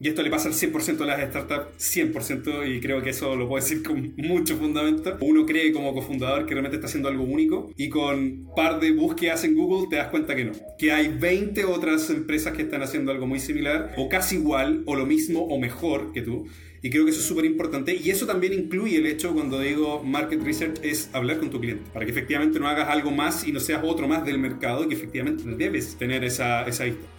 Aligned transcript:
Y 0.00 0.08
esto 0.08 0.22
le 0.22 0.30
pasa 0.30 0.48
al 0.48 0.54
100% 0.54 0.96
de 0.96 1.06
las 1.06 1.20
startups, 1.28 1.96
100%, 1.96 2.68
y 2.72 2.80
creo 2.80 3.02
que 3.02 3.10
eso 3.10 3.34
lo 3.34 3.48
puedo 3.48 3.62
decir 3.62 3.82
con 3.82 4.14
mucho 4.16 4.56
fundamento. 4.56 5.16
Uno 5.20 5.44
cree 5.44 5.72
como 5.72 5.92
cofundador 5.92 6.46
que 6.46 6.54
realmente 6.54 6.76
está 6.76 6.86
haciendo 6.86 7.08
algo 7.08 7.24
único 7.24 7.72
y 7.76 7.88
con 7.88 8.48
par 8.54 8.78
de 8.78 8.92
búsquedas 8.92 9.42
en 9.42 9.56
Google 9.56 9.88
te 9.90 9.96
das 9.96 10.08
cuenta 10.08 10.36
que 10.36 10.44
no. 10.44 10.52
Que 10.78 10.92
hay 10.92 11.08
20 11.08 11.64
otras 11.64 12.10
empresas 12.10 12.52
que 12.52 12.62
están 12.62 12.82
haciendo 12.82 13.10
algo 13.10 13.26
muy 13.26 13.40
similar, 13.40 13.92
o 13.96 14.08
casi 14.08 14.36
igual, 14.36 14.82
o 14.86 14.94
lo 14.94 15.04
mismo, 15.04 15.40
o 15.40 15.58
mejor 15.58 16.12
que 16.12 16.22
tú. 16.22 16.46
Y 16.80 16.90
creo 16.90 17.04
que 17.04 17.10
eso 17.10 17.20
es 17.20 17.26
súper 17.26 17.44
importante. 17.44 17.96
Y 17.96 18.10
eso 18.10 18.24
también 18.24 18.52
incluye 18.52 18.98
el 18.98 19.06
hecho, 19.06 19.34
cuando 19.34 19.58
digo 19.58 20.04
market 20.04 20.40
research, 20.42 20.78
es 20.84 21.10
hablar 21.12 21.38
con 21.38 21.50
tu 21.50 21.60
cliente. 21.60 21.90
Para 21.92 22.04
que 22.04 22.12
efectivamente 22.12 22.60
no 22.60 22.68
hagas 22.68 22.88
algo 22.88 23.10
más 23.10 23.46
y 23.48 23.52
no 23.52 23.58
seas 23.58 23.82
otro 23.82 24.06
más 24.06 24.24
del 24.24 24.38
mercado 24.38 24.84
y 24.84 24.88
que 24.88 24.94
efectivamente 24.94 25.42
debes 25.56 25.96
tener 25.96 26.22
esa, 26.22 26.62
esa 26.68 26.84
vista. 26.84 27.17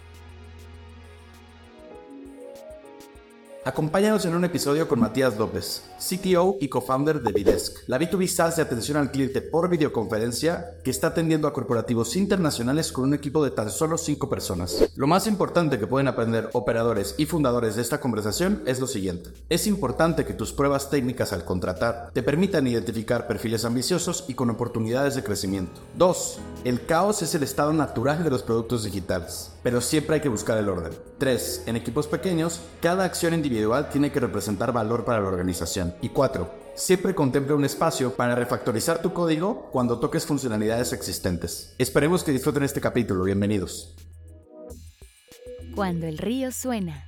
Acompáñanos 3.62 4.24
en 4.24 4.34
un 4.34 4.46
episodio 4.46 4.88
con 4.88 5.00
Matías 5.00 5.36
López, 5.36 5.82
CTO 5.98 6.56
y 6.62 6.68
co-founder 6.68 7.20
de 7.20 7.30
Videsk, 7.30 7.86
la 7.88 7.98
B2B 7.98 8.26
SaaS 8.26 8.56
de 8.56 8.62
atención 8.62 8.96
al 8.96 9.10
cliente 9.10 9.42
por 9.42 9.68
videoconferencia 9.68 10.78
que 10.82 10.90
está 10.90 11.08
atendiendo 11.08 11.46
a 11.46 11.52
corporativos 11.52 12.16
internacionales 12.16 12.90
con 12.90 13.04
un 13.04 13.12
equipo 13.12 13.44
de 13.44 13.50
tan 13.50 13.70
solo 13.70 13.98
5 13.98 14.30
personas. 14.30 14.90
Lo 14.96 15.06
más 15.06 15.26
importante 15.26 15.78
que 15.78 15.86
pueden 15.86 16.08
aprender 16.08 16.48
operadores 16.54 17.14
y 17.18 17.26
fundadores 17.26 17.76
de 17.76 17.82
esta 17.82 18.00
conversación 18.00 18.62
es 18.64 18.80
lo 18.80 18.86
siguiente. 18.86 19.28
Es 19.50 19.66
importante 19.66 20.24
que 20.24 20.32
tus 20.32 20.54
pruebas 20.54 20.88
técnicas 20.88 21.34
al 21.34 21.44
contratar 21.44 22.12
te 22.14 22.22
permitan 22.22 22.66
identificar 22.66 23.26
perfiles 23.26 23.66
ambiciosos 23.66 24.24
y 24.26 24.32
con 24.32 24.48
oportunidades 24.48 25.16
de 25.16 25.22
crecimiento. 25.22 25.82
2. 25.98 26.38
El 26.64 26.86
caos 26.86 27.20
es 27.20 27.34
el 27.34 27.42
estado 27.42 27.74
natural 27.74 28.24
de 28.24 28.30
los 28.30 28.42
productos 28.42 28.84
digitales, 28.84 29.50
pero 29.62 29.80
siempre 29.80 30.16
hay 30.16 30.20
que 30.20 30.28
buscar 30.28 30.58
el 30.58 30.68
orden. 30.68 30.92
3. 31.18 31.64
En 31.66 31.76
equipos 31.76 32.06
pequeños, 32.06 32.60
cada 32.80 33.04
acción 33.04 33.34
individual 33.34 33.88
tiene 33.90 34.10
que 34.10 34.20
representar 34.20 34.72
valor 34.72 35.04
para 35.04 35.20
la 35.20 35.28
organización. 35.28 35.94
Y 36.00 36.08
4. 36.10 36.50
Siempre 36.74 37.14
contempla 37.14 37.54
un 37.54 37.64
espacio 37.64 38.14
para 38.14 38.34
refactorizar 38.34 39.02
tu 39.02 39.12
código 39.12 39.68
cuando 39.70 39.98
toques 39.98 40.24
funcionalidades 40.24 40.92
existentes. 40.92 41.74
Esperemos 41.78 42.24
que 42.24 42.32
disfruten 42.32 42.62
este 42.62 42.80
capítulo. 42.80 43.24
Bienvenidos. 43.24 43.94
Cuando 45.74 46.06
el 46.06 46.18
río 46.18 46.50
suena. 46.52 47.06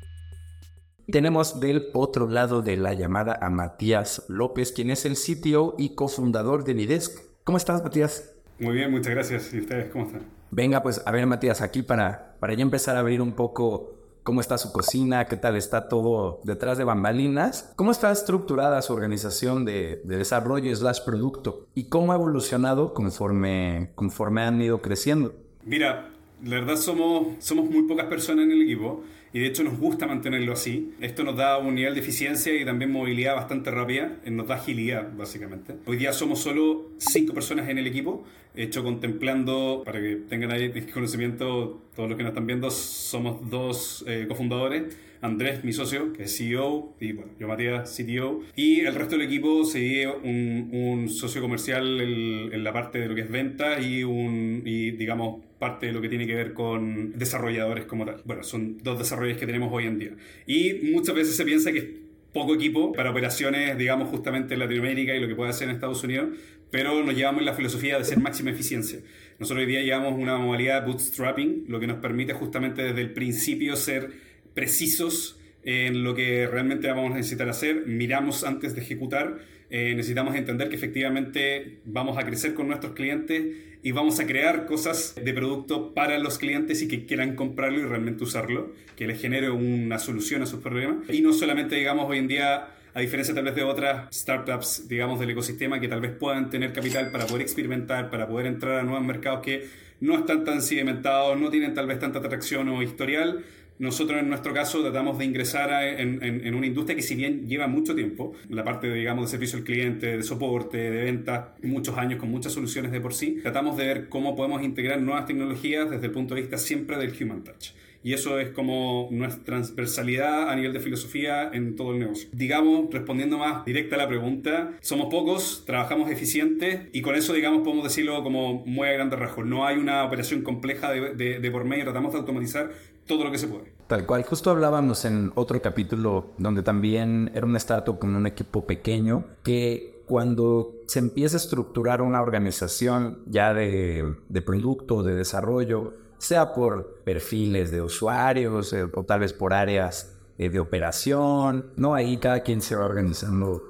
Tenemos 1.11 1.59
del 1.59 1.89
otro 1.95 2.29
lado 2.29 2.63
de 2.63 2.77
la 2.77 2.95
llamada 2.95 3.39
a 3.41 3.51
Matías 3.51 4.25
López, 4.29 4.73
quien 4.73 4.91
es 4.91 5.05
el 5.05 5.17
CTO 5.17 5.75
y 5.79 5.95
cofundador 5.95 6.65
de 6.65 6.75
Nidesk. 6.75 7.19
¿Cómo 7.45 7.59
estás, 7.59 7.83
Matías? 7.83 8.33
Muy 8.61 8.75
bien, 8.75 8.91
muchas 8.91 9.13
gracias. 9.13 9.53
¿Y 9.53 9.61
ustedes 9.61 9.91
cómo 9.91 10.07
están? 10.07 10.42
Venga, 10.55 10.83
pues 10.83 11.01
a 11.07 11.11
ver, 11.11 11.27
Matías, 11.27 11.63
aquí 11.63 11.81
para, 11.81 12.37
para 12.39 12.53
ya 12.53 12.61
empezar 12.61 12.95
a 12.97 12.99
abrir 12.99 13.23
un 13.23 13.33
poco 13.33 13.95
cómo 14.23 14.43
está 14.43 14.59
su 14.59 14.71
cocina, 14.71 15.25
qué 15.25 15.39
tal 15.39 15.57
está 15.57 15.89
todo 15.89 16.41
detrás 16.45 16.77
de 16.77 16.85
bambalinas, 16.85 17.73
cómo 17.75 17.91
está 17.91 18.13
estructurada 18.13 18.83
su 18.83 18.93
organización 18.93 19.65
de, 19.65 20.03
de 20.05 20.17
desarrollo 20.19 20.77
slash 20.77 21.01
producto 21.07 21.69
y 21.75 21.89
cómo 21.89 22.13
ha 22.13 22.17
evolucionado 22.17 22.93
conforme, 22.93 23.93
conforme 23.95 24.43
han 24.43 24.61
ido 24.61 24.83
creciendo. 24.83 25.35
Mira, 25.65 26.12
la 26.45 26.61
verdad 26.61 26.77
somos, 26.77 27.29
somos 27.39 27.71
muy 27.71 27.83
pocas 27.83 28.07
personas 28.07 28.45
en 28.45 28.53
el 28.53 28.63
equipo 28.63 29.05
y 29.33 29.41
de 29.41 29.47
hecho 29.47 29.63
nos 29.63 29.79
gusta 29.79 30.07
mantenerlo 30.07 30.53
así. 30.53 30.93
Esto 31.01 31.25
nos 31.25 31.37
da 31.37 31.59
un 31.59 31.75
nivel 31.75 31.95
de 31.95 32.01
eficiencia 32.01 32.55
y 32.55 32.65
también 32.65 32.91
movilidad 32.91 33.35
bastante 33.35 33.71
rápida, 33.71 34.19
eh, 34.25 34.31
nos 34.31 34.49
da 34.49 34.57
agilidad 34.57 35.11
básicamente. 35.17 35.77
Hoy 35.87 35.97
día 35.97 36.13
somos 36.13 36.41
solo 36.41 36.91
cinco 36.99 37.33
personas 37.33 37.69
en 37.69 37.79
el 37.79 37.87
equipo, 37.87 38.25
hecho 38.55 38.83
contemplando, 38.83 39.83
para 39.85 40.01
que 40.01 40.17
tengan 40.29 40.51
ahí 40.51 40.71
conocimiento, 40.93 41.81
todos 41.95 42.09
los 42.09 42.17
que 42.17 42.25
nos 42.25 42.31
están 42.31 42.47
viendo, 42.47 42.71
somos 42.71 43.49
dos 43.49 44.05
eh, 44.07 44.27
cofundadores 44.29 44.97
Andrés, 45.23 45.63
mi 45.63 45.73
socio, 45.73 46.13
que 46.13 46.25
es 46.25 46.37
CEO, 46.37 46.97
y 46.99 47.13
bueno, 47.13 47.31
yo 47.39 47.47
Matías, 47.47 47.97
CTO, 47.97 48.41
y 48.57 48.81
el 48.81 48.93
resto 48.93 49.17
del 49.17 49.29
equipo 49.29 49.65
se 49.65 50.09
un, 50.09 50.69
un 50.73 51.09
socio 51.09 51.41
comercial 51.41 52.01
en, 52.01 52.65
la 52.65 52.73
parte 52.73 52.99
de 52.99 53.07
lo 53.07 53.15
que 53.15 53.21
es 53.21 53.31
venta 53.31 53.81
y, 53.81 54.03
un, 54.03 54.63
y 54.65 54.91
digamos 54.91 55.45
parte 55.63 55.87
de 55.87 55.93
lo 55.93 56.01
que 56.01 56.09
tiene 56.09 56.27
que 56.27 56.35
ver 56.35 56.55
con 56.55 57.17
desarrolladores 57.17 57.85
como 57.85 58.05
tal. 58.05 58.21
Bueno, 58.25 58.43
son 58.43 58.79
dos 58.79 58.99
desarrolladores 58.99 59.39
que 59.39 59.47
tenemos 59.47 59.73
hoy 59.73 59.87
en 59.87 59.97
día. 59.97 60.11
Y 60.45 60.91
muchas 60.93 61.15
veces 61.15 61.37
se 61.37 61.45
piensa 61.45 61.71
que 61.71 61.79
es 61.79 61.85
poco 62.33 62.57
equipo 62.57 62.93
para 62.93 63.13
operaciones, 63.13 63.79
digamos, 63.79 64.09
justamente 64.09 64.55
en 64.55 64.59
Latinoamérica 64.59 65.15
y 65.15 65.21
lo 65.21 65.29
que 65.29 65.37
puede 65.37 65.51
hacer 65.51 65.69
en 65.69 65.77
Estados 65.77 66.03
Unidos, 66.03 66.31
pero 66.73 67.05
nos 67.05 67.15
llevamos 67.15 67.43
en 67.43 67.47
la 67.47 67.55
filosofía 67.55 67.97
de 67.97 68.05
ser 68.05 68.19
máxima 68.19 68.51
eficiencia. 68.51 68.99
Nosotros 69.39 69.65
hoy 69.65 69.71
día 69.71 69.83
llevamos 69.83 70.19
una 70.19 70.37
modalidad 70.37 70.85
bootstrapping, 70.85 71.67
lo 71.69 71.79
que 71.79 71.87
nos 71.87 71.99
permite 71.99 72.33
justamente 72.33 72.83
desde 72.83 73.01
el 73.01 73.13
principio 73.13 73.77
ser 73.77 74.11
precisos 74.55 75.39
en 75.63 76.03
lo 76.03 76.17
que 76.17 76.49
realmente 76.49 76.89
vamos 76.89 77.13
a 77.13 77.19
necesitar 77.19 77.49
hacer, 77.49 77.87
miramos 77.87 78.43
antes 78.43 78.75
de 78.75 78.81
ejecutar, 78.81 79.39
eh, 79.71 79.95
necesitamos 79.95 80.35
entender 80.35 80.69
que 80.69 80.75
efectivamente 80.75 81.79
vamos 81.85 82.19
a 82.19 82.27
crecer 82.27 82.53
con 82.53 82.67
nuestros 82.67 82.95
clientes 82.95 83.72
y 83.83 83.93
vamos 83.93 84.21
a 84.21 84.27
crear 84.27 84.67
cosas 84.67 85.15
de 85.23 85.35
producto 85.35 85.93
para 85.93 86.19
los 86.19 86.39
clientes 86.39 86.81
y 86.83 86.89
que 86.89 87.05
quieran 87.05 87.35
comprarlo 87.35 87.81
y 87.81 87.83
realmente 87.83 88.23
usarlo, 88.23 88.73
que 88.97 89.07
les 89.07 89.21
genere 89.21 89.51
una 89.51 89.99
solución 89.99 90.43
a 90.43 90.47
sus 90.47 90.61
problemas. 90.61 91.09
Y 91.11 91.21
no 91.21 91.33
solamente, 91.33 91.75
digamos, 91.75 92.09
hoy 92.09 92.19
en 92.19 92.29
día, 92.29 92.69
a 92.95 93.01
diferencia 93.01 93.35
tal 93.35 93.45
vez 93.45 93.57
de 93.57 93.65
otras 93.65 94.15
startups, 94.15 94.89
digamos, 94.89 95.19
del 95.19 95.31
ecosistema 95.31 95.81
que 95.81 95.89
tal 95.89 96.01
vez 96.01 96.13
puedan 96.13 96.49
tener 96.49 96.73
capital 96.73 97.11
para 97.11 97.27
poder 97.27 97.43
experimentar, 97.43 98.09
para 98.09 98.29
poder 98.29 98.47
entrar 98.47 98.79
a 98.79 98.83
nuevos 98.85 99.05
mercados 99.05 99.41
que 99.43 99.67
no 100.01 100.17
están 100.17 100.45
tan 100.45 100.63
sedimentados, 100.63 101.39
no 101.39 101.51
tienen 101.51 101.75
tal 101.75 101.87
vez 101.87 101.99
tanta 101.99 102.21
atracción 102.21 102.69
o 102.69 102.83
historial, 102.83 103.45
nosotros 103.79 104.21
en 104.21 104.29
nuestro 104.29 104.53
caso 104.53 104.83
tratamos 104.83 105.19
de 105.19 105.25
ingresar 105.25 105.71
en, 105.99 106.55
una 106.55 106.67
industria 106.67 106.97
que 106.97 107.03
si 107.03 107.15
bien 107.15 107.47
lleva 107.49 107.67
mucho 107.67 107.95
tiempo, 107.95 108.33
la 108.49 108.65
parte 108.65 108.89
de, 108.89 108.95
digamos, 108.95 109.27
de 109.27 109.31
servicio 109.31 109.59
al 109.59 109.65
cliente, 109.65 110.17
de 110.17 110.23
soporte, 110.23 110.79
de 110.79 111.05
venta, 111.05 111.55
muchos 111.63 111.97
años 111.99 112.19
con 112.19 112.31
muchas 112.31 112.53
soluciones 112.53 112.93
de 112.93 113.01
por 113.01 113.15
sí, 113.15 113.39
tratamos 113.43 113.77
de 113.77 113.87
ver 113.87 114.09
cómo 114.09 114.37
podemos 114.37 114.63
integrar 114.63 115.01
nuevas 115.01 115.27
tecnologías 115.27 115.91
desde 115.91 116.07
el 116.07 116.13
punto 116.13 116.35
de 116.35 116.43
vista 116.43 116.59
siempre 116.59 116.97
del 116.97 117.13
human 117.21 117.43
touch 117.43 117.73
y 118.05 118.15
eso 118.15 118.39
es 118.39 118.51
como 118.51 119.09
nuestra 119.11 119.45
transversalidad 119.45 120.51
a 120.51 120.57
nivel 120.57 120.73
de 120.73 120.81
filosofía 120.81 121.51
en 121.53 121.77
todo 121.77 121.93
el 121.93 122.01
negocio. 122.01 122.29
Digamos, 122.33 122.93
respondiendo 122.93 123.39
más 123.39 123.65
directa 123.65 123.97
a 123.97 123.99
la 123.99 124.09
pregunta, 124.09 124.73
somos 124.81 125.09
pocos, 125.09 125.65
trabajamos 125.67 126.11
eficiente 126.11 126.89
y 126.93 127.03
con 127.03 127.15
eso, 127.15 127.33
digamos, 127.33 127.63
podemos 127.63 127.85
decirlo 127.85 128.23
como 128.23 128.65
muy 128.67 128.89
a 128.89 128.93
grandes 128.93 129.19
rasgos. 129.19 129.47
No 129.47 129.67
hay 129.67 129.77
una 129.77 130.05
operación 130.05 130.43
compleja 130.43 130.91
de, 130.91 131.39
de, 131.39 131.51
por 131.51 131.65
medio, 131.65 131.85
tratamos 131.85 132.13
de 132.13 132.19
automatizar 132.19 132.73
todo 133.07 133.25
lo 133.25 133.31
que 133.31 133.39
se 133.39 133.49
puede. 133.49 133.73
Tal 133.87 134.07
cual, 134.07 134.23
justo 134.23 134.51
hablábamos 134.51 135.05
en 135.05 135.33
otro 135.35 135.61
capítulo 135.61 136.33
donde 136.39 136.63
también 136.63 137.31
era 137.35 137.47
un 137.47 137.57
startup 137.57 137.99
con 137.99 138.15
un 138.15 138.27
equipo 138.27 138.65
pequeño 138.65 139.25
que 139.43 140.03
cuando 140.07 140.75
se 140.87 140.99
empieza 140.99 141.37
a 141.37 141.41
estructurar 141.41 142.03
una 142.03 142.23
organización 142.23 143.23
ya 143.27 143.55
de, 143.55 144.15
de 144.29 144.43
producto, 144.43 145.03
de 145.03 145.15
desarrollo, 145.15 145.95
sea 146.19 146.55
por 146.55 147.01
perfiles 147.05 147.71
de 147.71 147.83
usuarios 147.83 148.73
eh, 148.73 148.85
o 148.95 149.05
tal 149.05 149.21
vez 149.21 149.33
por 149.33 149.53
áreas 149.53 150.17
eh, 150.39 150.51
de 150.51 150.61
operación, 150.61 151.73
¿no? 151.77 151.95
Ahí 151.95 152.17
cada 152.17 152.41
quien 152.41 152.63
se 152.63 152.77
va 152.77 152.85
organizando 152.85 153.63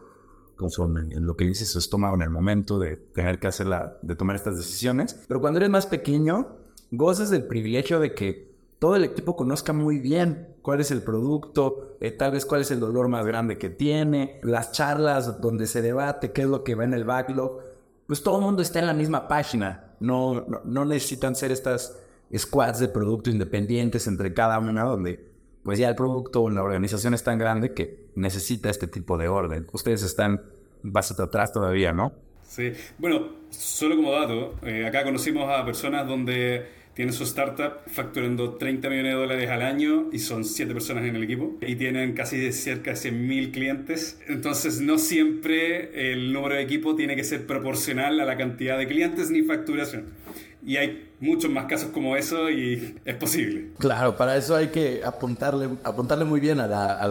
conforme 0.57 1.15
en 1.15 1.27
lo 1.27 1.35
que 1.35 1.45
dice 1.45 1.65
su 1.65 1.79
estómago 1.79 2.15
en 2.15 2.23
el 2.23 2.31
momento 2.31 2.79
de 2.79 2.97
tener 2.97 3.41
que 3.41 3.49
hacer 3.49 3.67
la, 3.67 3.97
de 4.03 4.15
tomar 4.15 4.37
estas 4.37 4.57
decisiones. 4.57 5.25
Pero 5.27 5.41
cuando 5.41 5.59
eres 5.59 5.71
más 5.71 5.87
pequeño, 5.87 6.59
gozas 6.91 7.31
del 7.31 7.47
privilegio 7.47 7.99
de 8.01 8.15
que 8.15 8.52
todo 8.83 8.97
el 8.97 9.05
equipo 9.05 9.37
conozca 9.37 9.73
muy 9.73 10.01
bien 10.01 10.57
cuál 10.61 10.81
es 10.81 10.91
el 10.91 11.05
producto, 11.05 11.97
eh, 12.01 12.11
tal 12.11 12.33
vez 12.33 12.45
cuál 12.45 12.63
es 12.63 12.73
el 12.73 12.81
dolor 12.81 13.07
más 13.07 13.25
grande 13.25 13.57
que 13.57 13.71
tiene, 13.71 14.41
las 14.43 14.73
charlas 14.73 15.41
donde 15.41 15.69
se 15.69 15.83
debate 15.83 16.33
qué 16.33 16.43
es 16.43 16.49
lo 16.49 16.65
que 16.65 16.75
va 16.75 16.83
en 16.83 16.93
el 16.93 17.05
backlog, 17.05 17.61
pues 18.09 18.25
todo 18.25 18.39
el 18.41 18.45
mundo 18.45 18.61
está 18.61 18.81
en 18.81 18.89
la 18.89 18.93
misma 18.93 19.29
página, 19.29 19.95
no, 20.01 20.45
no, 20.65 20.85
necesitan 20.85 21.37
ser 21.37 21.53
estas 21.53 21.97
squads 22.37 22.81
de 22.81 22.89
producto 22.89 23.31
independientes 23.31 24.09
entre 24.09 24.35
cada 24.35 24.59
una, 24.59 24.83
donde 24.83 25.31
pues 25.63 25.79
ya 25.79 25.89
el 25.89 25.95
producto 25.95 26.43
o 26.43 26.51
la 26.51 26.65
organización 26.65 27.15
es 27.15 27.23
tan 27.23 27.39
grande 27.39 27.75
que 27.75 28.09
necesita 28.17 28.69
este 28.69 28.89
tipo 28.89 29.17
de 29.17 29.29
orden. 29.29 29.69
Ustedes 29.71 30.03
están 30.03 30.43
bastante 30.83 31.23
atrás 31.23 31.53
todavía, 31.53 31.93
¿no? 31.93 32.15
Sí, 32.43 32.73
bueno, 32.99 33.29
solo 33.51 33.95
como 33.95 34.11
dato, 34.11 34.57
eh, 34.63 34.85
acá 34.89 35.05
conocimos 35.05 35.49
a 35.49 35.65
personas 35.65 36.05
donde 36.05 36.82
tienen 36.95 37.15
su 37.15 37.25
startup 37.25 37.79
facturando 37.87 38.55
30 38.55 38.89
millones 38.91 39.15
de 39.15 39.19
dólares 39.19 39.51
al 39.51 39.63
año 39.63 40.11
y 40.13 40.19
son 40.19 40.45
7 40.45 40.73
personas 40.75 41.05
en 41.05 41.17
el 41.17 41.23
equipo 41.23 41.57
y 41.61 41.77
tienen 41.77 42.13
casi 42.13 42.39
de 42.39 42.53
cerca 42.53 42.91
de 42.91 42.97
100.000 42.97 43.53
clientes. 43.53 44.21
Entonces 44.29 44.81
no 44.81 44.99
siempre 44.99 46.13
el 46.13 46.33
número 46.33 46.57
de 46.57 46.63
equipo 46.63 46.95
tiene 46.95 47.17
que 47.17 47.25
ser 47.25 47.47
proporcional 47.47 48.21
a 48.21 48.25
la 48.25 48.37
cantidad 48.37 48.77
de 48.77 48.87
clientes 48.87 49.31
ni 49.31 49.43
facturación. 49.43 50.07
Y 50.65 50.77
hay 50.77 51.09
muchos 51.19 51.51
más 51.51 51.65
casos 51.65 51.91
como 51.91 52.17
eso 52.17 52.49
y 52.49 52.95
es 53.05 53.17
posible. 53.17 53.71
Claro, 53.79 54.17
para 54.17 54.37
eso 54.37 54.55
hay 54.55 54.69
que 54.69 55.01
apuntarle, 55.05 55.71
apuntarle 55.83 56.25
muy 56.25 56.41
bien 56.41 56.61
a 56.61 56.69
la, 56.69 56.93
a 56.95 57.09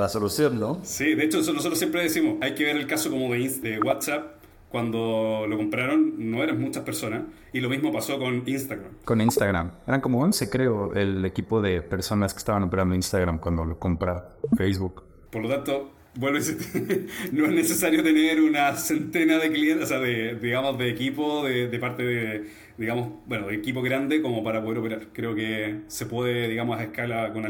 la, 0.00 0.08
solución, 0.08 0.60
¿no? 0.60 0.80
Sí, 0.84 1.14
de 1.14 1.24
hecho 1.24 1.38
nosotros 1.38 1.78
siempre 1.78 2.02
decimos, 2.02 2.36
hay 2.40 2.54
que 2.54 2.64
ver 2.64 2.76
el 2.76 2.86
caso 2.86 3.10
como 3.10 3.32
de, 3.32 3.48
de 3.48 3.80
WhatsApp 3.80 4.41
cuando 4.72 5.46
lo 5.48 5.56
compraron 5.56 6.14
no 6.30 6.42
eran 6.42 6.60
muchas 6.60 6.82
personas 6.82 7.22
y 7.52 7.60
lo 7.60 7.68
mismo 7.68 7.92
pasó 7.92 8.18
con 8.18 8.42
Instagram. 8.46 8.90
Con 9.04 9.20
Instagram. 9.20 9.70
Eran 9.86 10.00
como 10.00 10.20
11 10.22 10.50
creo 10.50 10.94
el 10.94 11.24
equipo 11.24 11.60
de 11.60 11.82
personas 11.82 12.32
que 12.32 12.38
estaban 12.38 12.62
operando 12.64 12.94
Instagram 12.94 13.38
cuando 13.38 13.64
lo 13.64 13.78
compra 13.78 14.30
Facebook. 14.56 15.04
Por 15.30 15.42
lo 15.42 15.48
tanto, 15.48 15.90
bueno, 16.14 16.38
no 17.32 17.46
es 17.46 17.52
necesario 17.52 18.02
tener 18.02 18.40
una 18.40 18.74
centena 18.76 19.38
de 19.38 19.52
clientes, 19.52 19.84
o 19.84 19.88
sea, 19.88 19.98
de, 19.98 20.34
digamos, 20.36 20.78
de 20.78 20.90
equipo, 20.90 21.44
de, 21.44 21.78
parte 21.78 22.02
de, 22.02 22.50
digamos, 22.76 23.10
bueno, 23.26 23.48
de 23.48 23.54
equipo 23.54 23.82
grande 23.82 24.20
como 24.20 24.42
para 24.42 24.62
poder 24.62 24.78
operar. 24.78 25.08
Creo 25.12 25.34
que 25.34 25.82
se 25.88 26.06
puede, 26.06 26.48
digamos, 26.48 26.78
a 26.78 26.84
escala 26.84 27.32
con, 27.32 27.42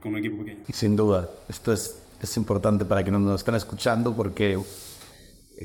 con 0.00 0.12
un 0.12 0.18
equipo 0.18 0.38
pequeño. 0.38 0.60
Sin 0.72 0.96
duda, 0.96 1.30
esto 1.48 1.72
es, 1.72 2.02
es 2.22 2.36
importante 2.36 2.84
para 2.84 3.02
quienes 3.02 3.20
nos 3.20 3.40
están 3.40 3.54
escuchando 3.54 4.14
porque 4.14 4.58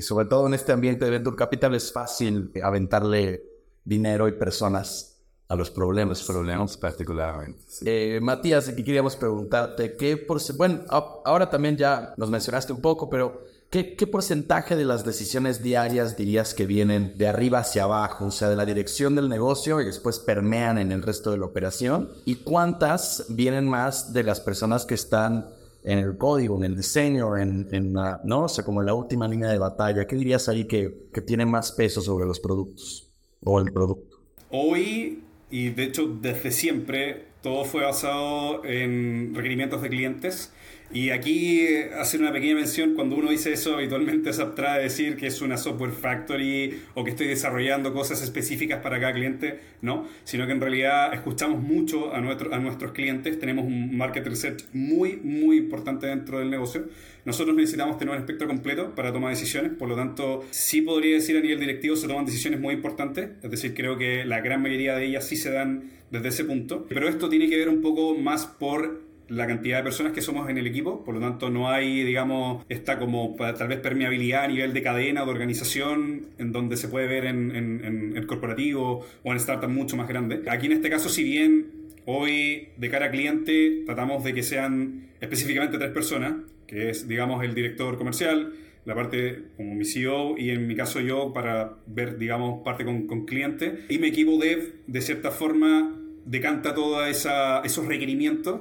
sobre 0.02 0.26
todo 0.26 0.46
en 0.46 0.54
este 0.54 0.72
ambiente 0.72 1.04
de 1.04 1.10
Venture 1.10 1.36
Capital 1.36 1.74
es 1.74 1.92
fácil 1.92 2.50
aventarle 2.62 3.44
dinero 3.84 4.28
y 4.28 4.32
personas 4.32 5.16
a 5.48 5.54
los 5.54 5.70
problemas, 5.70 6.22
problemas 6.22 6.76
particularmente. 6.76 7.60
Eh, 7.84 8.20
Matías, 8.20 8.68
aquí 8.68 8.82
queríamos 8.82 9.14
preguntarte, 9.16 9.96
¿qué 9.96 10.16
por 10.16 10.40
bueno, 10.56 10.80
ahora 10.88 11.48
también 11.48 11.76
ya 11.76 12.14
nos 12.16 12.30
mencionaste 12.30 12.72
un 12.72 12.80
poco, 12.80 13.08
pero 13.08 13.44
¿qué, 13.70 13.94
¿qué, 13.94 14.08
porcentaje 14.08 14.74
de 14.74 14.84
las 14.84 15.04
decisiones 15.04 15.62
diarias 15.62 16.16
dirías 16.16 16.52
que 16.52 16.66
vienen 16.66 17.16
de 17.16 17.28
arriba 17.28 17.60
hacia 17.60 17.84
abajo, 17.84 18.26
o 18.26 18.30
sea, 18.32 18.48
de 18.48 18.56
la 18.56 18.66
dirección 18.66 19.14
del 19.14 19.28
negocio 19.28 19.80
y 19.80 19.84
después 19.84 20.18
permean 20.18 20.78
en 20.78 20.90
el 20.90 21.02
resto 21.02 21.30
de 21.30 21.38
la 21.38 21.46
operación? 21.46 22.10
¿Y 22.24 22.36
cuántas 22.36 23.26
vienen 23.28 23.68
más 23.68 24.12
de 24.12 24.24
las 24.24 24.40
personas 24.40 24.84
que 24.84 24.94
están 24.94 25.46
en 25.86 26.00
el 26.00 26.18
código, 26.18 26.56
en 26.56 26.64
el 26.64 26.76
diseño, 26.76 27.36
en, 27.36 27.68
en 27.70 27.94
la, 27.94 28.20
¿no? 28.24 28.46
O 28.46 28.64
como 28.64 28.80
en 28.80 28.86
la 28.86 28.94
última 28.94 29.28
línea 29.28 29.48
de 29.48 29.58
batalla. 29.58 30.04
¿Qué 30.06 30.16
dirías 30.16 30.48
ahí 30.48 30.64
que, 30.64 31.06
que 31.12 31.20
tiene 31.20 31.46
más 31.46 31.70
peso 31.72 32.00
sobre 32.00 32.26
los 32.26 32.40
productos 32.40 33.08
o 33.44 33.60
el 33.60 33.72
producto? 33.72 34.18
Hoy, 34.50 35.22
y 35.48 35.70
de 35.70 35.84
hecho 35.84 36.08
desde 36.20 36.50
siempre, 36.50 37.26
todo 37.40 37.64
fue 37.64 37.84
basado 37.84 38.64
en 38.64 39.32
requerimientos 39.32 39.80
de 39.80 39.88
clientes 39.88 40.52
y 40.92 41.10
aquí 41.10 41.66
hacer 41.98 42.20
una 42.20 42.32
pequeña 42.32 42.54
mención, 42.54 42.94
cuando 42.94 43.16
uno 43.16 43.30
dice 43.30 43.52
eso, 43.52 43.74
habitualmente 43.74 44.32
se 44.32 44.42
abstrae 44.42 44.82
decir 44.82 45.16
que 45.16 45.26
es 45.26 45.42
una 45.42 45.56
software 45.56 45.90
factory 45.90 46.78
o 46.94 47.02
que 47.02 47.10
estoy 47.10 47.26
desarrollando 47.26 47.92
cosas 47.92 48.22
específicas 48.22 48.80
para 48.82 49.00
cada 49.00 49.12
cliente, 49.12 49.60
no, 49.82 50.06
sino 50.24 50.46
que 50.46 50.52
en 50.52 50.60
realidad 50.60 51.12
escuchamos 51.12 51.60
mucho 51.60 52.14
a, 52.14 52.20
nuestro, 52.20 52.54
a 52.54 52.58
nuestros 52.58 52.92
clientes, 52.92 53.38
tenemos 53.38 53.64
un 53.64 53.96
market 53.96 54.26
research 54.26 54.64
muy, 54.72 55.16
muy 55.16 55.56
importante 55.56 56.06
dentro 56.06 56.38
del 56.38 56.50
negocio. 56.50 56.88
Nosotros 57.24 57.56
necesitamos 57.56 57.98
tener 57.98 58.14
un 58.14 58.20
espectro 58.20 58.46
completo 58.46 58.94
para 58.94 59.12
tomar 59.12 59.30
decisiones, 59.30 59.72
por 59.72 59.88
lo 59.88 59.96
tanto, 59.96 60.44
sí 60.50 60.82
podría 60.82 61.14
decir 61.14 61.36
a 61.36 61.40
nivel 61.40 61.58
directivo 61.58 61.96
se 61.96 62.06
toman 62.06 62.24
decisiones 62.24 62.60
muy 62.60 62.74
importantes, 62.74 63.30
es 63.42 63.50
decir, 63.50 63.74
creo 63.74 63.98
que 63.98 64.24
la 64.24 64.40
gran 64.40 64.62
mayoría 64.62 64.94
de 64.94 65.06
ellas 65.06 65.26
sí 65.26 65.36
se 65.36 65.50
dan 65.50 65.90
desde 66.10 66.28
ese 66.28 66.44
punto, 66.44 66.86
pero 66.88 67.08
esto 67.08 67.28
tiene 67.28 67.48
que 67.48 67.56
ver 67.56 67.68
un 67.68 67.82
poco 67.82 68.14
más 68.14 68.46
por 68.46 69.05
la 69.28 69.46
cantidad 69.46 69.78
de 69.78 69.82
personas 69.82 70.12
que 70.12 70.22
somos 70.22 70.48
en 70.48 70.58
el 70.58 70.66
equipo, 70.66 71.04
por 71.04 71.14
lo 71.14 71.20
tanto 71.20 71.50
no 71.50 71.68
hay, 71.68 72.04
digamos, 72.04 72.64
esta 72.68 72.98
como 72.98 73.34
tal 73.36 73.68
vez 73.68 73.80
permeabilidad 73.80 74.44
a 74.44 74.48
nivel 74.48 74.72
de 74.72 74.82
cadena 74.82 75.22
o 75.22 75.26
de 75.26 75.32
organización 75.32 76.26
en 76.38 76.52
donde 76.52 76.76
se 76.76 76.88
puede 76.88 77.06
ver 77.06 77.24
en, 77.26 78.14
el 78.16 78.26
corporativo 78.26 79.04
o 79.22 79.32
en 79.32 79.40
startups 79.40 79.72
mucho 79.72 79.96
más 79.96 80.08
grandes. 80.08 80.46
Aquí 80.48 80.66
en 80.66 80.72
este 80.72 80.90
caso, 80.90 81.08
si 81.08 81.24
bien 81.24 81.66
hoy 82.04 82.68
de 82.76 82.88
cara 82.88 83.06
a 83.06 83.10
cliente 83.10 83.82
tratamos 83.84 84.22
de 84.22 84.32
que 84.32 84.42
sean 84.42 85.08
específicamente 85.20 85.78
tres 85.78 85.90
personas, 85.90 86.34
que 86.66 86.90
es, 86.90 87.08
digamos, 87.08 87.44
el 87.44 87.54
director 87.54 87.98
comercial, 87.98 88.52
la 88.84 88.94
parte 88.94 89.42
como 89.56 89.74
mi 89.74 89.84
CEO 89.84 90.38
y 90.38 90.50
en 90.50 90.68
mi 90.68 90.76
caso 90.76 91.00
yo 91.00 91.32
para 91.32 91.78
ver, 91.86 92.18
digamos, 92.18 92.62
parte 92.62 92.84
con, 92.84 93.08
con 93.08 93.24
cliente. 93.24 93.86
Y 93.88 93.98
mi 93.98 94.08
equipo 94.08 94.38
dev, 94.38 94.74
de 94.86 95.00
cierta 95.00 95.32
forma, 95.32 95.96
decanta 96.24 96.74
todos 96.74 97.08
esos 97.08 97.86
requerimientos 97.86 98.60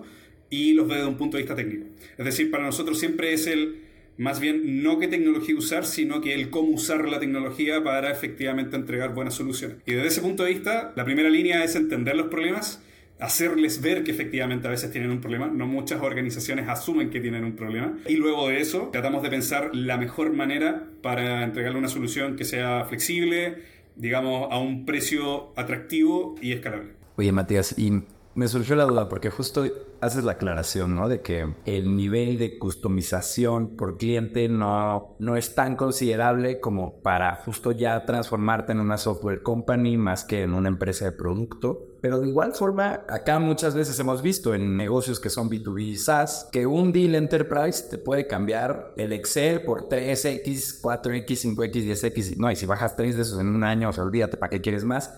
y 0.50 0.74
los 0.74 0.88
ve 0.88 0.95
desde 0.95 1.07
un 1.07 1.18
punto 1.18 1.38
de 1.38 1.44
vista 1.44 1.56
técnico. 1.56 1.86
Es 2.18 2.25
decir, 2.25 2.51
para 2.51 2.63
nosotros 2.63 3.00
siempre 3.00 3.33
es 3.33 3.47
el, 3.47 3.81
más 4.18 4.39
bien, 4.39 4.83
no 4.83 5.00
qué 5.00 5.07
tecnología 5.07 5.56
usar, 5.56 5.86
sino 5.86 6.21
que 6.21 6.33
el 6.33 6.50
cómo 6.50 6.69
usar 6.69 7.07
la 7.07 7.19
tecnología 7.19 7.83
para 7.83 8.12
efectivamente 8.12 8.75
entregar 8.75 9.13
buenas 9.13 9.33
soluciones. 9.33 9.77
Y 9.86 9.94
desde 9.94 10.07
ese 10.07 10.21
punto 10.21 10.44
de 10.44 10.53
vista, 10.53 10.94
la 10.95 11.06
primera 11.06 11.30
línea 11.30 11.63
es 11.63 11.75
entender 11.75 12.15
los 12.15 12.27
problemas, 12.27 12.81
hacerles 13.19 13.81
ver 13.81 14.03
que 14.03 14.12
efectivamente 14.12 14.68
a 14.68 14.71
veces 14.71 14.92
tienen 14.92 15.12
un 15.12 15.21
problema. 15.21 15.47
No 15.47 15.68
muchas 15.68 16.01
organizaciones 16.01 16.68
asumen 16.68 17.09
que 17.09 17.19
tienen 17.19 17.44
un 17.44 17.56
problema. 17.56 17.98
Y 18.07 18.15
luego 18.15 18.48
de 18.50 18.62
eso, 18.62 18.89
tratamos 18.91 19.24
de 19.24 19.30
pensar 19.30 19.71
la 19.74 19.98
mejor 19.98 20.33
manera 20.33 20.88
para 21.01 21.44
entregarle 21.44 21.80
una 21.80 21.89
solución 21.89 22.36
que 22.36 22.45
sea 22.45 22.86
flexible, 22.86 23.57
digamos, 23.95 24.48
a 24.51 24.59
un 24.59 24.86
precio 24.86 25.53
atractivo 25.56 26.36
y 26.41 26.51
escalable. 26.51 26.91
Oye, 27.18 27.31
Matías, 27.31 27.77
y 27.77 28.03
me 28.36 28.48
surgió 28.48 28.75
la 28.75 28.83
duda 28.83 29.07
porque 29.07 29.30
justo 29.30 29.65
haces 30.01 30.24
la 30.24 30.33
aclaración, 30.33 30.95
¿no? 30.95 31.09
De 31.09 31.21
que 31.21 31.53
el 31.65 31.95
nivel 31.95 32.38
de 32.38 32.57
customización 32.57 33.75
por 33.75 33.97
cliente 33.97 34.50
no, 34.50 35.15
no 35.19 35.36
es 35.36 35.56
tan 35.56 35.75
considerable 35.75 36.59
como 36.59 37.01
para 37.01 37.36
justo 37.36 37.71
ya 37.71 38.06
transformarte 38.06 38.71
en 38.71 38.80
una 38.80 38.97
software 38.97 39.44
company 39.44 39.97
más 39.97 40.24
que 40.24 40.44
en 40.44 40.53
una 40.53 40.69
empresa 40.69 41.06
de 41.06 41.12
producto. 41.12 41.88
Pero 42.01 42.19
de 42.19 42.27
igual 42.27 42.53
forma, 42.53 43.01
acá 43.09 43.39
muchas 43.39 43.74
veces 43.74 44.00
hemos 44.00 44.21
visto 44.21 44.53
en 44.53 44.77
negocios 44.77 45.19
que 45.19 45.30
son 45.30 45.50
B2B 45.50 45.95
SaaS 45.95 46.48
que 46.51 46.68
un 46.68 46.91
deal 46.91 47.15
enterprise 47.15 47.89
te 47.89 47.98
puede 47.98 48.27
cambiar 48.27 48.94
el 48.98 49.12
Excel 49.12 49.63
por 49.63 49.89
3X, 49.89 50.81
4X, 50.81 51.56
5X, 51.56 51.71
10X. 51.71 52.38
No, 52.38 52.51
y 52.51 52.56
si 52.56 52.65
bajas 52.65 52.95
3 52.95 53.15
de 53.15 53.21
esos 53.24 53.39
en 53.39 53.48
un 53.48 53.63
año, 53.63 53.89
o 53.89 53.94
sea, 53.94 54.03
olvídate 54.03 54.38
para 54.38 54.50
qué 54.50 54.62
quieres 54.62 54.83
más. 54.83 55.13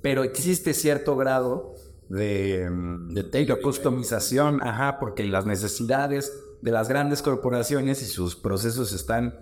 Pero 0.00 0.22
existe 0.22 0.74
cierto 0.74 1.16
grado 1.16 1.74
de, 2.08 2.68
de 3.10 3.60
customización, 3.62 4.60
ajá, 4.62 4.98
porque 4.98 5.24
las 5.24 5.46
necesidades 5.46 6.32
de 6.62 6.70
las 6.70 6.88
grandes 6.88 7.22
corporaciones 7.22 8.02
y 8.02 8.06
sus 8.06 8.36
procesos 8.36 8.92
están 8.92 9.38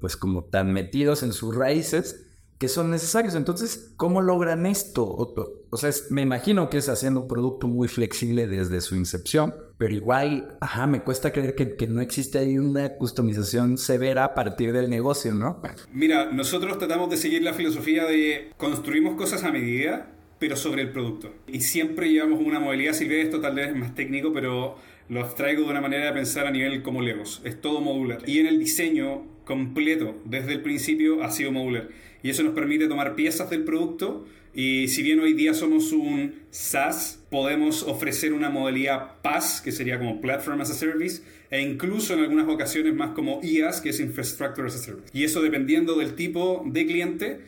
pues 0.00 0.16
como 0.16 0.44
tan 0.44 0.72
metidos 0.72 1.22
en 1.22 1.32
sus 1.32 1.54
raíces 1.54 2.26
que 2.58 2.68
son 2.68 2.90
necesarios. 2.90 3.34
Entonces, 3.34 3.92
¿cómo 3.96 4.20
logran 4.20 4.66
esto? 4.66 5.04
O, 5.04 5.76
sea, 5.76 5.90
me 6.10 6.22
imagino 6.22 6.70
que 6.70 6.78
es 6.78 6.88
haciendo 6.88 7.22
un 7.22 7.28
producto 7.28 7.66
muy 7.66 7.88
flexible 7.88 8.46
desde 8.46 8.80
su 8.80 8.94
incepción, 8.94 9.52
pero 9.78 9.92
igual, 9.92 10.56
ajá, 10.60 10.86
me 10.86 11.02
cuesta 11.02 11.32
creer 11.32 11.56
que, 11.56 11.74
que 11.74 11.88
no 11.88 12.00
existe 12.00 12.38
ahí 12.38 12.58
una 12.58 12.90
customización 12.94 13.78
severa 13.78 14.24
a 14.26 14.34
partir 14.34 14.72
del 14.72 14.90
negocio, 14.90 15.34
¿no? 15.34 15.60
Mira, 15.92 16.30
nosotros 16.30 16.78
tratamos 16.78 17.10
de 17.10 17.16
seguir 17.16 17.42
la 17.42 17.52
filosofía 17.52 18.04
de 18.04 18.52
construimos 18.56 19.16
cosas 19.16 19.42
a 19.42 19.50
medida 19.50 20.12
pero 20.42 20.56
sobre 20.56 20.82
el 20.82 20.90
producto. 20.90 21.32
Y 21.46 21.60
siempre 21.60 22.10
llevamos 22.10 22.40
una 22.44 22.58
modalidad, 22.58 22.94
si 22.94 23.04
esto 23.04 23.40
tal 23.40 23.54
vez 23.54 23.68
es 23.68 23.76
más 23.76 23.94
técnico, 23.94 24.32
pero 24.32 24.76
lo 25.08 25.24
traigo 25.34 25.62
de 25.62 25.70
una 25.70 25.80
manera 25.80 26.06
de 26.06 26.12
pensar 26.12 26.48
a 26.48 26.50
nivel 26.50 26.82
como 26.82 27.00
Legos. 27.00 27.40
Es 27.44 27.60
todo 27.60 27.80
modular. 27.80 28.18
Y 28.26 28.40
en 28.40 28.48
el 28.48 28.58
diseño 28.58 29.22
completo, 29.44 30.20
desde 30.24 30.54
el 30.54 30.62
principio, 30.62 31.22
ha 31.22 31.30
sido 31.30 31.52
modular. 31.52 31.90
Y 32.24 32.30
eso 32.30 32.42
nos 32.42 32.54
permite 32.54 32.88
tomar 32.88 33.14
piezas 33.14 33.50
del 33.50 33.62
producto 33.62 34.26
y 34.52 34.88
si 34.88 35.04
bien 35.04 35.20
hoy 35.20 35.32
día 35.32 35.54
somos 35.54 35.92
un 35.92 36.34
SaaS, 36.50 37.24
podemos 37.30 37.84
ofrecer 37.84 38.32
una 38.32 38.50
modalidad 38.50 39.20
PaaS, 39.22 39.60
que 39.60 39.70
sería 39.70 40.00
como 40.00 40.20
Platform 40.20 40.60
as 40.60 40.72
a 40.72 40.74
Service, 40.74 41.22
e 41.50 41.60
incluso 41.60 42.14
en 42.14 42.20
algunas 42.20 42.48
ocasiones 42.48 42.94
más 42.94 43.10
como 43.10 43.38
IaaS, 43.44 43.80
que 43.80 43.90
es 43.90 44.00
Infrastructure 44.00 44.66
as 44.66 44.74
a 44.74 44.78
Service. 44.78 45.08
Y 45.12 45.22
eso 45.22 45.40
dependiendo 45.40 45.94
del 45.94 46.16
tipo 46.16 46.64
de 46.66 46.84
cliente, 46.84 47.40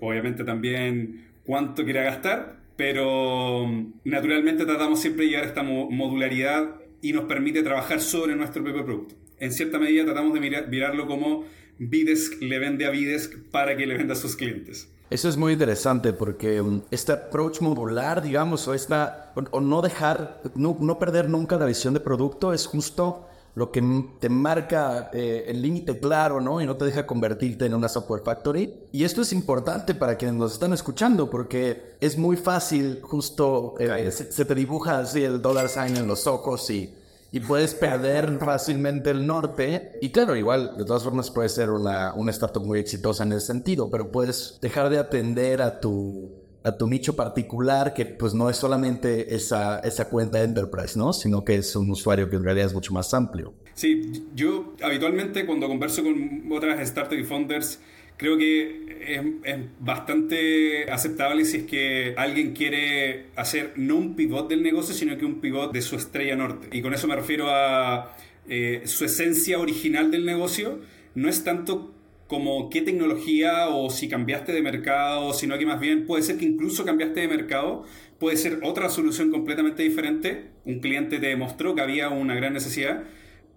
obviamente 0.00 0.44
también 0.44 1.27
cuánto 1.48 1.82
quiera 1.82 2.02
gastar, 2.02 2.60
pero 2.76 3.66
mm, 3.66 3.92
naturalmente 4.04 4.66
tratamos 4.66 5.00
siempre 5.00 5.24
de 5.24 5.30
llegar 5.30 5.44
a 5.44 5.48
esta 5.48 5.62
modularidad 5.62 6.74
y 7.00 7.14
nos 7.14 7.24
permite 7.24 7.62
trabajar 7.62 8.02
sobre 8.02 8.36
nuestro 8.36 8.62
propio 8.62 8.84
producto. 8.84 9.14
En 9.38 9.50
cierta 9.50 9.78
medida 9.78 10.04
tratamos 10.04 10.34
de 10.34 10.40
mirarlo 10.40 11.06
como 11.06 11.46
Bidesk 11.78 12.42
le 12.42 12.58
vende 12.58 12.84
a 12.84 12.90
Bidesk 12.90 13.34
para 13.50 13.78
que 13.78 13.86
le 13.86 13.96
venda 13.96 14.12
a 14.12 14.16
sus 14.16 14.36
clientes. 14.36 14.92
Eso 15.08 15.30
es 15.30 15.38
muy 15.38 15.54
interesante 15.54 16.12
porque 16.12 16.60
mm, 16.60 16.82
este 16.90 17.12
approach 17.12 17.62
modular, 17.62 18.20
digamos, 18.20 18.68
o, 18.68 18.74
esta, 18.74 19.32
o, 19.50 19.60
no 19.62 19.80
dejar, 19.80 20.42
no, 20.54 20.76
no 20.78 20.98
perder 20.98 21.30
nunca 21.30 21.56
la 21.56 21.64
visión 21.64 21.94
de 21.94 22.00
producto 22.00 22.52
es 22.52 22.66
justo 22.66 23.26
lo 23.54 23.72
que 23.72 23.82
te 24.20 24.28
marca 24.28 25.10
eh, 25.12 25.46
el 25.48 25.60
límite 25.60 25.98
claro, 25.98 26.40
¿no? 26.40 26.60
Y 26.60 26.66
no 26.66 26.76
te 26.76 26.84
deja 26.84 27.06
convertirte 27.06 27.66
en 27.66 27.74
una 27.74 27.88
software 27.88 28.22
factory. 28.24 28.72
Y 28.92 29.04
esto 29.04 29.22
es 29.22 29.32
importante 29.32 29.94
para 29.94 30.16
quienes 30.16 30.36
nos 30.36 30.52
están 30.52 30.72
escuchando 30.72 31.28
porque 31.28 31.96
es 32.00 32.16
muy 32.16 32.36
fácil, 32.36 33.00
justo 33.02 33.74
eh, 33.78 34.10
se, 34.10 34.44
te 34.44 34.54
dibuja 34.54 35.00
así 35.00 35.24
el 35.24 35.42
dollar 35.42 35.68
sign 35.68 35.96
en 35.96 36.06
los 36.06 36.26
ojos 36.26 36.70
y, 36.70 36.94
y 37.32 37.40
puedes 37.40 37.74
perder 37.74 38.38
fácilmente 38.44 39.10
el 39.10 39.26
norte. 39.26 39.98
Y 40.00 40.10
claro, 40.10 40.36
igual, 40.36 40.76
de 40.76 40.84
todas 40.84 41.02
formas 41.02 41.30
puede 41.30 41.48
ser 41.48 41.70
una, 41.70 42.14
una 42.14 42.30
startup 42.30 42.64
muy 42.64 42.78
exitosa 42.78 43.24
en 43.24 43.32
ese 43.32 43.46
sentido, 43.46 43.90
pero 43.90 44.12
puedes 44.12 44.58
dejar 44.60 44.88
de 44.88 44.98
atender 44.98 45.62
a 45.62 45.80
tu 45.80 46.47
a 46.62 46.76
tu 46.76 46.88
nicho 46.88 47.14
particular, 47.16 47.94
que 47.94 48.04
pues 48.04 48.34
no 48.34 48.50
es 48.50 48.56
solamente 48.56 49.34
esa, 49.34 49.80
esa 49.80 50.08
cuenta 50.08 50.42
Enterprise, 50.42 50.98
¿no? 50.98 51.12
Sino 51.12 51.44
que 51.44 51.56
es 51.56 51.74
un 51.76 51.90
usuario 51.90 52.28
que 52.28 52.36
en 52.36 52.44
realidad 52.44 52.66
es 52.66 52.74
mucho 52.74 52.92
más 52.92 53.12
amplio. 53.14 53.54
Sí, 53.74 54.26
yo 54.34 54.74
habitualmente 54.82 55.46
cuando 55.46 55.68
converso 55.68 56.02
con 56.02 56.50
otras 56.52 56.86
startups 56.88 57.20
y 57.20 57.24
founders 57.24 57.80
creo 58.16 58.36
que 58.36 58.98
es, 59.06 59.20
es, 59.44 59.58
bastante 59.78 60.90
aceptable 60.90 61.44
si 61.44 61.58
es 61.58 61.62
que 61.62 62.14
alguien 62.16 62.52
quiere 62.52 63.26
hacer 63.36 63.74
no 63.76 63.96
un 63.96 64.16
pivot 64.16 64.48
del 64.48 64.62
negocio, 64.62 64.94
sino 64.94 65.16
que 65.16 65.24
un 65.24 65.40
pivot 65.40 65.72
de 65.72 65.80
su 65.80 65.96
estrella 65.96 66.34
norte. 66.34 66.68
Y 66.72 66.82
con 66.82 66.92
eso 66.92 67.06
me 67.06 67.14
refiero 67.14 67.48
a 67.48 68.16
eh, 68.48 68.82
su 68.86 69.04
esencia 69.04 69.58
original 69.58 70.10
del 70.10 70.24
negocio, 70.24 70.80
no 71.14 71.28
es 71.28 71.44
tanto 71.44 71.94
como 72.28 72.68
qué 72.68 72.82
tecnología 72.82 73.68
o 73.68 73.90
si 73.90 74.08
cambiaste 74.08 74.52
de 74.52 74.62
mercado, 74.62 75.32
sino 75.32 75.58
que 75.58 75.66
más 75.66 75.80
bien 75.80 76.06
puede 76.06 76.22
ser 76.22 76.36
que 76.36 76.44
incluso 76.44 76.84
cambiaste 76.84 77.20
de 77.20 77.28
mercado, 77.28 77.84
puede 78.18 78.36
ser 78.36 78.60
otra 78.62 78.90
solución 78.90 79.30
completamente 79.30 79.82
diferente. 79.82 80.50
Un 80.66 80.80
cliente 80.80 81.18
te 81.18 81.26
demostró 81.26 81.74
que 81.74 81.80
había 81.80 82.10
una 82.10 82.34
gran 82.34 82.52
necesidad 82.52 83.04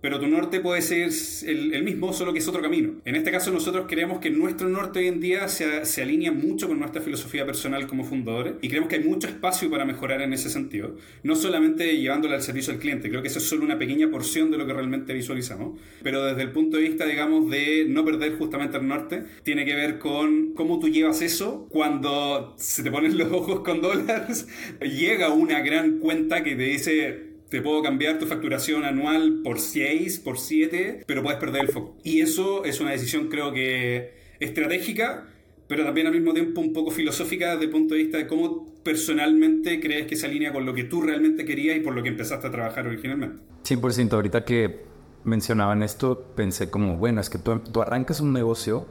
pero 0.02 0.20
tu 0.20 0.28
norte 0.28 0.60
puede 0.60 0.82
ser 0.82 1.10
el, 1.48 1.84
mismo, 1.84 2.12
solo 2.14 2.34
que 2.34 2.40
es 2.40 2.48
otro 2.48 2.62
camino. 2.62 2.96
En 3.06 3.16
este 3.16 3.32
caso 3.32 3.52
nosotros 3.52 3.86
creemos 3.88 4.20
que 4.20 4.30
nuestro 4.30 4.68
norte 4.68 5.00
hoy 5.00 5.08
en 5.08 5.20
día 5.20 5.48
se, 5.48 5.86
se, 5.86 6.02
alinea 6.02 6.32
mucho 6.32 6.68
con 6.68 6.80
nuestra 6.80 7.02
filosofía 7.02 7.46
personal 7.46 7.88
como 7.88 8.04
fundadores 8.04 8.56
y 8.62 8.68
creemos 8.68 8.90
que 8.90 8.96
hay 8.96 9.04
mucho 9.04 9.28
espacio 9.28 9.70
para 9.70 9.86
mejorar 9.86 10.22
en 10.22 10.34
ese 10.34 10.50
sentido, 10.50 10.96
no 11.24 11.36
solamente 11.36 11.98
llevándole 11.98 12.36
al 12.36 12.42
servicio 12.42 12.74
al 12.74 12.80
cliente, 12.80 13.10
creo 13.10 13.22
que 13.22 13.28
eso 13.28 13.40
es 13.40 13.46
solo 13.46 13.64
una 13.64 13.78
pequeña 13.78 14.10
porción 14.10 14.52
de 14.52 14.58
lo 14.58 14.66
que 14.66 14.74
realmente 14.74 15.14
visualizamos, 15.14 15.80
pero 16.04 16.26
desde 16.26 16.42
el 16.42 16.52
punto 16.52 16.78
de 16.78 16.84
vista, 16.84 17.06
digamos, 17.06 17.50
de 17.50 17.86
no 17.88 18.04
perder 18.04 18.36
justamente 18.38 18.78
el 18.78 18.88
norte, 18.88 19.24
tiene 19.44 19.66
que 19.66 19.76
ver 19.76 20.00
con 20.00 20.54
cómo 20.54 20.80
tú 20.80 20.90
llevas 20.90 21.22
eso 21.22 21.68
cuando 21.70 22.56
se 22.58 22.84
te 22.84 22.92
ponen 22.92 23.18
los 23.18 23.32
ojos 23.32 23.62
con 23.62 23.82
dólares, 23.82 24.48
llega 24.82 25.30
una 25.30 25.62
gran 25.62 26.00
cuenta 26.00 26.44
que 26.44 26.56
te 26.56 26.64
dice 26.64 27.31
te 27.52 27.62
puedo 27.62 27.84
cambiar 27.84 28.18
tu 28.18 28.26
facturación 28.26 28.86
anual 28.86 29.42
por 29.44 29.60
6, 29.60 30.22
por 30.22 30.40
7, 30.40 31.04
pero 31.06 31.22
puedes 31.22 31.38
perder 31.38 31.64
el 31.64 31.68
foco. 31.68 31.98
Y 32.02 32.22
eso 32.22 32.64
es 32.64 32.80
una 32.80 32.92
decisión 32.92 33.28
creo 33.28 33.52
que 33.52 34.14
estratégica, 34.40 35.28
pero 35.68 35.84
también 35.84 36.08
al 36.08 36.14
mismo 36.14 36.34
tiempo 36.34 36.62
un 36.62 36.72
poco 36.72 36.92
filosófica 36.92 37.52
desde 37.52 37.66
el 37.66 37.70
punto 37.70 37.94
de 37.94 38.04
vista 38.04 38.18
de 38.18 38.26
cómo 38.26 38.74
personalmente 38.84 39.82
crees 39.82 40.08
que 40.08 40.16
se 40.16 40.28
alinea 40.28 40.54
con 40.54 40.66
lo 40.66 40.74
que 40.74 40.86
tú 40.86 41.02
realmente 41.02 41.44
querías 41.44 41.76
y 41.76 41.82
por 41.82 41.94
lo 41.94 42.02
que 42.02 42.10
empezaste 42.10 42.48
a 42.48 42.52
trabajar 42.52 42.88
originalmente. 42.88 43.44
100%, 43.66 44.14
ahorita 44.14 44.46
que 44.46 44.84
mencionaban 45.26 45.84
esto, 45.84 46.32
pensé 46.34 46.70
como, 46.70 46.96
bueno, 46.96 47.20
es 47.20 47.30
que 47.30 47.38
tú, 47.38 47.60
tú 47.60 47.82
arrancas 47.82 48.22
un 48.22 48.32
negocio 48.32 48.88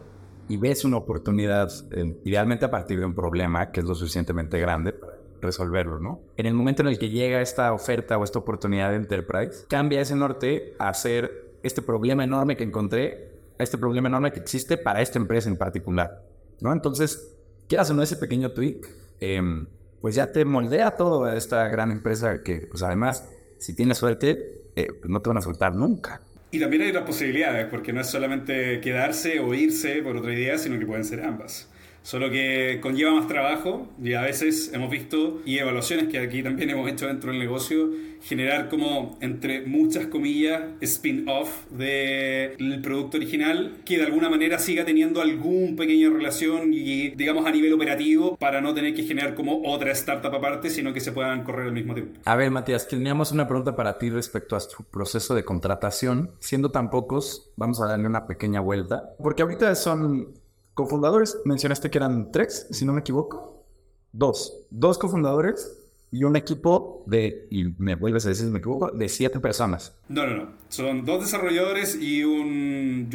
y 0.48 0.58
ves 0.58 0.84
una 0.84 0.98
oportunidad, 0.98 1.70
eh, 1.92 2.14
idealmente 2.26 2.66
a 2.66 2.70
partir 2.70 2.98
de 2.98 3.06
un 3.06 3.14
problema 3.14 3.72
que 3.72 3.80
es 3.80 3.86
lo 3.86 3.94
suficientemente 3.94 4.60
grande 4.60 4.92
para 4.92 5.19
resolverlo, 5.40 5.98
¿no? 5.98 6.20
En 6.36 6.46
el 6.46 6.54
momento 6.54 6.82
en 6.82 6.88
el 6.88 6.98
que 6.98 7.10
llega 7.10 7.40
esta 7.40 7.72
oferta 7.72 8.18
o 8.18 8.24
esta 8.24 8.38
oportunidad 8.38 8.90
de 8.90 8.96
enterprise, 8.96 9.66
cambia 9.68 10.00
ese 10.00 10.16
norte 10.16 10.74
a 10.78 10.92
ser 10.94 11.50
este 11.62 11.82
problema 11.82 12.24
enorme 12.24 12.56
que 12.56 12.64
encontré, 12.64 13.30
este 13.58 13.78
problema 13.78 14.08
enorme 14.08 14.32
que 14.32 14.40
existe 14.40 14.76
para 14.76 15.02
esta 15.02 15.18
empresa 15.18 15.48
en 15.48 15.56
particular, 15.56 16.22
¿no? 16.60 16.72
Entonces, 16.72 17.36
quieras 17.68 17.90
o 17.90 17.94
no 17.94 18.02
ese 18.02 18.16
pequeño 18.16 18.52
tweak, 18.52 18.88
em, 19.20 19.66
pues 20.00 20.14
ya 20.14 20.32
te 20.32 20.44
moldea 20.44 20.92
todo 20.96 21.24
a 21.24 21.36
esta 21.36 21.68
gran 21.68 21.90
empresa 21.90 22.42
que, 22.42 22.66
pues 22.70 22.82
además, 22.82 23.28
si 23.58 23.74
tienes 23.74 23.98
suerte, 23.98 24.62
eh, 24.74 24.88
pues 24.98 25.10
no 25.10 25.20
te 25.20 25.28
van 25.28 25.38
a 25.38 25.42
soltar 25.42 25.74
nunca. 25.74 26.22
Y 26.52 26.58
también 26.58 26.82
hay 26.82 26.88
otras 26.88 27.04
posibilidades, 27.04 27.66
porque 27.66 27.92
no 27.92 28.00
es 28.00 28.08
solamente 28.08 28.80
quedarse 28.80 29.38
o 29.38 29.54
irse 29.54 30.02
por 30.02 30.16
otra 30.16 30.32
idea, 30.32 30.58
sino 30.58 30.78
que 30.78 30.86
pueden 30.86 31.04
ser 31.04 31.22
ambas. 31.22 31.69
Solo 32.02 32.30
que 32.30 32.78
conlleva 32.80 33.12
más 33.12 33.28
trabajo 33.28 33.88
y 34.02 34.14
a 34.14 34.22
veces 34.22 34.72
hemos 34.72 34.90
visto, 34.90 35.40
y 35.44 35.58
evaluaciones 35.58 36.08
que 36.08 36.18
aquí 36.18 36.42
también 36.42 36.70
hemos 36.70 36.90
hecho 36.90 37.06
dentro 37.06 37.30
del 37.30 37.38
negocio, 37.38 37.90
generar 38.22 38.68
como, 38.68 39.18
entre 39.20 39.66
muchas 39.66 40.06
comillas, 40.06 40.62
spin-off 40.80 41.66
del 41.70 42.80
producto 42.82 43.16
original 43.16 43.76
que 43.84 43.98
de 43.98 44.04
alguna 44.04 44.28
manera 44.28 44.58
siga 44.58 44.84
teniendo 44.84 45.20
algún 45.20 45.76
pequeña 45.76 46.10
relación 46.10 46.72
y, 46.72 47.10
digamos, 47.10 47.46
a 47.46 47.50
nivel 47.50 47.72
operativo 47.72 48.36
para 48.36 48.60
no 48.60 48.74
tener 48.74 48.94
que 48.94 49.04
generar 49.04 49.34
como 49.34 49.62
otra 49.64 49.92
startup 49.92 50.34
aparte, 50.34 50.70
sino 50.70 50.92
que 50.92 51.00
se 51.00 51.12
puedan 51.12 51.44
correr 51.44 51.66
al 51.66 51.72
mismo 51.72 51.94
tiempo. 51.94 52.20
A 52.24 52.36
ver, 52.36 52.50
Matías, 52.50 52.88
teníamos 52.88 53.32
una 53.32 53.46
pregunta 53.46 53.74
para 53.76 53.98
ti 53.98 54.10
respecto 54.10 54.56
a 54.56 54.60
tu 54.60 54.84
proceso 54.84 55.34
de 55.34 55.44
contratación. 55.44 56.32
Siendo 56.38 56.70
tan 56.70 56.90
pocos, 56.90 57.50
vamos 57.56 57.80
a 57.80 57.86
darle 57.86 58.06
una 58.06 58.26
pequeña 58.26 58.60
vuelta, 58.60 59.14
porque 59.22 59.42
ahorita 59.42 59.74
son 59.74 60.39
Cofundadores, 60.74 61.38
mencionaste 61.44 61.90
que 61.90 61.98
eran 61.98 62.32
tres, 62.32 62.66
si 62.70 62.84
no 62.84 62.92
me 62.92 63.00
equivoco. 63.00 63.64
Dos. 64.12 64.66
Dos 64.70 64.98
cofundadores 64.98 65.76
y 66.12 66.24
un 66.24 66.36
equipo 66.36 67.04
de, 67.06 67.46
y 67.50 67.64
me 67.78 67.94
vuelves 67.94 68.26
a 68.26 68.30
decir 68.30 68.46
si 68.46 68.52
me 68.52 68.58
equivoco, 68.58 68.90
de 68.90 69.08
siete 69.08 69.38
personas. 69.38 69.94
No, 70.08 70.26
no, 70.26 70.36
no. 70.36 70.52
Son 70.68 71.04
dos 71.04 71.20
desarrolladores 71.20 71.96
y 72.00 72.24
un, 72.24 73.08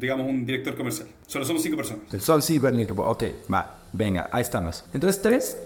digamos, 0.00 0.28
un 0.28 0.44
director 0.44 0.76
comercial. 0.76 1.08
Solo 1.26 1.44
somos 1.44 1.62
cinco 1.62 1.76
personas. 1.76 2.04
Solo 2.18 2.42
sí, 2.42 2.60
el 2.62 2.80
equipo. 2.80 3.02
Ok, 3.04 3.24
va, 3.52 3.78
venga, 3.92 4.28
ahí 4.32 4.42
estamos. 4.42 4.84
Entonces, 4.92 5.22
tres 5.22 5.58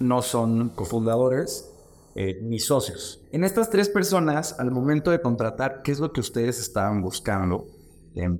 no 0.00 0.20
son 0.20 0.70
cofundadores 0.70 1.70
eh, 2.14 2.40
ni 2.42 2.58
socios. 2.58 3.22
En 3.32 3.44
estas 3.44 3.70
tres 3.70 3.88
personas, 3.88 4.58
al 4.58 4.70
momento 4.70 5.10
de 5.10 5.22
contratar, 5.22 5.80
¿qué 5.82 5.92
es 5.92 5.98
lo 5.98 6.12
que 6.12 6.20
ustedes 6.20 6.58
estaban 6.60 7.02
buscando? 7.02 7.66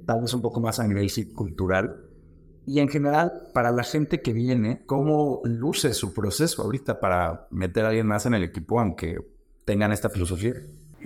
tal 0.04 0.20
vez 0.20 0.34
un 0.34 0.42
poco 0.42 0.60
más 0.60 0.78
a 0.80 0.86
nivel 0.86 1.10
cultural 1.32 2.11
y 2.66 2.80
en 2.80 2.88
general, 2.88 3.32
para 3.52 3.70
la 3.72 3.82
gente 3.82 4.20
que 4.20 4.32
viene, 4.32 4.82
¿cómo 4.86 5.40
luce 5.44 5.94
su 5.94 6.14
proceso 6.14 6.62
ahorita 6.62 7.00
para 7.00 7.46
meter 7.50 7.84
a 7.84 7.88
alguien 7.88 8.06
más 8.06 8.26
en 8.26 8.34
el 8.34 8.44
equipo, 8.44 8.80
aunque 8.80 9.18
tengan 9.64 9.92
esta 9.92 10.08
filosofía? 10.08 10.54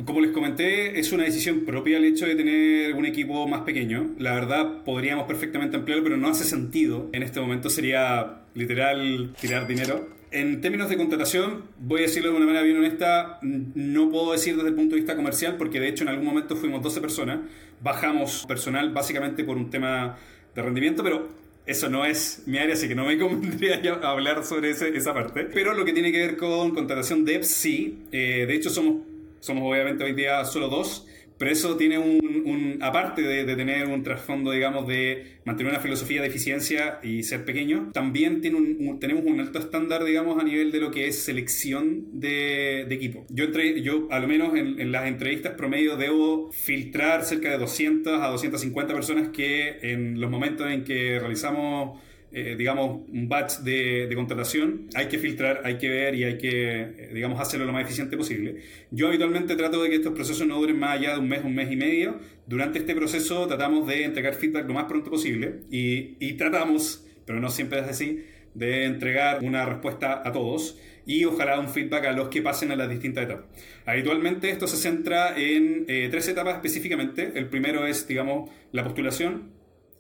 Como 0.05 0.21
les 0.21 0.33
comenté, 0.33 0.99
es 0.99 1.13
una 1.13 1.25
decisión 1.25 1.65
propia 1.65 1.97
el 1.97 2.05
hecho 2.05 2.27
de 2.27 2.35
tener 2.35 2.95
un 2.95 3.07
equipo 3.07 3.49
más 3.49 3.63
pequeño. 3.63 4.15
La 4.19 4.35
verdad, 4.35 4.85
podríamos 4.85 5.27
perfectamente 5.27 5.77
ampliarlo, 5.77 6.05
pero 6.05 6.19
no 6.19 6.29
hace 6.29 6.45
sentido. 6.45 7.09
En 7.13 7.23
este 7.23 7.41
momento 7.41 7.71
sería 7.71 8.43
literal 8.53 9.35
tirar 9.41 9.67
dinero. 9.67 10.09
En 10.33 10.61
términos 10.61 10.91
de 10.91 10.99
contratación, 10.99 11.65
voy 11.79 12.01
a 12.01 12.03
decirlo 12.03 12.31
de 12.31 12.37
una 12.37 12.45
manera 12.45 12.63
bien 12.63 12.77
honesta, 12.77 13.39
no 13.41 14.11
puedo 14.11 14.33
decir 14.33 14.57
desde 14.57 14.69
el 14.69 14.75
punto 14.75 14.97
de 14.97 15.01
vista 15.01 15.17
comercial, 15.17 15.57
porque 15.57 15.81
de 15.81 15.89
hecho 15.89 16.05
en 16.05 16.11
algún 16.11 16.27
momento 16.27 16.57
fuimos 16.57 16.83
12 16.83 17.01
personas, 17.01 17.39
bajamos 17.81 18.45
personal 18.47 18.93
básicamente 18.93 19.45
por 19.45 19.57
un 19.57 19.71
tema 19.71 20.19
de 20.55 20.63
rendimiento, 20.63 21.03
pero 21.03 21.29
eso 21.67 21.89
no 21.89 22.05
es 22.05 22.43
mi 22.47 22.59
área, 22.59 22.75
así 22.75 22.87
que 22.89 22.95
no 22.95 23.05
me 23.05 23.19
convendría 23.19 23.81
hablar 24.03 24.45
sobre 24.45 24.71
esa 24.71 25.13
parte. 25.13 25.45
Pero 25.53 25.75
lo 25.75 25.85
que 25.85 25.93
tiene 25.93 26.13
que 26.13 26.19
ver 26.19 26.37
con 26.37 26.71
contratación 26.73 27.25
de 27.25 27.43
sí. 27.43 27.99
Eh, 28.13 28.47
de 28.47 28.55
hecho, 28.55 28.71
somos, 28.71 29.03
somos 29.41 29.65
obviamente 29.65 30.05
hoy 30.05 30.13
día 30.13 30.45
solo 30.45 30.69
dos. 30.69 31.07
Pero 31.39 31.51
eso 31.51 31.77
tiene 31.77 31.99
un, 31.99 32.79
aparte 32.81 33.23
de, 33.23 33.57
tener 33.57 33.87
un 33.87 34.03
trasfondo, 34.03 34.53
digamos, 34.53 34.87
de 34.87 35.39
mantener 35.45 35.73
una 35.73 35.81
filosofía 35.81 36.23
de 36.23 36.29
eficiencia 36.29 36.99
y 37.03 37.23
ser 37.23 37.45
pequeño, 37.45 37.91
también 37.93 38.41
tiene 38.41 38.57
un, 38.57 38.99
tenemos 39.01 39.25
un 39.25 39.41
alto 39.41 39.59
estándar, 39.59 40.05
digamos, 40.05 40.41
a 40.41 40.45
nivel 40.45 40.73
de 40.73 40.81
lo 40.81 40.91
que 40.91 41.09
es 41.09 41.19
selección 41.19 42.21
de, 42.21 42.83
equipo. 42.91 43.27
Yo, 43.29 43.45
entre, 43.45 43.83
yo, 43.83 44.09
al 44.11 44.27
menos 44.27 44.55
en, 44.55 44.81
en, 44.81 44.93
las 44.93 45.07
entrevistas 45.07 45.53
promedio, 45.53 45.97
debo 45.97 46.51
filtrar 46.53 47.25
cerca 47.25 47.51
de 47.51 47.59
200 47.59 48.23
a 48.23 48.29
250 48.29 48.95
personas 48.95 49.29
que 49.29 49.79
en 49.83 50.21
los 50.21 50.31
momentos 50.31 50.71
en 50.71 50.85
que 50.85 51.19
realizamos 51.19 52.01
eh, 52.33 52.57
digamos, 52.59 53.03
un 53.09 53.29
batch 53.29 53.61
de, 53.61 54.11
contratación, 54.15 54.89
hay 54.95 55.07
que 55.07 55.19
filtrar, 55.19 55.63
hay 55.65 55.79
que 55.79 55.89
ver 55.89 56.15
y 56.17 56.25
hay 56.25 56.39
que, 56.39 56.81
eh, 56.81 57.11
digamos, 57.15 57.41
hacerlo 57.41 57.67
lo 57.67 57.73
más 57.73 57.85
eficiente 57.85 58.17
posible. 58.17 58.57
Yo 58.91 59.09
habitualmente 59.09 59.55
trato 59.55 59.83
de 59.83 59.89
que 59.89 59.97
estos 59.97 60.13
procesos 60.13 60.47
no 60.47 60.59
duren 60.59 60.79
más 60.79 60.99
allá 60.99 61.13
de 61.13 61.21
un 61.21 61.29
mes, 61.29 61.45
un 61.45 61.55
mes 61.55 61.71
y 61.71 61.77
medio. 61.77 62.19
Durante 62.47 62.81
este 62.81 62.95
proceso 62.95 63.47
tratamos 63.47 63.87
de 63.87 64.05
entregar 64.05 64.35
feedback 64.35 64.67
lo 64.67 64.75
más 64.75 64.85
pronto 64.85 65.09
posible 65.09 65.61
y, 65.71 66.33
tratamos, 66.35 67.07
pero 67.25 67.41
no 67.41 67.49
siempre 67.49 67.79
es 67.79 67.87
así, 67.87 68.25
de 68.55 68.85
entregar 68.85 69.43
una 69.43 69.65
respuesta 69.65 70.23
a 70.25 70.33
todos 70.33 70.79
y 71.07 71.25
ojalá 71.25 71.61
un 71.61 71.69
feedback 71.69 72.07
a 72.07 72.13
los 72.13 72.29
que 72.29 72.43
pasen 72.43 72.73
a 72.73 72.77
las 72.77 72.91
distintas 72.91 73.25
etapas. 73.25 73.47
Habitualmente 73.85 74.51
esto 74.51 74.67
se 74.67 74.77
centra 74.77 75.39
en 75.39 75.85
eh, 75.87 76.09
tres 76.11 76.27
etapas 76.29 76.57
específicamente. 76.57 77.33
El 77.37 77.49
primero 77.49 77.87
es, 77.87 78.09
digamos, 78.09 78.51
la 78.73 78.83
postulación, 78.83 79.56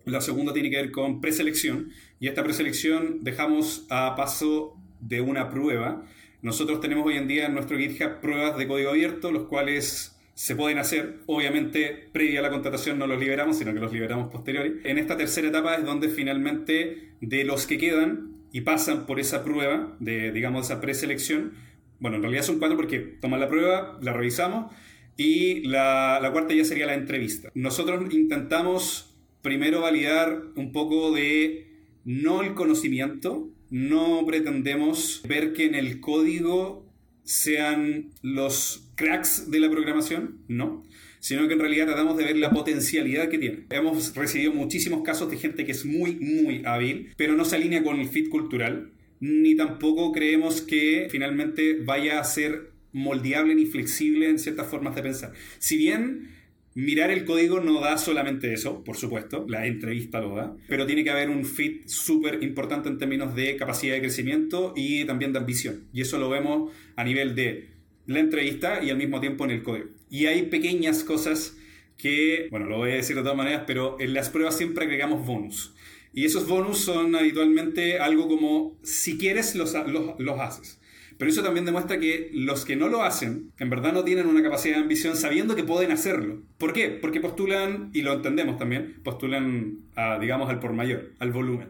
la 0.06 0.20
segunda 0.20 0.52
tiene 0.52 0.70
que 0.70 0.76
ver 0.76 0.92
con 0.92 1.20
preselección 1.20 1.90
y 2.20 2.28
esta 2.28 2.44
preselección 2.44 3.18
dejamos 3.22 3.86
a 3.90 4.14
paso 4.16 4.76
de 5.00 5.20
una 5.20 5.50
prueba. 5.50 6.04
Nosotros 6.42 6.80
tenemos 6.80 7.04
hoy 7.06 7.16
en 7.16 7.26
día 7.26 7.46
en 7.46 7.54
nuestro 7.54 7.76
GitHub 7.76 8.20
pruebas 8.20 8.56
de 8.56 8.68
código 8.68 8.90
abierto, 8.90 9.32
los 9.32 9.48
cuales 9.48 10.16
se 10.34 10.54
pueden 10.54 10.78
hacer. 10.78 11.18
Obviamente, 11.26 12.08
previa 12.12 12.38
a 12.38 12.42
la 12.42 12.50
contratación 12.50 12.98
no 12.98 13.08
los 13.08 13.18
liberamos, 13.18 13.58
sino 13.58 13.74
que 13.74 13.80
los 13.80 13.92
liberamos 13.92 14.30
posteriores. 14.30 14.74
En 14.84 14.98
esta 14.98 15.16
tercera 15.16 15.48
etapa 15.48 15.74
es 15.74 15.84
donde 15.84 16.08
finalmente 16.08 17.14
de 17.20 17.44
los 17.44 17.66
que 17.66 17.76
quedan 17.76 18.36
y 18.52 18.60
pasan 18.60 19.06
por 19.06 19.18
esa 19.18 19.42
prueba 19.42 19.96
de, 19.98 20.30
digamos, 20.30 20.66
esa 20.66 20.80
preselección, 20.80 21.54
bueno, 21.98 22.18
en 22.18 22.22
realidad 22.22 22.44
son 22.44 22.60
cuatro 22.60 22.76
porque 22.76 23.00
toman 23.00 23.40
la 23.40 23.48
prueba, 23.48 23.98
la 24.00 24.12
revisamos 24.12 24.72
y 25.16 25.62
la, 25.66 26.20
la 26.22 26.30
cuarta 26.30 26.54
ya 26.54 26.64
sería 26.64 26.86
la 26.86 26.94
entrevista. 26.94 27.50
Nosotros 27.54 28.14
intentamos 28.14 29.15
primero 29.46 29.80
validar 29.80 30.42
un 30.56 30.72
poco 30.72 31.12
de 31.12 31.68
no 32.04 32.42
el 32.42 32.54
conocimiento, 32.54 33.48
no 33.70 34.24
pretendemos 34.26 35.22
ver 35.28 35.52
que 35.52 35.66
en 35.66 35.76
el 35.76 36.00
código 36.00 36.84
sean 37.22 38.10
los 38.22 38.90
cracks 38.96 39.48
de 39.48 39.60
la 39.60 39.70
programación, 39.70 40.40
no, 40.48 40.82
sino 41.20 41.46
que 41.46 41.54
en 41.54 41.60
realidad 41.60 41.86
tratamos 41.86 42.16
de 42.16 42.24
ver 42.24 42.36
la 42.38 42.50
potencialidad 42.50 43.28
que 43.28 43.38
tiene. 43.38 43.66
Hemos 43.70 44.16
recibido 44.16 44.52
muchísimos 44.52 45.02
casos 45.02 45.30
de 45.30 45.36
gente 45.36 45.64
que 45.64 45.70
es 45.70 45.84
muy, 45.84 46.16
muy 46.16 46.62
hábil, 46.64 47.12
pero 47.16 47.36
no 47.36 47.44
se 47.44 47.54
alinea 47.54 47.84
con 47.84 48.00
el 48.00 48.08
fit 48.08 48.28
cultural, 48.28 48.90
ni 49.20 49.54
tampoco 49.54 50.10
creemos 50.10 50.60
que 50.60 51.06
finalmente 51.08 51.78
vaya 51.84 52.18
a 52.18 52.24
ser 52.24 52.72
moldeable 52.92 53.54
ni 53.54 53.66
flexible 53.66 54.28
en 54.28 54.40
ciertas 54.40 54.66
formas 54.66 54.96
de 54.96 55.02
pensar. 55.02 55.34
Si 55.60 55.76
bien 55.76 56.35
mirar 56.76 57.10
el 57.10 57.24
código 57.24 57.58
no 57.60 57.80
da 57.80 57.96
solamente 57.96 58.52
eso, 58.52 58.84
por 58.84 58.96
supuesto, 58.96 59.46
la 59.48 59.66
entrevista 59.66 60.20
lo 60.20 60.36
da, 60.36 60.54
pero 60.68 60.86
tiene 60.86 61.02
que 61.02 61.10
haber 61.10 61.30
un 61.30 61.44
fit 61.44 61.88
súper 61.88 62.42
importante 62.42 62.88
en 62.90 62.98
términos 62.98 63.34
de 63.34 63.56
capacidad 63.56 63.94
de 63.94 64.02
crecimiento 64.02 64.74
y 64.76 65.04
también 65.06 65.32
de 65.32 65.38
ambición. 65.38 65.88
Y 65.94 66.02
eso 66.02 66.18
lo 66.18 66.28
vemos 66.28 66.70
a 66.94 67.02
nivel 67.02 67.34
de 67.34 67.70
la 68.06 68.20
entrevista 68.20 68.84
y 68.84 68.90
al 68.90 68.98
mismo 68.98 69.20
tiempo 69.20 69.46
en 69.46 69.52
el 69.52 69.62
código. 69.62 69.86
Y 70.10 70.26
hay 70.26 70.42
pequeñas 70.42 71.02
cosas 71.02 71.56
que, 71.96 72.48
bueno, 72.50 72.66
lo 72.66 72.76
voy 72.76 72.90
a 72.90 72.96
decir 72.96 73.16
de 73.16 73.22
todas 73.22 73.38
maneras, 73.38 73.64
pero 73.66 73.96
en 73.98 74.12
las 74.12 74.28
pruebas 74.28 74.56
siempre 74.56 74.84
agregamos 74.84 75.26
bonus. 75.26 75.74
Y 76.12 76.24
esos 76.26 76.46
bonus 76.46 76.78
son 76.78 77.16
habitualmente 77.16 77.98
algo 77.98 78.28
como, 78.28 78.78
si 78.82 79.18
quieres, 79.18 79.54
los, 79.54 79.74
los, 80.18 80.40
haces. 80.40 80.78
Pero 81.18 81.30
eso 81.30 81.42
también 81.42 81.64
demuestra 81.64 81.98
que 81.98 82.30
los 82.32 82.64
que 82.64 82.76
no 82.76 82.88
lo 82.88 83.02
hacen, 83.02 83.52
en 83.58 83.70
verdad 83.70 83.92
no 83.92 84.04
tienen 84.04 84.26
una 84.26 84.42
capacidad 84.42 84.76
de 84.76 84.82
ambición 84.82 85.16
sabiendo 85.16 85.56
que 85.56 85.64
pueden 85.64 85.90
hacerlo. 85.90 86.42
¿Por 86.58 86.72
qué? 86.72 86.90
Porque 86.90 87.20
postulan, 87.20 87.90
y 87.94 88.02
lo 88.02 88.12
entendemos 88.12 88.58
también, 88.58 89.00
postulan, 89.02 89.78
digamos, 90.20 90.50
al 90.50 90.60
por 90.60 90.72
mayor, 90.72 91.12
al 91.18 91.32
volumen. 91.32 91.68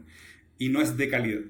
Y 0.58 0.70
no 0.70 0.80
es 0.80 0.96
de 0.96 1.08
calidad. 1.08 1.42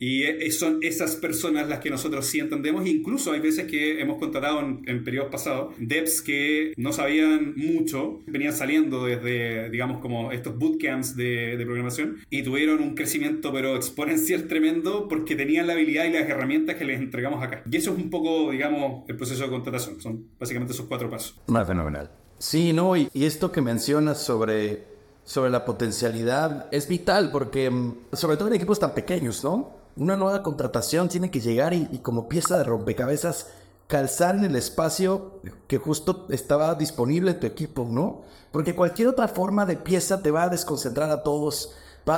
Y 0.00 0.22
e, 0.22 0.50
son 0.50 0.78
esas 0.82 1.14
personas 1.16 1.68
las 1.68 1.78
que 1.80 1.90
nosotros 1.90 2.26
sí 2.26 2.40
entendemos. 2.40 2.88
Incluso 2.88 3.32
hay 3.32 3.40
veces 3.40 3.66
que 3.66 4.00
hemos 4.00 4.18
contratado 4.18 4.60
en, 4.60 5.04
periodos 5.04 5.30
pasados 5.30 5.74
devs 5.78 6.22
que 6.22 6.72
no 6.76 6.92
sabían 6.92 7.54
mucho, 7.54 8.22
venían 8.26 8.54
saliendo 8.54 9.04
desde, 9.04 9.68
digamos, 9.68 10.00
como 10.00 10.32
estos 10.32 10.56
bootcamps 10.58 11.16
de, 11.16 11.56
de 11.58 11.64
programación 11.66 12.16
y 12.30 12.42
tuvieron 12.42 12.80
un 12.82 12.94
crecimiento, 12.94 13.52
pero 13.52 13.76
exponencial 13.76 14.48
tremendo 14.48 15.06
porque 15.06 15.36
tenían 15.36 15.66
la 15.66 15.74
habilidad 15.74 16.06
y 16.06 16.12
las 16.12 16.28
herramientas 16.28 16.76
que 16.76 16.86
les 16.86 16.98
entregamos 16.98 17.44
acá. 17.44 17.62
Y 17.70 17.76
eso 17.76 17.92
es 17.92 17.98
un 17.98 18.08
poco, 18.08 18.50
digamos, 18.50 19.04
el 19.06 19.16
proceso 19.16 19.44
de 19.44 19.50
contratación. 19.50 20.00
Son 20.00 20.28
básicamente 20.38 20.72
esos 20.72 20.86
cuatro 20.86 21.10
pasos. 21.10 21.38
Más 21.46 21.66
fenomenal. 21.66 22.10
Sí, 22.38 22.72
no, 22.72 22.96
y, 22.96 23.10
y 23.12 23.24
esto 23.24 23.52
que 23.52 23.60
mencionas 23.60 24.22
sobre 24.22 24.88
sobre 25.22 25.50
la 25.50 25.64
potencialidad 25.64 26.66
es 26.72 26.88
vital 26.88 27.30
porque, 27.30 27.70
mm, 27.70 27.94
sobre 28.14 28.36
todo 28.36 28.48
en 28.48 28.54
equipos 28.54 28.80
tan 28.80 28.94
pequeños, 28.94 29.44
¿no? 29.44 29.79
Una 29.96 30.16
nueva 30.16 30.42
contratación 30.42 31.08
tiene 31.08 31.30
que 31.30 31.40
llegar 31.40 31.74
y, 31.74 31.98
como 31.98 32.28
pieza 32.28 32.58
de 32.58 32.64
rompecabezas 32.64 33.48
calzar 33.86 34.36
en 34.36 34.44
el 34.44 34.56
espacio 34.56 35.40
que 35.66 35.78
justo 35.78 36.26
estaba 36.30 36.74
disponible 36.76 37.32
en 37.32 37.40
tu 37.40 37.46
equipo, 37.46 37.86
¿no? 37.90 38.22
Porque 38.52 38.74
cualquier 38.74 39.08
otra 39.08 39.26
forma 39.26 39.66
de 39.66 39.76
pieza 39.76 40.22
te 40.22 40.30
va 40.30 40.44
a 40.44 40.48
desconcentrar 40.48 41.10
a 41.10 41.24
todos. 41.24 41.74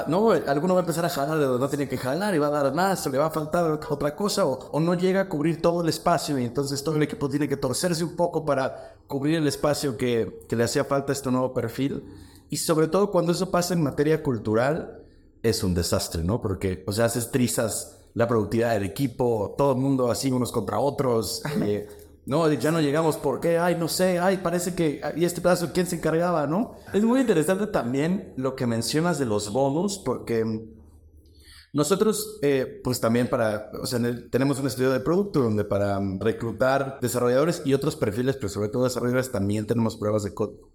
no, 0.06 0.32
alguno 0.32 0.74
va 0.74 0.80
a 0.80 0.82
empezar 0.82 1.06
a 1.06 1.08
jalar 1.08 1.38
de 1.38 1.44
donde 1.46 1.60
no 1.60 1.68
tiene 1.68 1.88
que 1.88 1.96
jalar 1.96 2.34
y 2.34 2.38
va 2.38 2.48
a 2.48 2.50
dar 2.50 2.74
más, 2.74 3.06
o 3.06 3.10
le 3.10 3.16
va 3.16 3.26
a 3.26 3.30
faltar 3.30 3.64
otra 3.88 4.14
cosa, 4.14 4.44
o, 4.44 4.80
no 4.80 4.94
llega 4.94 5.22
a 5.22 5.28
cubrir 5.30 5.62
todo 5.62 5.80
el 5.80 5.88
espacio 5.88 6.38
y 6.38 6.44
entonces 6.44 6.84
todo 6.84 6.96
el 6.96 7.02
equipo 7.04 7.28
tiene 7.30 7.48
que 7.48 7.56
torcerse 7.56 8.04
un 8.04 8.16
poco 8.16 8.44
para 8.44 8.94
cubrir 9.06 9.36
el 9.36 9.46
espacio 9.46 9.96
que, 9.96 10.44
que 10.48 10.56
le 10.56 10.64
hacía 10.64 10.84
falta 10.84 11.12
a 11.12 11.14
este 11.14 11.30
nuevo 11.30 11.54
perfil. 11.54 12.04
Y 12.50 12.58
sobre 12.58 12.86
todo 12.86 13.10
cuando 13.10 13.32
eso 13.32 13.50
pasa 13.50 13.72
en 13.72 13.82
materia 13.82 14.22
cultural, 14.22 15.01
es 15.42 15.62
un 15.64 15.74
desastre, 15.74 16.22
¿no? 16.22 16.40
Porque, 16.40 16.84
o 16.86 16.92
sea, 16.92 17.06
haces 17.06 17.30
trizas 17.30 17.98
la 18.14 18.28
productividad 18.28 18.74
del 18.74 18.84
equipo, 18.84 19.54
todo 19.56 19.72
el 19.72 19.78
mundo 19.78 20.10
así 20.10 20.30
unos 20.30 20.52
contra 20.52 20.78
otros. 20.78 21.42
Eh, 21.62 21.88
no, 22.24 22.50
ya 22.52 22.70
no 22.70 22.80
llegamos 22.80 23.16
porque, 23.16 23.58
ay, 23.58 23.76
no 23.76 23.88
sé, 23.88 24.18
ay, 24.20 24.38
parece 24.38 24.74
que, 24.74 25.00
y 25.16 25.24
este 25.24 25.40
pedazo, 25.40 25.72
¿quién 25.72 25.86
se 25.86 25.96
encargaba, 25.96 26.46
no? 26.46 26.76
Es 26.92 27.02
muy 27.02 27.20
interesante 27.20 27.66
también 27.66 28.32
lo 28.36 28.54
que 28.54 28.66
mencionas 28.66 29.18
de 29.18 29.26
los 29.26 29.52
bonus, 29.52 29.98
porque 29.98 30.44
nosotros, 31.72 32.38
eh, 32.42 32.80
pues 32.84 33.00
también 33.00 33.28
para, 33.28 33.70
o 33.80 33.86
sea, 33.86 33.98
tenemos 34.30 34.60
un 34.60 34.66
estudio 34.66 34.92
de 34.92 35.00
producto 35.00 35.40
donde 35.40 35.64
para 35.64 36.00
reclutar 36.20 36.98
desarrolladores 37.00 37.62
y 37.64 37.74
otros 37.74 37.96
perfiles, 37.96 38.36
pero 38.36 38.50
sobre 38.50 38.68
todo 38.68 38.84
desarrolladores, 38.84 39.32
también 39.32 39.66
tenemos 39.66 39.96
pruebas 39.96 40.22
de 40.22 40.34
código. 40.34 40.68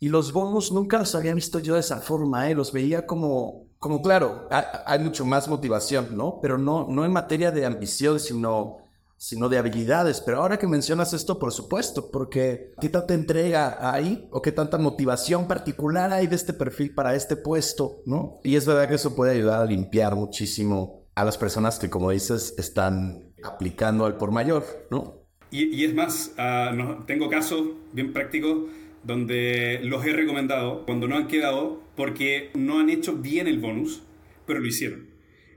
Y 0.00 0.08
los 0.08 0.32
bonus 0.32 0.70
nunca 0.70 0.98
los 0.98 1.14
había 1.14 1.34
visto 1.34 1.58
yo 1.58 1.74
de 1.74 1.80
esa 1.80 2.00
forma, 2.00 2.48
¿eh? 2.48 2.54
los 2.54 2.72
veía 2.72 3.04
como, 3.06 3.66
como 3.78 4.00
claro, 4.00 4.48
hay, 4.50 5.00
mucho 5.00 5.24
más 5.24 5.48
motivación, 5.48 6.16
¿no? 6.16 6.38
Pero 6.40 6.56
no, 6.56 6.86
no 6.88 7.04
en 7.04 7.12
materia 7.12 7.50
de 7.50 7.66
ambición, 7.66 8.20
sino, 8.20 8.78
sino 9.16 9.48
de 9.48 9.58
habilidades. 9.58 10.20
Pero 10.20 10.40
ahora 10.40 10.56
que 10.56 10.68
mencionas 10.68 11.12
esto, 11.14 11.40
por 11.40 11.52
supuesto, 11.52 12.12
porque 12.12 12.74
¿qué 12.80 12.88
tanta 12.88 13.14
entrega 13.14 13.76
hay 13.92 14.28
o 14.30 14.40
qué 14.40 14.52
tanta 14.52 14.78
motivación 14.78 15.48
particular 15.48 16.12
hay 16.12 16.28
de 16.28 16.36
este 16.36 16.52
perfil 16.52 16.94
para 16.94 17.16
este 17.16 17.34
puesto, 17.34 18.02
¿no? 18.06 18.38
Y 18.44 18.54
es 18.54 18.66
verdad 18.66 18.88
que 18.88 18.94
eso 18.94 19.16
puede 19.16 19.32
ayudar 19.32 19.62
a 19.62 19.66
limpiar 19.66 20.14
muchísimo 20.14 21.08
a 21.16 21.24
las 21.24 21.36
personas 21.36 21.80
que, 21.80 21.90
como 21.90 22.12
dices, 22.12 22.54
están 22.56 23.34
aplicando 23.42 24.06
al 24.06 24.16
por 24.16 24.30
mayor, 24.30 24.64
¿no? 24.92 25.18
Y, 25.50 25.84
es 25.84 25.94
más, 25.94 26.32
ah, 26.36 26.70
tengo 27.06 27.28
casos 27.28 27.62
bien 27.92 28.12
prácticos 28.12 28.68
donde 29.02 29.80
los 29.82 30.04
he 30.04 30.12
recomendado 30.12 30.84
cuando 30.84 31.08
no 31.08 31.16
han 31.16 31.28
quedado 31.28 31.82
porque 31.96 32.50
no 32.54 32.78
han 32.78 32.90
hecho 32.90 33.16
bien 33.16 33.46
el 33.46 33.58
bonus, 33.58 34.02
pero 34.46 34.60
lo 34.60 34.66
hicieron. 34.66 35.06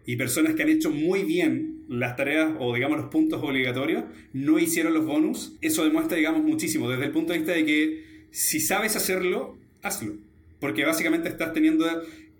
Y 0.06 0.15
personas 0.15 0.56
que 0.56 0.63
han 0.63 0.69
hecho 0.69 0.89
muy 0.89 1.23
bien 1.23 1.84
las 1.88 2.15
tareas 2.15 2.54
o 2.60 2.73
digamos 2.73 2.97
los 2.97 3.10
puntos 3.10 3.41
obligatorios, 3.43 4.06
no 4.34 4.60
hicieron 4.60 4.93
los 4.93 5.06
bonus. 5.06 5.58
Eso 5.62 5.84
demuestra 5.84 6.17
digamos 6.17 6.43
muchísimo 6.43 6.89
desde 6.89 7.06
el 7.06 7.12
punto 7.12 7.34
de 7.34 7.39
vista 7.39 7.54
de 7.54 7.65
que 7.65 8.04
si 8.32 8.60
sabes 8.60 8.95
hacerlo, 8.95 9.58
hazlo. 9.82 10.13
Porque 10.60 10.86
básicamente 10.86 11.30
estás 11.30 11.54
teniendo 11.54 11.86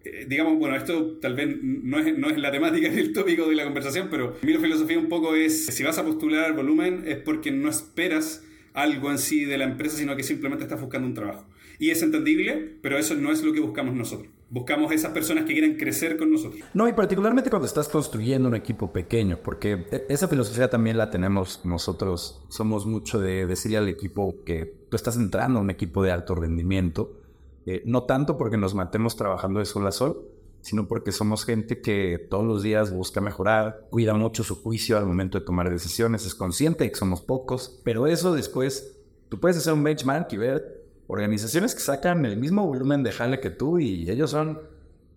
eh, 0.04 0.26
digamos, 0.28 0.58
bueno, 0.58 0.76
esto 0.76 1.18
tal 1.22 1.36
vez 1.36 1.58
no 1.62 2.00
es, 2.00 2.18
no 2.18 2.30
es 2.30 2.38
la 2.38 2.52
temática 2.52 2.90
del 2.90 3.14
tópico 3.14 3.48
de 3.48 3.56
la 3.56 3.64
conversación, 3.64 4.08
pero 4.10 4.36
mi 4.42 4.54
filosofía 4.54 4.98
un 4.98 5.10
poco 5.10 5.36
es, 5.36 5.68
si 5.68 5.84
vas 5.84 5.98
a 6.00 6.06
postular 6.06 6.56
volumen 6.56 7.04
es 7.06 7.18
porque 7.18 7.52
no 7.52 7.70
esperas 7.70 8.44
algo 8.74 9.12
en 9.12 9.18
sí 9.18 9.46
de 9.46 9.58
la 9.58 9.66
empresa, 9.66 9.98
sino 9.98 10.16
que 10.16 10.24
simplemente 10.24 10.64
estás 10.64 10.82
buscando 10.82 11.08
un 11.08 11.14
trabajo. 11.14 11.46
Y 11.80 11.90
es 11.90 12.02
entendible, 12.04 12.78
pero 12.82 12.98
eso 12.98 13.16
no 13.16 13.32
es 13.32 13.44
lo 13.44 13.54
que 13.54 13.60
buscamos 13.60 13.96
nosotros. 13.96 14.30
Buscamos 14.50 14.92
esas 14.92 15.12
personas 15.14 15.46
que 15.46 15.54
quieren 15.54 15.78
crecer 15.78 16.18
con 16.18 16.32
nosotros. 16.32 16.62
No, 16.74 16.88
y 16.88 16.94
particularmente 16.94 17.50
cuando 17.50 17.66
estás 17.66 17.88
construyendo 17.88 18.50
un 18.50 18.56
equipo 18.56 18.92
pequeño, 18.92 19.40
porque 19.42 19.86
e, 19.92 20.06
esa 20.10 20.28
filosofía 20.28 20.70
también 20.70 20.98
la 20.98 21.10
tenemos 21.10 21.62
nosotros. 21.64 22.44
Somos 22.50 22.86
mucho 22.86 23.20
de 23.20 23.46
decirle 23.46 23.78
al 23.78 23.88
equipo 23.88 24.44
que 24.46 24.86
tú 24.90 24.96
estás 24.96 25.16
entrando 25.16 25.60
a 25.60 25.62
un 25.62 25.70
equipo 25.70 26.04
de 26.04 26.12
alto 26.12 26.36
rendimiento, 26.36 27.18
eh, 27.66 27.82
no 27.86 28.04
tanto 28.04 28.38
porque 28.38 28.58
nos 28.58 28.76
matemos 28.76 29.16
trabajando 29.16 29.60
de 29.60 29.66
sol 29.66 29.88
a 29.88 29.92
sol, 29.92 30.31
sino 30.62 30.88
porque 30.88 31.12
somos 31.12 31.46
gente 31.46 31.82
que 31.82 32.28
todos 32.30 32.46
los 32.46 32.64
días 32.64 32.92
busca 32.92 33.20
mejorar, 33.20 33.88
cuida 33.90 34.14
mucho 34.14 34.44
su 34.44 34.62
juicio 34.62 34.98
al 34.98 35.06
momento 35.06 35.40
de 35.40 35.46
tomar 35.46 35.70
decisiones, 35.70 36.26
es 36.26 36.36
consciente 36.36 36.84
de 36.84 36.92
que 36.92 36.98
somos 36.98 37.22
pocos, 37.22 37.82
pero 37.84 38.08
eso 38.08 38.34
después, 38.34 38.98
tú 39.30 39.40
puedes 39.40 39.58
hacer 39.58 39.74
un 39.74 39.84
benchmark 39.84 40.32
y 40.34 40.38
ver 40.38 40.82
organizaciones 41.08 41.76
que 41.76 41.82
sacan 41.82 42.26
el 42.26 42.38
mismo 42.38 42.66
volumen 42.66 43.04
de 43.04 43.12
jale 43.12 43.40
que 43.40 43.50
tú 43.50 43.80
y 43.80 44.10
ellos 44.10 44.32
son 44.32 44.60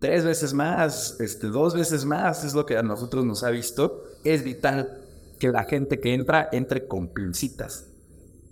tres 0.00 0.24
veces 0.24 0.52
más, 0.52 1.20
este, 1.20 1.46
dos 1.46 1.74
veces 1.74 2.04
más, 2.04 2.44
es 2.44 2.54
lo 2.54 2.66
que 2.66 2.76
a 2.76 2.82
nosotros 2.82 3.24
nos 3.24 3.44
ha 3.44 3.50
visto. 3.50 4.02
Es 4.24 4.42
vital 4.42 5.00
que 5.38 5.48
la 5.48 5.64
gente 5.64 6.00
que 6.00 6.14
entra 6.14 6.48
entre 6.52 6.86
con 6.86 7.08
pincitas, 7.08 7.88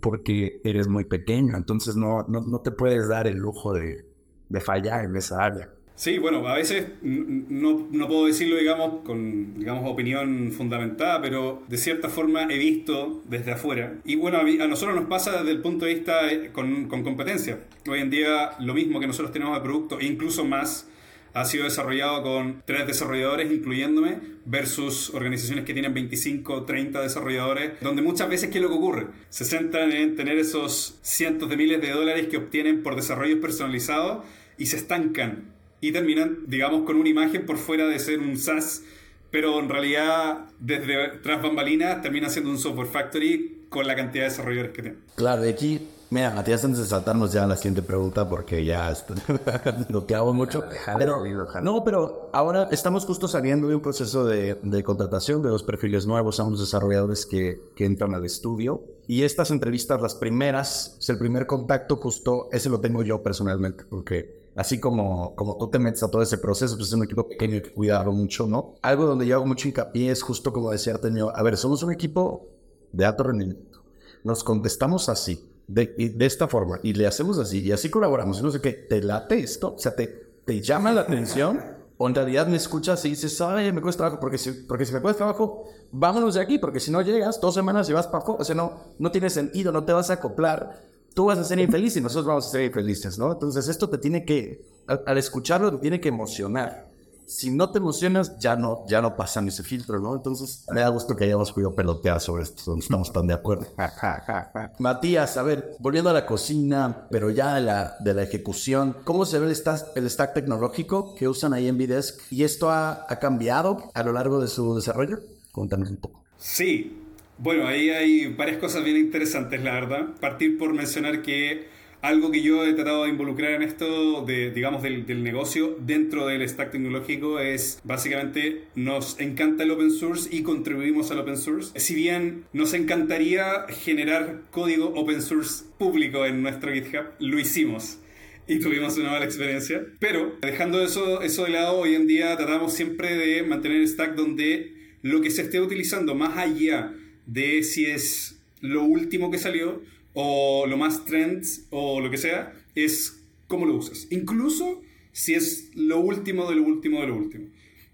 porque 0.00 0.60
eres 0.64 0.88
muy 0.88 1.04
pequeño, 1.04 1.56
entonces 1.56 1.96
no, 1.96 2.24
no, 2.28 2.40
no 2.40 2.60
te 2.60 2.70
puedes 2.70 3.08
dar 3.08 3.26
el 3.26 3.38
lujo 3.38 3.72
de, 3.72 4.06
de 4.48 4.60
fallar 4.60 5.04
en 5.04 5.16
esa 5.16 5.44
área. 5.44 5.70
Sí, 5.94 6.18
bueno, 6.18 6.46
a 6.48 6.54
veces 6.54 6.86
no, 7.02 7.86
no, 7.90 8.08
puedo 8.08 8.26
decirlo, 8.26 8.56
digamos, 8.56 9.04
con 9.04 9.58
digamos, 9.58 9.88
opinión 9.88 10.50
fundamentada, 10.50 11.20
pero 11.20 11.62
de 11.68 11.76
cierta 11.76 12.08
forma 12.08 12.44
he 12.44 12.58
visto 12.58 13.22
desde 13.28 13.52
afuera. 13.52 13.94
Y 14.04 14.16
bueno, 14.16 14.38
a, 14.38 14.66
nosotros 14.66 14.96
nos 14.96 15.06
pasa 15.06 15.38
desde 15.38 15.50
el 15.52 15.60
punto 15.60 15.84
de 15.84 15.94
vista 15.94 16.32
eh, 16.32 16.50
con, 16.52 16.88
con, 16.88 17.04
competencia. 17.04 17.60
Hoy 17.88 18.00
en 18.00 18.10
día 18.10 18.52
lo 18.58 18.74
mismo 18.74 19.00
que 19.00 19.06
nosotros 19.06 19.32
tenemos 19.32 19.54
de 19.54 19.62
producto, 19.62 20.00
e 20.00 20.06
incluso 20.06 20.44
más, 20.44 20.88
ha 21.34 21.44
sido 21.44 21.64
desarrollado 21.64 22.22
con 22.22 22.62
tres 22.64 22.86
desarrolladores, 22.86 23.50
incluyéndome, 23.50 24.18
versus 24.44 25.10
organizaciones 25.14 25.64
que 25.64 25.72
tienen 25.72 25.94
25, 25.94 26.64
30 26.64 27.00
desarrolladores, 27.00 27.72
donde 27.80 28.02
muchas 28.02 28.28
veces, 28.28 28.50
¿qué 28.50 28.58
es 28.58 28.62
lo 28.62 28.68
que 28.68 28.76
ocurre? 28.76 29.06
Se 29.30 29.44
centran 29.44 29.92
en 29.92 30.16
tener 30.16 30.38
esos 30.38 30.98
cientos 31.02 31.48
de 31.48 31.56
miles 31.56 31.80
de 31.80 31.90
dólares 31.90 32.26
que 32.28 32.36
obtienen 32.36 32.82
por 32.82 32.96
desarrollos 32.96 33.38
personalizados 33.38 34.24
y 34.58 34.66
se 34.66 34.76
estancan 34.76 35.51
y 35.82 35.92
terminan, 35.92 36.44
digamos, 36.46 36.86
con 36.86 36.96
una 36.96 37.10
imagen 37.10 37.44
por 37.44 37.58
fuera 37.58 37.86
de 37.86 37.98
ser 37.98 38.20
un 38.20 38.38
SaaS, 38.38 38.84
pero 39.30 39.58
en 39.58 39.68
realidad 39.68 40.46
desde 40.60 41.18
tras 41.22 41.42
bambalinas 41.42 42.00
termina 42.00 42.30
siendo 42.30 42.50
un 42.50 42.58
software 42.58 42.86
factory 42.86 43.64
con 43.68 43.86
la 43.86 43.96
cantidad 43.96 44.24
de 44.24 44.30
desarrolladores 44.30 44.72
que 44.72 44.82
tienen. 44.82 45.00
Claro, 45.16 45.42
de 45.42 45.50
aquí 45.50 45.80
Mira, 46.12 46.30
Matías, 46.34 46.62
antes 46.62 46.78
de 46.78 46.84
saltarnos 46.84 47.32
ya 47.32 47.44
a 47.44 47.46
la 47.46 47.56
siguiente 47.56 47.80
pregunta, 47.80 48.28
porque 48.28 48.66
ya 48.66 48.94
lo 49.88 50.04
que 50.04 50.14
hago 50.14 50.34
mucho. 50.34 50.62
Pero, 50.98 51.24
no, 51.62 51.82
pero 51.84 52.28
ahora 52.34 52.68
estamos 52.70 53.06
justo 53.06 53.28
saliendo 53.28 53.66
de 53.66 53.76
un 53.76 53.80
proceso 53.80 54.26
de, 54.26 54.56
de 54.62 54.84
contratación 54.84 55.42
de 55.42 55.48
dos 55.48 55.62
perfiles 55.62 56.06
nuevos 56.06 56.38
a 56.38 56.44
unos 56.44 56.60
desarrolladores 56.60 57.24
que, 57.24 57.62
que 57.74 57.86
entran 57.86 58.14
al 58.14 58.26
estudio. 58.26 58.84
Y 59.06 59.22
estas 59.22 59.50
entrevistas, 59.50 60.02
las 60.02 60.14
primeras, 60.14 60.98
es 61.00 61.08
el 61.08 61.16
primer 61.16 61.46
contacto 61.46 61.96
justo, 61.96 62.50
ese 62.52 62.68
lo 62.68 62.78
tengo 62.78 63.02
yo 63.02 63.22
personalmente, 63.22 63.84
porque 63.88 64.41
así 64.54 64.80
como, 64.80 65.34
como 65.34 65.56
tú 65.56 65.68
te 65.68 65.78
metes 65.78 66.02
a 66.02 66.10
todo 66.10 66.22
ese 66.22 66.38
proceso, 66.38 66.76
pues 66.76 66.88
es 66.88 66.94
un 66.94 67.04
equipo 67.04 67.28
pequeño 67.28 67.62
que 67.62 67.72
cuidarlo 67.72 68.12
mucho, 68.12 68.46
¿no? 68.46 68.74
Algo 68.82 69.06
donde 69.06 69.26
yo 69.26 69.36
hago 69.36 69.46
mucho 69.46 69.68
hincapié 69.68 70.10
es 70.10 70.22
justo 70.22 70.52
como 70.52 70.70
decía 70.70 70.94
Artemio, 70.94 71.34
a 71.34 71.42
ver, 71.42 71.56
somos 71.56 71.82
un 71.82 71.92
equipo 71.92 72.46
de 72.92 73.04
alto 73.04 73.24
rendimiento. 73.24 73.82
Nos 74.24 74.44
contestamos 74.44 75.08
así 75.08 75.48
de, 75.66 76.14
de, 76.16 76.26
esta 76.26 76.48
forma 76.48 76.78
y 76.82 76.92
le 76.92 77.06
hacemos 77.06 77.38
así 77.38 77.60
y 77.60 77.72
así 77.72 77.88
colaboramos. 77.88 78.38
Y 78.38 78.42
no 78.42 78.50
sé 78.50 78.60
qué, 78.60 78.72
¿te 78.72 79.02
late 79.02 79.38
esto? 79.40 79.74
O 79.74 79.78
sea, 79.78 79.94
¿te, 79.94 80.06
te 80.44 80.60
llama 80.60 80.92
la 80.92 81.02
atención? 81.02 81.60
O 81.98 82.08
en 82.08 82.14
realidad 82.14 82.46
me 82.46 82.56
escuchas 82.56 83.04
y 83.04 83.10
dices, 83.10 83.40
ay, 83.40 83.72
me 83.72 83.80
cuesta 83.80 83.98
trabajo, 83.98 84.20
porque 84.20 84.38
si, 84.38 84.50
porque 84.52 84.84
si 84.84 84.92
me 84.92 85.00
cuesta 85.00 85.18
trabajo, 85.18 85.64
vámonos 85.92 86.34
de 86.34 86.40
aquí, 86.40 86.58
porque 86.58 86.80
si 86.80 86.90
no 86.90 87.00
llegas 87.00 87.40
dos 87.40 87.54
semanas 87.54 87.88
y 87.88 87.92
vas 87.92 88.06
para 88.06 88.18
abajo, 88.18 88.36
o 88.40 88.44
sea, 88.44 88.54
no, 88.54 88.72
no 88.98 89.10
tiene 89.10 89.30
sentido, 89.30 89.72
no 89.72 89.84
te 89.84 89.92
vas 89.92 90.10
a 90.10 90.14
acoplar, 90.14 90.80
tú 91.14 91.26
vas 91.26 91.38
a 91.38 91.44
ser 91.44 91.58
infeliz 91.58 91.96
y 91.96 92.00
nosotros 92.00 92.26
vamos 92.26 92.46
a 92.46 92.50
ser 92.50 92.64
infelices, 92.64 93.18
¿no? 93.18 93.32
Entonces 93.32 93.68
esto 93.68 93.88
te 93.88 93.98
tiene 93.98 94.24
que, 94.24 94.64
al, 94.86 95.02
al 95.06 95.18
escucharlo, 95.18 95.72
te 95.72 95.78
tiene 95.78 96.00
que 96.00 96.08
emocionar 96.08 96.92
si 97.32 97.50
no 97.50 97.70
te 97.70 97.78
emocionas, 97.78 98.38
ya 98.38 98.56
no, 98.56 98.84
ya 98.86 99.00
no 99.00 99.16
pasan 99.16 99.48
ese 99.48 99.62
filtro, 99.62 99.98
¿no? 99.98 100.14
Entonces, 100.14 100.66
me 100.70 100.80
da 100.80 100.88
gusto 100.88 101.16
que 101.16 101.24
hayamos 101.24 101.52
podido 101.52 101.74
pelotear 101.74 102.20
sobre 102.20 102.42
esto, 102.42 102.74
no 102.74 102.78
estamos 102.78 103.12
tan 103.12 103.26
de 103.26 103.34
acuerdo. 103.34 103.66
Matías, 104.78 105.36
a 105.36 105.42
ver, 105.42 105.76
volviendo 105.78 106.10
a 106.10 106.12
la 106.12 106.26
cocina, 106.26 107.06
pero 107.10 107.30
ya 107.30 107.54
de 107.54 107.62
la, 107.62 107.96
de 108.00 108.14
la 108.14 108.22
ejecución, 108.22 108.96
¿cómo 109.04 109.24
se 109.24 109.38
ve 109.38 109.46
el 109.46 109.56
stack, 109.56 109.96
el 109.96 110.10
stack 110.10 110.34
tecnológico 110.34 111.14
que 111.14 111.28
usan 111.28 111.54
ahí 111.54 111.68
en 111.68 111.78
Videsk? 111.78 112.20
¿Y 112.30 112.44
esto 112.44 112.70
ha, 112.70 113.06
ha 113.08 113.18
cambiado 113.18 113.90
a 113.94 114.02
lo 114.02 114.12
largo 114.12 114.40
de 114.40 114.48
su 114.48 114.74
desarrollo? 114.74 115.20
Cuéntanos 115.52 115.90
un 115.90 115.96
poco. 115.96 116.22
Sí, 116.36 117.01
bueno, 117.42 117.66
ahí 117.66 117.90
hay 117.90 118.26
varias 118.26 118.58
cosas 118.58 118.84
bien 118.84 118.96
interesantes, 118.96 119.60
la 119.64 119.74
verdad. 119.74 120.14
Partir 120.20 120.56
por 120.56 120.72
mencionar 120.74 121.22
que 121.22 121.66
algo 122.00 122.30
que 122.30 122.40
yo 122.40 122.64
he 122.64 122.72
tratado 122.72 123.02
de 123.02 123.10
involucrar 123.10 123.50
en 123.50 123.62
esto, 123.62 124.24
de, 124.24 124.52
digamos, 124.52 124.80
del, 124.80 125.06
del, 125.06 125.24
negocio 125.24 125.76
dentro 125.80 126.28
del 126.28 126.48
stack 126.48 126.70
tecnológico 126.70 127.40
es 127.40 127.80
básicamente 127.82 128.62
nos 128.76 129.18
encanta 129.18 129.64
el 129.64 129.72
open 129.72 129.90
source 129.90 130.28
y 130.30 130.44
contribuimos 130.44 131.10
al 131.10 131.18
open 131.18 131.36
source. 131.36 131.78
Si 131.80 131.96
bien 131.96 132.44
nos 132.52 132.74
encantaría 132.74 133.66
generar 133.70 134.42
código 134.52 134.92
open 134.94 135.20
source 135.20 135.64
público 135.78 136.24
en 136.24 136.42
nuestro 136.42 136.72
GitHub, 136.72 137.06
lo 137.18 137.40
hicimos 137.40 137.98
y 138.46 138.60
tuvimos 138.60 138.96
una 138.98 139.10
mala 139.10 139.24
experiencia. 139.24 139.84
Pero 139.98 140.36
dejando 140.42 140.80
eso, 140.80 141.22
eso 141.22 141.42
de 141.42 141.50
lado, 141.50 141.78
hoy 141.78 141.96
en 141.96 142.06
día 142.06 142.36
tratamos 142.36 142.72
siempre 142.72 143.16
de 143.16 143.42
mantener 143.42 143.78
el 143.78 143.88
stack 143.88 144.14
donde 144.14 144.74
lo 145.02 145.20
que 145.20 145.32
se 145.32 145.42
esté 145.42 145.60
utilizando, 145.60 146.14
más 146.14 146.38
allá 146.38 146.94
de 147.26 147.62
si 147.62 147.86
es 147.86 148.38
lo 148.60 148.84
último 148.84 149.30
que 149.30 149.38
salió, 149.38 149.82
o 150.14 150.66
lo 150.66 150.76
más 150.76 151.04
trends 151.04 151.66
o 151.70 152.00
lo 152.00 152.10
que 152.10 152.18
sea, 152.18 152.52
es 152.74 153.20
cómo 153.48 153.66
lo 153.66 153.76
usas. 153.76 154.06
Incluso 154.10 154.82
si 155.12 155.34
es 155.34 155.70
lo 155.74 156.00
último 156.00 156.48
de 156.48 156.56
lo 156.56 156.62
último 156.62 157.00
de 157.00 157.06
lo 157.06 157.16
último. 157.16 157.46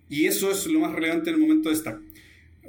Y 0.09 0.27
eso 0.27 0.51
es 0.51 0.67
lo 0.67 0.81
más 0.81 0.93
relevante 0.93 1.31
en 1.31 1.37
el 1.37 1.43
momento 1.43 1.69
de 1.69 1.77
Stack. 1.77 2.01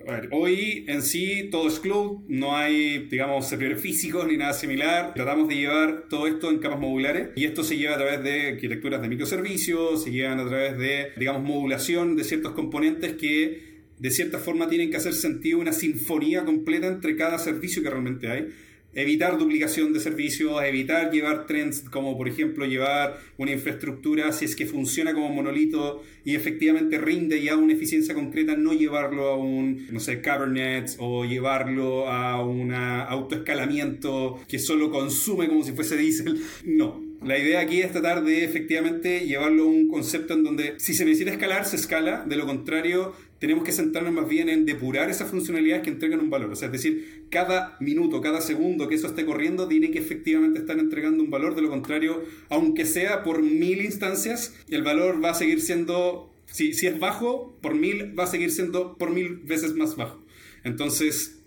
A 0.07 0.11
ver, 0.11 0.29
hoy 0.31 0.85
en 0.87 1.01
sí 1.01 1.49
todo 1.51 1.67
es 1.67 1.79
cloud, 1.79 2.21
no 2.27 2.55
hay, 2.55 3.07
digamos, 3.09 3.47
servidores 3.47 3.81
físicos 3.81 4.25
ni 4.27 4.37
nada 4.37 4.53
similar. 4.53 5.13
Tratamos 5.13 5.47
de 5.49 5.55
llevar 5.55 6.05
todo 6.09 6.25
esto 6.25 6.49
en 6.49 6.59
capas 6.59 6.79
modulares 6.79 7.29
y 7.35 7.45
esto 7.45 7.63
se 7.63 7.77
lleva 7.77 7.95
a 7.95 7.97
través 7.97 8.23
de 8.23 8.47
arquitecturas 8.47 9.01
de 9.01 9.09
microservicios, 9.09 10.03
se 10.03 10.11
llevan 10.11 10.39
a 10.39 10.47
través 10.47 10.77
de, 10.77 11.11
digamos, 11.17 11.43
modulación 11.43 12.15
de 12.15 12.23
ciertos 12.23 12.53
componentes 12.53 13.13
que 13.13 13.68
de 13.99 14.11
cierta 14.11 14.39
forma 14.39 14.69
tienen 14.69 14.89
que 14.89 14.97
hacer 14.97 15.13
sentido 15.13 15.59
una 15.59 15.73
sinfonía 15.73 16.45
completa 16.45 16.87
entre 16.87 17.15
cada 17.15 17.37
servicio 17.37 17.83
que 17.83 17.89
realmente 17.89 18.29
hay. 18.29 18.47
Evitar 18.95 19.37
duplicación 19.37 19.93
de 19.93 19.99
servicios, 19.99 20.59
evitar 20.63 21.11
llevar 21.11 21.45
trends 21.45 21.81
como 21.81 22.17
por 22.17 22.27
ejemplo 22.27 22.65
llevar 22.65 23.19
una 23.37 23.51
infraestructura 23.51 24.31
si 24.31 24.45
es 24.45 24.55
que 24.55 24.65
funciona 24.65 25.13
como 25.13 25.29
monolito 25.29 26.01
y 26.25 26.33
efectivamente 26.33 26.97
rinde 26.97 27.43
ya 27.43 27.55
una 27.55 27.73
eficiencia 27.73 28.15
concreta, 28.15 28.55
no 28.55 28.73
llevarlo 28.73 29.27
a 29.27 29.37
un, 29.37 29.85
no 29.91 29.99
sé, 29.99 30.23
Kubernetes 30.23 30.95
o 30.97 31.23
llevarlo 31.23 32.07
a 32.09 32.43
un 32.43 32.73
autoescalamiento 32.73 34.39
que 34.47 34.57
solo 34.57 34.89
consume 34.89 35.47
como 35.47 35.63
si 35.63 35.73
fuese 35.73 35.95
diésel. 35.95 36.41
No, 36.65 36.99
la 37.23 37.37
idea 37.37 37.59
aquí 37.59 37.81
es 37.81 37.91
tratar 37.91 38.23
de 38.23 38.45
efectivamente 38.45 39.25
llevarlo 39.27 39.63
a 39.63 39.67
un 39.67 39.89
concepto 39.89 40.33
en 40.33 40.43
donde 40.43 40.79
si 40.79 40.93
se 40.93 41.03
necesita 41.03 41.31
escalar, 41.31 41.65
se 41.65 41.75
escala, 41.75 42.25
de 42.25 42.37
lo 42.37 42.45
contrario 42.45 43.13
tenemos 43.39 43.63
que 43.63 43.71
centrarnos 43.71 44.13
más 44.13 44.27
bien 44.27 44.49
en 44.49 44.65
depurar 44.65 45.09
esas 45.09 45.29
funcionalidades 45.29 45.83
que 45.83 45.89
entregan 45.89 46.19
un 46.19 46.29
valor. 46.29 46.51
O 46.51 46.55
sea, 46.55 46.67
es 46.67 46.73
decir, 46.73 47.25
cada 47.29 47.77
minuto, 47.79 48.21
cada 48.21 48.41
segundo 48.41 48.87
que 48.87 48.95
eso 48.95 49.07
esté 49.07 49.25
corriendo, 49.25 49.67
tiene 49.67 49.91
que 49.91 49.99
efectivamente 49.99 50.59
estar 50.59 50.77
entregando 50.77 51.23
un 51.23 51.29
valor. 51.29 51.55
De 51.55 51.61
lo 51.61 51.69
contrario, 51.69 52.23
aunque 52.49 52.85
sea 52.85 53.23
por 53.23 53.41
mil 53.41 53.81
instancias, 53.81 54.55
el 54.69 54.83
valor 54.83 55.23
va 55.23 55.31
a 55.31 55.33
seguir 55.33 55.61
siendo, 55.61 56.33
si, 56.45 56.73
si 56.73 56.87
es 56.87 56.99
bajo, 56.99 57.57
por 57.61 57.75
mil, 57.75 58.17
va 58.17 58.25
a 58.25 58.27
seguir 58.27 58.51
siendo 58.51 58.97
por 58.97 59.11
mil 59.11 59.37
veces 59.37 59.73
más 59.73 59.95
bajo. 59.95 60.21
Entonces, 60.65 61.39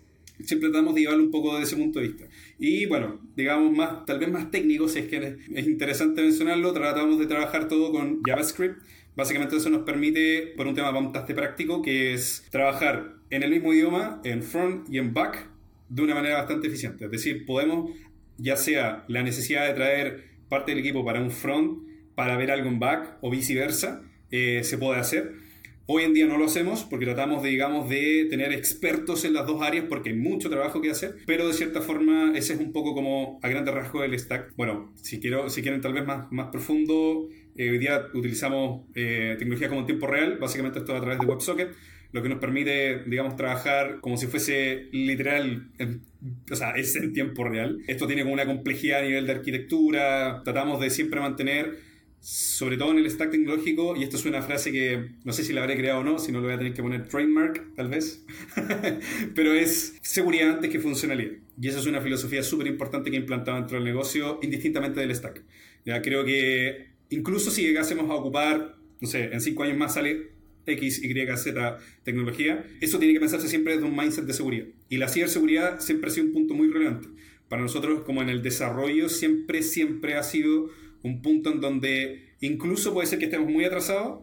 siempre 0.43 0.69
tratamos 0.69 0.95
de 0.95 1.01
llevarlo 1.01 1.23
un 1.23 1.31
poco 1.31 1.53
desde 1.53 1.65
ese 1.65 1.75
punto 1.75 1.99
de 1.99 2.07
vista. 2.07 2.25
Y 2.57 2.85
bueno, 2.87 3.21
digamos 3.35 3.75
más, 3.75 4.05
tal 4.05 4.19
vez 4.19 4.31
más 4.31 4.49
técnico, 4.51 4.87
si 4.87 4.99
es 4.99 5.07
que 5.07 5.37
es 5.53 5.67
interesante 5.67 6.21
mencionarlo, 6.21 6.73
tratamos 6.73 7.19
de 7.19 7.27
trabajar 7.27 7.67
todo 7.67 7.91
con 7.91 8.21
JavaScript 8.23 8.81
Básicamente 9.15 9.57
eso 9.57 9.69
nos 9.69 9.83
permite, 9.83 10.53
por 10.57 10.67
un 10.67 10.73
tema 10.73 10.91
bastante 10.91 11.35
práctico, 11.35 11.81
que 11.81 12.13
es 12.13 12.45
trabajar 12.49 13.13
en 13.29 13.43
el 13.43 13.51
mismo 13.51 13.73
idioma, 13.73 14.21
en 14.23 14.41
front 14.41 14.89
y 14.89 14.97
en 14.97 15.13
back, 15.13 15.49
de 15.89 16.01
una 16.01 16.15
manera 16.15 16.37
bastante 16.37 16.67
eficiente. 16.67 17.05
Es 17.05 17.11
decir, 17.11 17.45
podemos, 17.45 17.91
ya 18.37 18.55
sea 18.55 19.05
la 19.07 19.21
necesidad 19.21 19.67
de 19.67 19.73
traer 19.73 20.23
parte 20.49 20.71
del 20.71 20.79
equipo 20.79 21.05
para 21.05 21.21
un 21.21 21.29
front, 21.29 21.79
para 22.15 22.37
ver 22.37 22.51
algo 22.51 22.69
en 22.69 22.79
back, 22.79 23.17
o 23.21 23.29
viceversa, 23.29 24.01
eh, 24.31 24.61
se 24.63 24.77
puede 24.77 24.99
hacer. 24.99 25.43
Hoy 25.85 26.03
en 26.03 26.13
día 26.13 26.25
no 26.25 26.37
lo 26.37 26.45
hacemos 26.45 26.85
porque 26.85 27.05
tratamos 27.05 27.43
de, 27.43 27.49
digamos, 27.49 27.89
de 27.89 28.25
tener 28.29 28.53
expertos 28.53 29.25
en 29.25 29.33
las 29.33 29.45
dos 29.45 29.61
áreas 29.61 29.85
porque 29.89 30.11
hay 30.11 30.15
mucho 30.15 30.49
trabajo 30.49 30.79
que 30.79 30.89
hacer, 30.89 31.17
pero 31.25 31.45
de 31.45 31.53
cierta 31.53 31.81
forma 31.81 32.31
ese 32.35 32.53
es 32.53 32.59
un 32.59 32.71
poco 32.71 32.93
como 32.93 33.37
a 33.43 33.49
grandes 33.49 33.73
rasgos 33.73 34.05
el 34.05 34.17
stack. 34.17 34.55
Bueno, 34.55 34.93
si, 34.95 35.19
quiero, 35.19 35.49
si 35.49 35.61
quieren 35.61 35.81
tal 35.81 35.91
vez 35.91 36.05
más, 36.05 36.31
más 36.31 36.47
profundo, 36.47 37.27
eh, 37.55 37.69
hoy 37.69 37.77
día 37.77 38.07
utilizamos 38.13 38.85
eh, 38.95 39.35
tecnología 39.37 39.69
como 39.69 39.81
en 39.81 39.85
tiempo 39.85 40.07
real, 40.07 40.37
básicamente 40.39 40.79
esto 40.79 40.95
a 40.95 41.01
través 41.01 41.19
de 41.19 41.25
WebSocket, 41.25 41.69
lo 42.11 42.21
que 42.21 42.29
nos 42.29 42.39
permite, 42.39 43.03
digamos, 43.05 43.35
trabajar 43.35 43.99
como 43.99 44.17
si 44.17 44.27
fuese 44.27 44.87
literal, 44.91 45.71
en, 45.79 46.01
o 46.49 46.55
sea, 46.55 46.71
es 46.71 46.95
en 46.95 47.11
tiempo 47.11 47.43
real. 47.43 47.79
Esto 47.87 48.05
tiene 48.05 48.21
como 48.21 48.33
una 48.33 48.45
complejidad 48.45 48.99
a 48.99 49.03
nivel 49.03 49.25
de 49.25 49.33
arquitectura, 49.33 50.41
tratamos 50.45 50.79
de 50.79 50.91
siempre 50.91 51.19
mantener, 51.19 51.79
sobre 52.19 52.77
todo 52.77 52.91
en 52.91 52.99
el 52.99 53.09
stack 53.09 53.31
tecnológico, 53.31 53.95
y 53.95 54.03
esto 54.03 54.17
es 54.17 54.25
una 54.25 54.43
frase 54.43 54.71
que 54.71 55.09
no 55.23 55.33
sé 55.33 55.43
si 55.43 55.53
la 55.53 55.61
habré 55.61 55.75
creado 55.75 56.01
o 56.01 56.03
no, 56.03 56.19
si 56.19 56.31
no 56.31 56.39
lo 56.39 56.45
voy 56.45 56.53
a 56.53 56.57
tener 56.57 56.73
que 56.73 56.83
poner 56.83 57.07
trademark, 57.07 57.75
tal 57.75 57.89
vez, 57.89 58.23
pero 59.35 59.53
es 59.53 59.97
seguridad 60.03 60.51
antes 60.51 60.69
que 60.69 60.79
funcionalidad. 60.79 61.33
Y 61.59 61.67
esa 61.67 61.79
es 61.79 61.85
una 61.87 61.99
filosofía 61.99 62.43
súper 62.43 62.67
importante 62.67 63.09
que 63.09 63.17
he 63.17 63.19
implantado 63.19 63.57
dentro 63.57 63.75
del 63.75 63.85
negocio, 63.85 64.39
indistintamente 64.43 64.99
del 64.99 65.13
stack. 65.13 65.43
Ya 65.83 66.01
creo 66.01 66.23
que 66.23 66.92
incluso 67.13 67.51
si 67.51 67.63
llegásemos 67.63 68.09
a 68.09 68.15
ocupar, 68.15 68.75
no 68.99 69.07
sé, 69.07 69.25
en 69.33 69.41
cinco 69.41 69.63
años 69.63 69.77
más 69.77 69.93
sale 69.93 70.31
X, 70.65 71.03
Y, 71.03 71.37
Z 71.37 71.77
tecnología, 72.03 72.65
eso 72.81 72.99
tiene 72.99 73.13
que 73.13 73.19
pensarse 73.19 73.47
siempre 73.47 73.73
desde 73.73 73.85
un 73.85 73.95
mindset 73.95 74.25
de 74.25 74.33
seguridad. 74.33 74.65
Y 74.89 74.97
la 74.97 75.07
ciberseguridad 75.07 75.79
siempre 75.79 76.09
ha 76.09 76.13
sido 76.13 76.27
un 76.27 76.33
punto 76.33 76.53
muy 76.53 76.69
relevante. 76.69 77.09
Para 77.49 77.61
nosotros, 77.61 78.03
como 78.03 78.21
en 78.21 78.29
el 78.29 78.41
desarrollo, 78.41 79.09
siempre, 79.09 79.61
siempre 79.61 80.15
ha 80.15 80.23
sido 80.23 80.69
un 81.03 81.21
punto 81.21 81.51
en 81.51 81.61
donde 81.61 82.35
incluso 82.39 82.93
puede 82.93 83.07
ser 83.07 83.19
que 83.19 83.25
estemos 83.25 83.49
muy 83.49 83.65
atrasados 83.65 84.21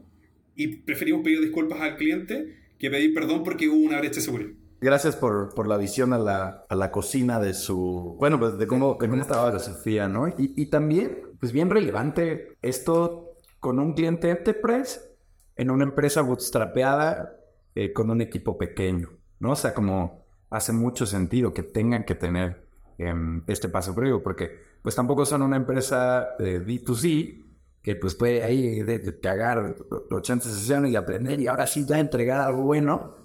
y 0.57 0.69
preferimos 0.79 1.23
pedir 1.23 1.41
disculpas 1.41 1.81
al 1.81 1.97
cliente 1.97 2.57
que 2.79 2.91
pedir 2.91 3.15
perdón 3.15 3.45
porque 3.45 3.69
hubo 3.69 3.77
una 3.77 3.99
brecha 3.99 4.17
de 4.17 4.21
seguridad. 4.23 4.51
Gracias 4.81 5.15
por, 5.15 5.55
por 5.55 5.69
la 5.69 5.77
visión 5.77 6.15
a 6.15 6.19
la, 6.19 6.65
a 6.67 6.75
la, 6.75 6.91
cocina 6.91 7.39
de 7.39 7.53
su... 7.53 8.17
Bueno, 8.19 8.41
pues 8.41 8.57
de 8.57 8.67
cómo, 8.67 8.97
de 8.99 9.09
cómo 9.09 9.21
estaba 9.21 9.53
la 9.53 9.59
Sofía, 9.59 10.09
¿no? 10.09 10.29
Y, 10.29 10.55
y 10.57 10.67
también 10.67 11.19
pues 11.41 11.53
bien 11.53 11.71
relevante 11.71 12.57
esto 12.63 13.39
con 13.59 13.79
un 13.79 13.95
cliente 13.95 14.31
enterprise 14.31 15.01
en 15.57 15.71
una 15.71 15.85
empresa 15.85 16.21
bootstrapeada 16.23 17.37
eh, 17.75 17.93
con 17.93 18.11
un 18.11 18.21
equipo 18.21 18.57
pequeño, 18.57 19.11
¿no? 19.41 19.53
O 19.53 19.57
sea, 19.57 19.75
como 19.75 20.25
hace 20.51 20.73
mucho 20.73 21.07
sentido 21.07 21.53
que 21.53 21.63
tengan 21.63 22.05
que 22.05 22.15
tener 22.15 22.67
eh, 22.99 23.15
este 23.47 23.69
paso 23.69 23.95
previo, 23.95 24.23
porque 24.23 24.71
pues 24.83 24.95
tampoco 24.95 25.25
son 25.27 25.43
una 25.43 25.57
empresa 25.57 26.31
de 26.39 26.65
B2C 26.65 27.45
que 27.83 27.97
pues 27.97 28.15
puede 28.15 28.43
ahí 28.43 28.83
de, 28.83 28.99
de 28.99 29.21
cagar 29.21 29.77
80 30.11 30.45
sesiones 30.45 30.93
y 30.93 30.97
aprender 30.97 31.41
y 31.41 31.47
ahora 31.47 31.67
sí 31.67 31.85
ya 31.87 31.99
entregar 31.99 32.41
algo 32.41 32.63
bueno. 32.63 33.17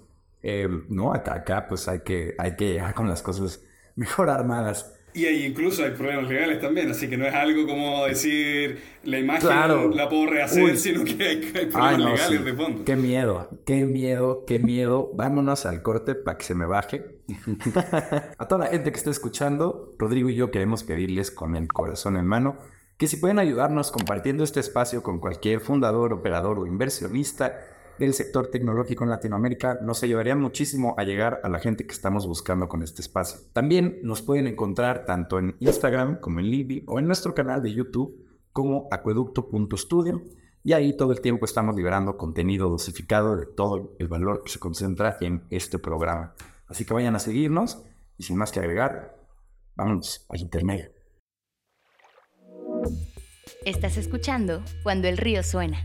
Eh, 0.42 0.68
no, 0.88 1.12
acá, 1.12 1.34
acá 1.34 1.66
pues 1.68 1.88
hay 1.88 2.00
que, 2.00 2.34
hay 2.38 2.56
que 2.56 2.72
llegar 2.72 2.94
con 2.94 3.08
las 3.08 3.22
cosas 3.22 3.62
mejor 3.96 4.30
armadas. 4.30 4.95
Y 5.16 5.24
ahí 5.24 5.46
incluso 5.46 5.82
hay 5.82 5.92
problemas 5.92 6.28
legales 6.28 6.60
también, 6.60 6.90
así 6.90 7.08
que 7.08 7.16
no 7.16 7.24
es 7.26 7.32
algo 7.34 7.66
como 7.66 8.04
decir 8.06 8.78
la 9.04 9.18
imagen 9.18 9.40
Claro. 9.48 9.88
la 9.88 10.08
puedo 10.10 10.26
rehacer, 10.26 10.62
Uy. 10.64 10.76
sino 10.76 11.04
que 11.04 11.12
hay, 11.24 11.36
hay 11.54 11.66
problemas 11.66 11.74
Ay, 11.74 11.96
no, 11.98 12.10
legales 12.10 12.38
sí. 12.38 12.44
de 12.44 12.52
fondo. 12.54 12.84
Qué 12.84 12.96
miedo, 12.96 13.48
qué 13.64 13.84
miedo, 13.86 14.44
qué 14.46 14.58
miedo. 14.58 15.10
Vámonos 15.14 15.64
al 15.64 15.80
corte 15.82 16.14
para 16.14 16.36
que 16.36 16.44
se 16.44 16.54
me 16.54 16.66
baje. 16.66 17.16
A 18.38 18.46
toda 18.46 18.66
la 18.66 18.70
gente 18.70 18.92
que 18.92 18.98
está 18.98 19.10
escuchando, 19.10 19.94
Rodrigo 19.98 20.28
y 20.28 20.34
yo 20.34 20.50
queremos 20.50 20.84
pedirles 20.84 21.30
con 21.30 21.56
el 21.56 21.66
corazón 21.68 22.16
en 22.16 22.26
mano 22.26 22.58
que 22.98 23.06
si 23.06 23.16
pueden 23.18 23.38
ayudarnos 23.38 23.90
compartiendo 23.90 24.42
este 24.44 24.60
espacio 24.60 25.02
con 25.02 25.18
cualquier 25.20 25.60
fundador, 25.60 26.12
operador 26.14 26.58
o 26.58 26.66
inversionista 26.66 27.58
del 27.98 28.14
sector 28.14 28.48
tecnológico 28.48 29.04
en 29.04 29.10
Latinoamérica, 29.10 29.78
nos 29.82 30.02
ayudaría 30.02 30.36
muchísimo 30.36 30.94
a 30.98 31.04
llegar 31.04 31.40
a 31.42 31.48
la 31.48 31.58
gente 31.58 31.86
que 31.86 31.92
estamos 31.92 32.26
buscando 32.26 32.68
con 32.68 32.82
este 32.82 33.02
espacio. 33.02 33.40
También 33.52 33.98
nos 34.02 34.22
pueden 34.22 34.46
encontrar 34.46 35.04
tanto 35.04 35.38
en 35.38 35.56
Instagram 35.60 36.20
como 36.20 36.40
en 36.40 36.50
Libby 36.50 36.84
o 36.86 36.98
en 36.98 37.06
nuestro 37.06 37.34
canal 37.34 37.62
de 37.62 37.72
YouTube 37.72 38.26
como 38.52 38.88
acueducto.studio 38.90 40.22
y 40.62 40.72
ahí 40.72 40.96
todo 40.96 41.12
el 41.12 41.20
tiempo 41.20 41.44
estamos 41.44 41.76
liberando 41.76 42.16
contenido 42.16 42.68
dosificado 42.68 43.36
de 43.36 43.46
todo 43.46 43.94
el 43.98 44.08
valor 44.08 44.42
que 44.42 44.50
se 44.50 44.58
concentra 44.58 45.16
en 45.20 45.44
este 45.50 45.78
programa. 45.78 46.34
Así 46.66 46.84
que 46.84 46.92
vayan 46.92 47.14
a 47.14 47.20
seguirnos 47.20 47.84
y 48.18 48.24
sin 48.24 48.36
más 48.36 48.50
que 48.50 48.60
agregar, 48.60 49.16
vámonos 49.76 50.26
al 50.28 50.40
intermedio. 50.40 50.90
Estás 53.64 53.96
escuchando 53.96 54.62
Cuando 54.82 55.08
el 55.08 55.18
río 55.18 55.42
suena, 55.42 55.84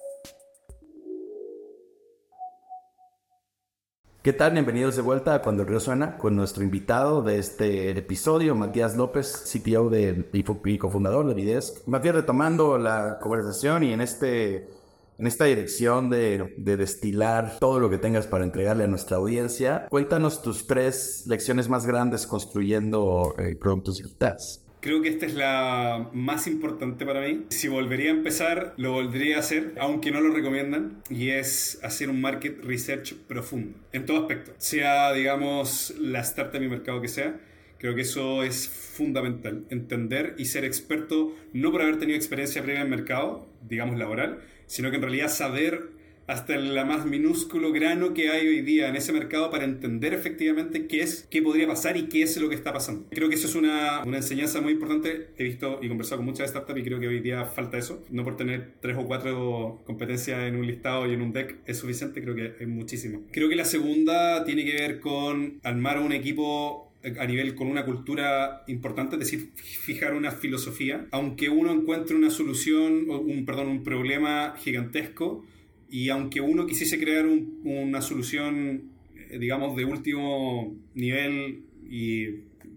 ¿Qué 4.23 4.33
tal? 4.33 4.51
Bienvenidos 4.53 4.95
de 4.95 5.01
vuelta 5.01 5.33
a 5.33 5.41
Cuando 5.41 5.63
el 5.63 5.69
Río 5.69 5.79
Suena 5.79 6.17
con 6.17 6.35
nuestro 6.35 6.63
invitado 6.63 7.23
de 7.23 7.39
este 7.39 7.89
episodio, 7.89 8.53
Matías 8.53 8.95
López, 8.95 9.45
CTO 9.51 9.89
de, 9.89 10.29
y 10.31 10.43
fu- 10.43 10.61
y 10.65 10.77
cofundador 10.77 11.27
de 11.27 11.33
Videsk. 11.33 11.87
Matías, 11.87 12.13
retomando 12.13 12.77
la 12.77 13.17
conversación 13.19 13.83
y 13.83 13.93
en, 13.93 14.01
este, 14.01 14.69
en 15.17 15.25
esta 15.25 15.45
dirección 15.45 16.11
de, 16.11 16.53
de 16.59 16.77
destilar 16.77 17.57
todo 17.59 17.79
lo 17.79 17.89
que 17.89 17.97
tengas 17.97 18.27
para 18.27 18.43
entregarle 18.43 18.83
a 18.83 18.87
nuestra 18.87 19.17
audiencia, 19.17 19.87
cuéntanos 19.89 20.43
tus 20.43 20.67
tres 20.67 21.23
lecciones 21.25 21.67
más 21.67 21.87
grandes 21.87 22.27
construyendo 22.27 23.33
eh, 23.39 23.55
productos 23.55 23.97
digitales. 23.97 24.63
Creo 24.81 25.03
que 25.03 25.09
esta 25.09 25.27
es 25.27 25.35
la 25.35 26.09
más 26.11 26.47
importante 26.47 27.05
para 27.05 27.21
mí. 27.21 27.45
Si 27.49 27.67
volvería 27.67 28.09
a 28.09 28.15
empezar, 28.15 28.73
lo 28.77 28.93
volvería 28.93 29.37
a 29.37 29.39
hacer, 29.41 29.75
aunque 29.79 30.09
no 30.09 30.21
lo 30.21 30.33
recomiendan, 30.33 31.03
y 31.07 31.29
es 31.29 31.79
hacer 31.83 32.09
un 32.09 32.19
market 32.19 32.63
research 32.63 33.13
profundo, 33.27 33.77
en 33.93 34.07
todo 34.07 34.21
aspecto. 34.21 34.53
Sea, 34.57 35.13
digamos, 35.13 35.93
la 35.99 36.21
startup 36.21 36.63
y 36.63 36.67
mercado 36.67 36.99
que 36.99 37.09
sea, 37.09 37.39
creo 37.77 37.93
que 37.93 38.01
eso 38.01 38.41
es 38.41 38.67
fundamental. 38.67 39.65
Entender 39.69 40.33
y 40.39 40.45
ser 40.45 40.65
experto, 40.65 41.35
no 41.53 41.71
por 41.71 41.83
haber 41.83 41.99
tenido 41.99 42.17
experiencia 42.17 42.63
previa 42.63 42.81
en 42.81 42.89
mercado, 42.89 43.47
digamos 43.61 43.99
laboral, 43.99 44.39
sino 44.65 44.89
que 44.89 44.95
en 44.95 45.03
realidad 45.03 45.29
saber 45.29 45.89
hasta 46.31 46.55
el 46.55 46.73
más 46.85 47.05
minúsculo 47.05 47.73
grano 47.73 48.13
que 48.13 48.29
hay 48.29 48.47
hoy 48.47 48.61
día 48.61 48.87
en 48.87 48.95
ese 48.95 49.11
mercado 49.11 49.51
para 49.51 49.65
entender 49.65 50.13
efectivamente 50.13 50.87
qué 50.87 51.01
es, 51.01 51.27
qué 51.29 51.41
podría 51.41 51.67
pasar 51.67 51.97
y 51.97 52.03
qué 52.03 52.23
es 52.23 52.37
lo 52.37 52.47
que 52.47 52.55
está 52.55 52.71
pasando. 52.71 53.05
Creo 53.11 53.27
que 53.27 53.35
eso 53.35 53.47
es 53.47 53.55
una, 53.55 54.01
una 54.05 54.17
enseñanza 54.17 54.61
muy 54.61 54.71
importante. 54.71 55.27
He 55.37 55.43
visto 55.43 55.79
y 55.81 55.89
conversado 55.89 56.19
con 56.19 56.27
muchas 56.27 56.49
startups 56.49 56.79
y 56.79 56.83
creo 56.83 57.01
que 57.01 57.07
hoy 57.09 57.19
día 57.19 57.43
falta 57.43 57.77
eso. 57.77 58.05
No 58.09 58.23
por 58.23 58.37
tener 58.37 58.75
tres 58.79 58.95
o 58.97 59.05
cuatro 59.05 59.81
competencias 59.85 60.41
en 60.43 60.55
un 60.55 60.65
listado 60.65 61.05
y 61.05 61.13
en 61.13 61.21
un 61.21 61.33
deck 61.33 61.57
es 61.65 61.77
suficiente, 61.77 62.21
creo 62.21 62.33
que 62.33 62.53
hay 62.61 62.65
muchísimo. 62.65 63.23
Creo 63.33 63.49
que 63.49 63.55
la 63.57 63.65
segunda 63.65 64.45
tiene 64.45 64.63
que 64.63 64.73
ver 64.73 65.01
con 65.01 65.59
armar 65.63 65.99
un 65.99 66.13
equipo 66.13 66.93
a 67.19 67.25
nivel 67.25 67.55
con 67.55 67.67
una 67.67 67.83
cultura 67.83 68.63
importante, 68.67 69.15
es 69.15 69.19
decir, 69.19 69.51
fijar 69.55 70.13
una 70.13 70.31
filosofía, 70.31 71.07
aunque 71.11 71.49
uno 71.49 71.71
encuentre 71.73 72.15
una 72.15 72.29
solución, 72.29 73.09
un, 73.09 73.43
perdón, 73.43 73.67
un 73.67 73.83
problema 73.83 74.55
gigantesco, 74.57 75.43
y 75.91 76.09
aunque 76.09 76.41
uno 76.41 76.65
quisiese 76.65 76.99
crear 76.99 77.25
un- 77.27 77.59
una 77.63 78.01
solución, 78.01 78.83
eh, 79.29 79.37
digamos, 79.39 79.75
de 79.77 79.85
último 79.85 80.75
nivel 80.95 81.63
y, 81.89 82.27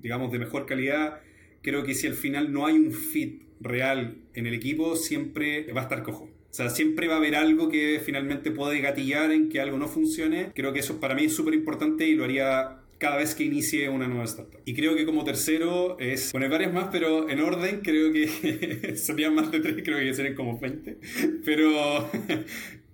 digamos, 0.02 0.30
de 0.32 0.38
mejor 0.40 0.66
calidad, 0.66 1.20
creo 1.62 1.84
que 1.84 1.94
si 1.94 2.06
al 2.06 2.14
final 2.14 2.52
no 2.52 2.66
hay 2.66 2.74
un 2.74 2.92
fit 2.92 3.42
real 3.60 4.16
en 4.34 4.46
el 4.46 4.52
equipo, 4.54 4.96
siempre 4.96 5.72
va 5.72 5.80
a 5.80 5.84
estar 5.84 6.02
cojo. 6.02 6.24
O 6.24 6.56
sea, 6.56 6.68
siempre 6.70 7.08
va 7.08 7.14
a 7.14 7.16
haber 7.18 7.34
algo 7.34 7.68
que 7.68 8.00
finalmente 8.04 8.50
puede 8.50 8.80
gatillar 8.80 9.32
en 9.32 9.48
que 9.48 9.60
algo 9.60 9.78
no 9.78 9.88
funcione. 9.88 10.50
Creo 10.54 10.72
que 10.72 10.80
eso 10.80 11.00
para 11.00 11.14
mí 11.14 11.24
es 11.24 11.32
súper 11.34 11.54
importante 11.54 12.06
y 12.06 12.14
lo 12.14 12.24
haría 12.24 12.76
cada 12.98 13.16
vez 13.16 13.34
que 13.34 13.42
inicie 13.44 13.88
una 13.88 14.06
nueva 14.06 14.24
startup. 14.24 14.60
Y 14.64 14.72
creo 14.74 14.94
que 14.94 15.04
como 15.04 15.24
tercero 15.24 15.98
es 15.98 16.30
poner 16.30 16.50
varias 16.50 16.72
más, 16.72 16.88
pero 16.92 17.28
en 17.28 17.40
orden 17.40 17.80
creo 17.82 18.12
que 18.12 18.26
serían 18.96 19.34
más 19.34 19.50
de 19.50 19.60
tres, 19.60 19.82
creo 19.84 19.98
que 19.98 20.14
serían 20.14 20.34
como 20.36 20.58
20. 20.60 20.96
Pero 21.44 22.08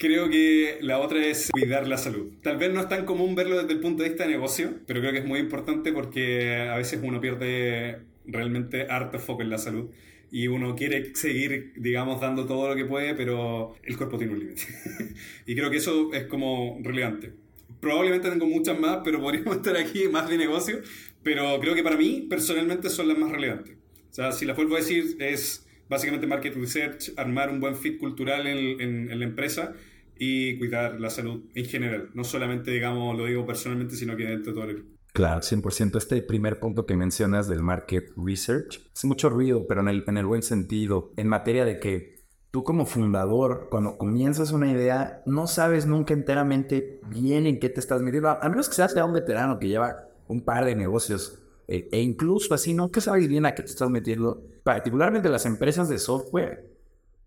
creo 0.00 0.30
que 0.30 0.78
la 0.80 0.98
otra 0.98 1.24
es 1.24 1.50
cuidar 1.52 1.86
la 1.86 1.98
salud. 1.98 2.32
Tal 2.42 2.56
vez 2.56 2.72
no 2.72 2.80
es 2.80 2.88
tan 2.88 3.04
común 3.04 3.34
verlo 3.34 3.58
desde 3.58 3.74
el 3.74 3.80
punto 3.80 4.02
de 4.02 4.08
vista 4.08 4.24
de 4.24 4.30
negocio, 4.30 4.72
pero 4.86 5.00
creo 5.00 5.12
que 5.12 5.18
es 5.18 5.26
muy 5.26 5.38
importante 5.38 5.92
porque 5.92 6.56
a 6.56 6.76
veces 6.76 7.00
uno 7.02 7.20
pierde 7.20 8.00
realmente 8.24 8.86
harto 8.88 9.18
foco 9.18 9.42
en 9.42 9.50
la 9.50 9.58
salud. 9.58 9.90
Y 10.32 10.46
uno 10.46 10.74
quiere 10.74 11.14
seguir, 11.14 11.74
digamos, 11.76 12.20
dando 12.20 12.46
todo 12.46 12.68
lo 12.68 12.76
que 12.76 12.86
puede, 12.86 13.14
pero 13.14 13.74
el 13.82 13.96
cuerpo 13.98 14.16
tiene 14.16 14.32
un 14.32 14.38
límite. 14.38 14.62
y 15.46 15.54
creo 15.54 15.70
que 15.70 15.76
eso 15.76 16.10
es 16.14 16.24
como 16.24 16.78
relevante. 16.82 17.32
Probablemente 17.80 18.30
tengo 18.30 18.46
muchas 18.46 18.78
más, 18.80 19.00
pero 19.04 19.20
podríamos 19.20 19.56
estar 19.56 19.76
aquí 19.76 20.08
más 20.08 20.30
de 20.30 20.38
negocio. 20.38 20.80
Pero 21.22 21.60
creo 21.60 21.74
que 21.74 21.82
para 21.82 21.96
mí, 21.98 22.26
personalmente, 22.30 22.88
son 22.88 23.06
las 23.08 23.18
más 23.18 23.30
relevantes. 23.30 23.74
O 24.10 24.14
sea, 24.14 24.32
si 24.32 24.46
las 24.46 24.56
vuelvo 24.56 24.76
a 24.76 24.78
decir, 24.78 25.16
es 25.18 25.66
básicamente 25.90 26.26
market 26.26 26.54
research, 26.54 27.12
armar 27.18 27.50
un 27.50 27.60
buen 27.60 27.74
fit 27.76 27.98
cultural 27.98 28.46
en, 28.46 28.80
en- 28.80 29.10
en 29.10 29.18
la 29.18 29.24
empresa 29.26 29.74
y 30.18 30.58
cuidar 30.58 31.00
la 31.00 31.10
salud 31.10 31.42
en 31.54 31.64
general. 31.66 32.10
No 32.14 32.24
solamente, 32.24 32.70
digamos, 32.70 33.16
lo 33.18 33.26
digo 33.26 33.44
personalmente, 33.46 33.96
sino 33.96 34.16
que 34.16 34.24
dentro 34.24 34.52
de 34.52 34.54
todo 34.60 34.64
el 34.70 34.76
equipo. 34.76 34.88
Claro, 35.12 35.42
100%. 35.42 35.98
Este 35.98 36.22
primer 36.22 36.60
punto 36.60 36.86
que 36.86 36.94
mencionas 36.96 37.48
del 37.48 37.62
market 37.62 38.12
research 38.16 38.80
hace 38.94 39.06
mucho 39.08 39.28
ruido, 39.28 39.66
pero 39.66 39.80
en 39.80 39.88
el, 39.88 40.04
en 40.06 40.16
el 40.18 40.26
buen 40.26 40.42
sentido, 40.42 41.12
en 41.16 41.26
materia 41.26 41.64
de 41.64 41.80
que 41.80 42.20
tú 42.52 42.62
como 42.64 42.86
fundador, 42.86 43.68
cuando 43.70 43.96
comienzas 43.98 44.52
una 44.52 44.70
idea, 44.70 45.22
no 45.26 45.46
sabes 45.48 45.86
nunca 45.86 46.14
enteramente 46.14 47.00
bien 47.08 47.46
en 47.46 47.58
qué 47.58 47.68
te 47.70 47.80
estás 47.80 48.02
metiendo, 48.02 48.28
a 48.28 48.48
menos 48.48 48.68
que 48.68 48.74
seas 48.76 48.94
ya 48.94 49.04
un 49.04 49.12
veterano 49.14 49.58
que 49.58 49.68
lleva 49.68 50.08
un 50.28 50.42
par 50.44 50.64
de 50.64 50.76
negocios, 50.76 51.40
eh, 51.66 51.88
e 51.90 52.00
incluso 52.02 52.54
así, 52.54 52.74
nunca 52.74 53.00
sabes 53.00 53.26
bien 53.28 53.46
a 53.46 53.54
qué 53.54 53.62
te 53.62 53.70
estás 53.70 53.90
metiendo, 53.90 54.44
particularmente 54.62 55.28
las 55.28 55.46
empresas 55.46 55.88
de 55.88 55.98
software. 55.98 56.70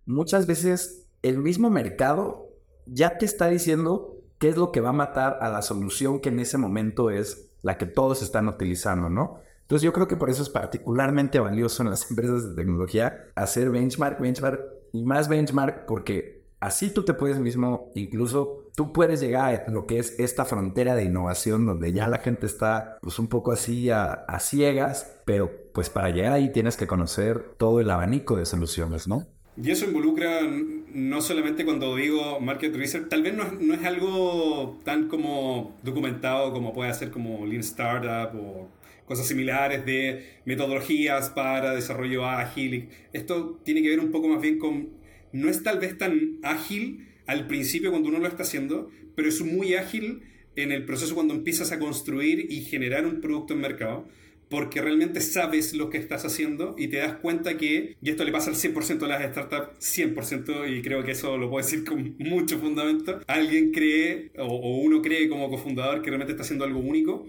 Muchas 0.06 0.48
veces 0.48 1.08
el 1.22 1.38
mismo 1.38 1.69
mercado 1.69 2.50
ya 2.86 3.17
te 3.17 3.26
está 3.26 3.48
diciendo 3.48 4.17
qué 4.38 4.50
es 4.50 4.58
lo 4.58 4.72
que 4.72 4.82
va 4.82 4.89
a 4.89 4.93
matar 4.93 5.38
a 5.41 5.50
la 5.50 5.62
solución 5.62 6.19
que 6.19 6.30
en 6.30 6.39
ese 6.39 6.58
momento 6.58 7.10
es 7.10 7.50
la 7.62 7.78
que 7.78 7.86
todos 7.86 8.22
están 8.22 8.48
utilizando, 8.48 9.10
¿no? 9.10 9.39
Entonces 9.62 9.86
yo 9.86 9.93
creo 9.93 10.08
que 10.08 10.17
por 10.17 10.30
eso 10.30 10.43
es 10.43 10.50
particularmente 10.50 11.39
valioso 11.39 11.84
en 11.84 11.89
las 11.89 12.08
empresas 12.10 12.50
de 12.50 12.56
tecnología 12.56 13.28
hacer 13.36 13.69
benchmark, 13.69 14.19
benchmark 14.19 14.62
y 14.91 15.04
más 15.04 15.30
benchmark 15.30 15.86
porque 15.86 16.43
así 16.63 16.89
tú 16.89 17.04
te 17.04 17.13
puedes 17.13 17.39
mismo, 17.39 17.91
incluso 17.93 18.69
tú 18.76 18.93
puedes 18.93 19.19
llegar 19.19 19.65
a 19.67 19.71
lo 19.71 19.86
que 19.86 19.99
es 19.99 20.17
esta 20.17 20.45
frontera 20.45 20.95
de 20.95 21.04
innovación 21.04 21.65
donde 21.65 21.91
ya 21.91 22.08
la 22.08 22.19
gente 22.19 22.45
está 22.45 22.97
pues 23.02 23.19
un 23.19 23.28
poco 23.28 23.52
así 23.52 23.89
a, 23.89 24.26
ciegas, 24.39 25.19
pero 25.26 25.52
pues 25.73 25.89
para 25.89 26.10
llegar 26.10 26.32
ahí 26.32 26.52
tienes 26.52 26.78
que 26.78 26.88
conocer 26.88 27.56
todo 27.58 27.82
el 27.82 27.89
abanico 27.89 28.38
de 28.38 28.45
soluciones, 28.45 29.08
¿no? 29.08 29.28
Y 29.62 29.71
eso 29.71 29.86
involucra 29.86 30.39
no 30.41 31.21
solamente 31.21 31.65
cuando 31.65 31.95
digo 31.97 32.39
market 32.39 32.76
research, 32.76 33.10
tal 33.10 33.23
vez 33.23 33.36
no, 33.36 33.43
no 33.60 33.73
es 33.73 33.84
algo 33.86 34.80
tan 34.86 35.10
como 35.10 35.76
documentado 35.84 36.54
como 36.54 36.73
puede 36.73 36.93
ser 36.93 37.12
como 37.12 37.45
Lean 37.45 37.62
Startup 37.62 38.34
o 38.39 38.69
cosas 39.06 39.28
similares 39.28 39.86
de 39.86 40.39
metodologías 40.45 41.30
para 41.30 41.76
desarrollo 41.76 42.26
ágil. 42.26 42.89
Esto 43.12 43.60
tiene 43.63 43.82
que 43.82 43.89
ver 43.89 43.99
un 43.99 44.12
poco 44.12 44.30
más 44.30 44.41
bien 44.41 44.58
con, 44.58 45.03
no 45.34 45.50
es 45.50 45.63
tal 45.63 45.80
vez 45.80 45.98
tan 45.98 46.39
ágil 46.43 47.08
al 47.26 47.48
principio 47.48 47.91
cuando 47.91 48.10
uno 48.10 48.19
lo 48.19 48.28
está 48.28 48.43
haciendo, 48.43 48.89
pero 49.15 49.28
es 49.28 49.41
muy 49.41 49.76
ágil 49.76 50.22
en 50.56 50.72
el 50.72 50.86
proceso 50.86 51.15
cuando 51.15 51.34
empiezas 51.34 51.72
a 51.72 51.80
construir 51.80 52.48
y 52.50 52.62
generar 52.62 53.06
un 53.06 53.19
producto 53.19 53.54
en 53.54 53.62
mercado 53.62 54.08
porque 54.50 54.82
realmente 54.82 55.19
sabes 55.19 55.74
lo 55.74 55.89
que 55.89 55.98
estás 55.98 56.26
haciendo 56.26 56.76
y 56.78 56.88
te 56.88 56.98
das 56.98 57.13
cuenta 57.13 57.58
que, 57.58 57.96
y 58.00 58.10
esto 58.12 58.24
le 58.24 58.32
pasa 58.32 58.52
al 58.52 58.56
100% 58.56 59.00
de 59.00 59.08
las 59.08 59.24
startups, 59.32 59.80
100%, 59.80 60.78
y 60.78 60.84
creo 60.84 61.04
que 61.04 61.13
eso 61.13 61.38
lo 61.38 61.50
puedo 61.50 61.65
decir 61.65 61.84
con 61.84 62.15
mucho 62.19 62.60
fundamento, 62.60 63.19
alguien 63.26 63.72
cree 63.72 64.30
o, 64.38 64.46
o 64.46 64.78
uno 64.78 65.02
cree 65.02 65.28
como 65.28 65.50
cofundador 65.50 66.04
que 66.04 66.12
realmente 66.12 66.34
está 66.34 66.43
haciendo 66.43 66.65
algo 66.65 66.80
único 66.82 67.26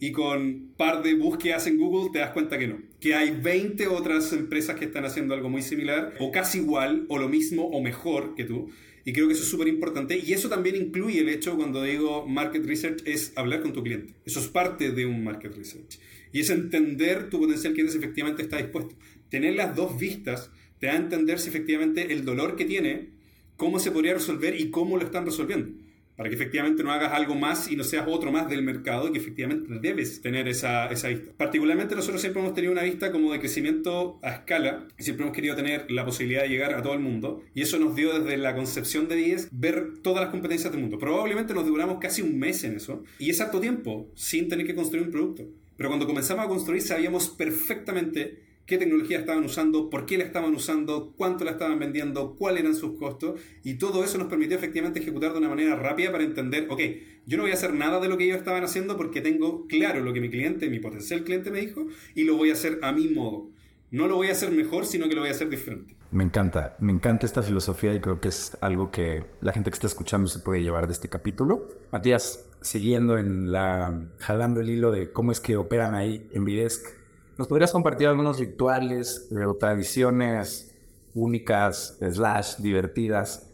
y 0.00 0.12
con 0.12 0.72
par 0.76 1.02
de 1.02 1.14
búsquedas 1.14 1.66
en 1.66 1.78
Google 1.78 2.10
te 2.12 2.20
das 2.20 2.30
cuenta 2.30 2.58
que 2.58 2.68
no. 2.68 2.78
Que 3.00 3.14
hay 3.14 3.30
20 3.30 3.88
otras 3.88 4.32
empresas 4.32 4.76
que 4.76 4.84
están 4.84 5.04
haciendo 5.04 5.34
algo 5.34 5.48
muy 5.48 5.62
similar, 5.62 6.14
o 6.20 6.30
casi 6.30 6.58
igual, 6.58 7.06
o 7.08 7.18
lo 7.18 7.28
mismo, 7.28 7.64
o 7.66 7.80
mejor 7.82 8.34
que 8.34 8.44
tú. 8.44 8.70
Y 9.04 9.12
creo 9.12 9.26
que 9.26 9.34
eso 9.34 9.42
es 9.42 9.48
súper 9.48 9.68
importante. 9.68 10.18
Y 10.24 10.32
eso 10.32 10.48
también 10.48 10.76
incluye 10.76 11.20
el 11.20 11.28
hecho, 11.28 11.56
cuando 11.56 11.82
digo 11.82 12.26
market 12.26 12.64
research, 12.64 13.02
es 13.06 13.32
hablar 13.36 13.62
con 13.62 13.72
tu 13.72 13.82
cliente. 13.82 14.14
Eso 14.24 14.38
es 14.38 14.46
parte 14.48 14.92
de 14.92 15.06
un 15.06 15.24
market 15.24 15.56
research. 15.56 15.98
Y 16.32 16.40
es 16.40 16.50
entender 16.50 17.30
tu 17.30 17.40
potencial 17.40 17.72
cliente 17.72 17.92
si 17.92 17.98
efectivamente 17.98 18.42
está 18.42 18.58
dispuesto. 18.58 18.94
Tener 19.30 19.54
las 19.54 19.74
dos 19.74 19.98
vistas 19.98 20.50
te 20.78 20.86
da 20.86 20.92
a 20.92 20.96
entender 20.96 21.40
si 21.40 21.48
efectivamente 21.48 22.12
el 22.12 22.24
dolor 22.24 22.54
que 22.54 22.64
tiene, 22.64 23.08
cómo 23.56 23.80
se 23.80 23.90
podría 23.90 24.14
resolver 24.14 24.60
y 24.60 24.70
cómo 24.70 24.96
lo 24.96 25.04
están 25.04 25.26
resolviendo 25.26 25.87
para 26.18 26.30
que 26.30 26.34
efectivamente 26.34 26.82
no 26.82 26.90
hagas 26.90 27.12
algo 27.12 27.36
más 27.36 27.70
y 27.70 27.76
no 27.76 27.84
seas 27.84 28.04
otro 28.08 28.32
más 28.32 28.48
del 28.48 28.64
mercado 28.64 29.06
y 29.06 29.12
que 29.12 29.18
efectivamente 29.18 29.72
debes 29.80 30.20
tener 30.20 30.48
esa, 30.48 30.88
esa 30.88 31.06
vista. 31.06 31.30
Particularmente 31.36 31.94
nosotros 31.94 32.20
siempre 32.20 32.42
hemos 32.42 32.54
tenido 32.54 32.72
una 32.72 32.82
vista 32.82 33.12
como 33.12 33.32
de 33.32 33.38
crecimiento 33.38 34.18
a 34.24 34.30
escala 34.30 34.88
y 34.98 35.04
siempre 35.04 35.22
hemos 35.22 35.36
querido 35.36 35.54
tener 35.54 35.88
la 35.92 36.04
posibilidad 36.04 36.42
de 36.42 36.48
llegar 36.48 36.74
a 36.74 36.82
todo 36.82 36.94
el 36.94 36.98
mundo 36.98 37.44
y 37.54 37.62
eso 37.62 37.78
nos 37.78 37.94
dio 37.94 38.18
desde 38.18 38.36
la 38.36 38.56
concepción 38.56 39.06
de 39.06 39.14
10 39.14 39.50
ver 39.52 40.00
todas 40.02 40.20
las 40.20 40.32
competencias 40.32 40.72
del 40.72 40.80
mundo. 40.80 40.98
Probablemente 40.98 41.54
nos 41.54 41.64
duramos 41.64 41.98
casi 42.00 42.20
un 42.22 42.36
mes 42.36 42.64
en 42.64 42.74
eso 42.74 43.04
y 43.20 43.30
es 43.30 43.40
harto 43.40 43.60
tiempo 43.60 44.10
sin 44.16 44.48
tener 44.48 44.66
que 44.66 44.74
construir 44.74 45.04
un 45.04 45.12
producto. 45.12 45.44
Pero 45.76 45.88
cuando 45.88 46.08
comenzamos 46.08 46.44
a 46.44 46.48
construir 46.48 46.82
sabíamos 46.82 47.28
perfectamente 47.28 48.47
qué 48.68 48.76
tecnología 48.76 49.18
estaban 49.18 49.44
usando, 49.44 49.88
por 49.88 50.04
qué 50.04 50.18
la 50.18 50.24
estaban 50.24 50.54
usando, 50.54 51.14
cuánto 51.16 51.42
la 51.42 51.52
estaban 51.52 51.78
vendiendo, 51.78 52.36
cuáles 52.36 52.60
eran 52.60 52.74
sus 52.74 52.98
costos, 52.98 53.40
y 53.64 53.78
todo 53.78 54.04
eso 54.04 54.18
nos 54.18 54.28
permitió 54.28 54.58
efectivamente 54.58 55.00
ejecutar 55.00 55.32
de 55.32 55.38
una 55.38 55.48
manera 55.48 55.74
rápida 55.74 56.12
para 56.12 56.22
entender, 56.22 56.66
ok, 56.68 56.80
yo 57.24 57.38
no 57.38 57.44
voy 57.44 57.52
a 57.52 57.54
hacer 57.54 57.72
nada 57.72 57.98
de 57.98 58.10
lo 58.10 58.18
que 58.18 58.24
ellos 58.24 58.36
estaban 58.36 58.62
haciendo 58.62 58.98
porque 58.98 59.22
tengo 59.22 59.66
claro 59.68 60.00
lo 60.00 60.12
que 60.12 60.20
mi 60.20 60.28
cliente, 60.28 60.68
mi 60.68 60.80
potencial 60.80 61.24
cliente 61.24 61.50
me 61.50 61.62
dijo, 61.62 61.86
y 62.14 62.24
lo 62.24 62.36
voy 62.36 62.50
a 62.50 62.52
hacer 62.52 62.78
a 62.82 62.92
mi 62.92 63.08
modo. 63.08 63.48
No 63.90 64.06
lo 64.06 64.16
voy 64.16 64.28
a 64.28 64.32
hacer 64.32 64.50
mejor, 64.50 64.84
sino 64.84 65.08
que 65.08 65.14
lo 65.14 65.22
voy 65.22 65.30
a 65.30 65.32
hacer 65.32 65.48
diferente. 65.48 65.96
Me 66.10 66.22
encanta, 66.22 66.76
me 66.78 66.92
encanta 66.92 67.24
esta 67.24 67.42
filosofía 67.42 67.94
y 67.94 68.00
creo 68.00 68.20
que 68.20 68.28
es 68.28 68.54
algo 68.60 68.90
que 68.90 69.24
la 69.40 69.54
gente 69.54 69.70
que 69.70 69.76
está 69.76 69.86
escuchando 69.86 70.28
se 70.28 70.40
puede 70.40 70.62
llevar 70.62 70.88
de 70.88 70.92
este 70.92 71.08
capítulo. 71.08 71.68
Matías, 71.90 72.50
siguiendo 72.60 73.16
en 73.16 73.50
la, 73.50 74.08
jalando 74.18 74.60
el 74.60 74.68
hilo 74.68 74.90
de 74.90 75.10
cómo 75.10 75.32
es 75.32 75.40
que 75.40 75.56
operan 75.56 75.94
ahí 75.94 76.28
en 76.32 76.44
Videsk, 76.44 76.97
¿Nos 77.38 77.46
podrías 77.46 77.70
compartir 77.70 78.08
algunos 78.08 78.40
rituales 78.40 79.28
o 79.46 79.54
tradiciones 79.54 80.74
únicas, 81.14 81.96
slash, 82.00 82.56
divertidas, 82.56 83.48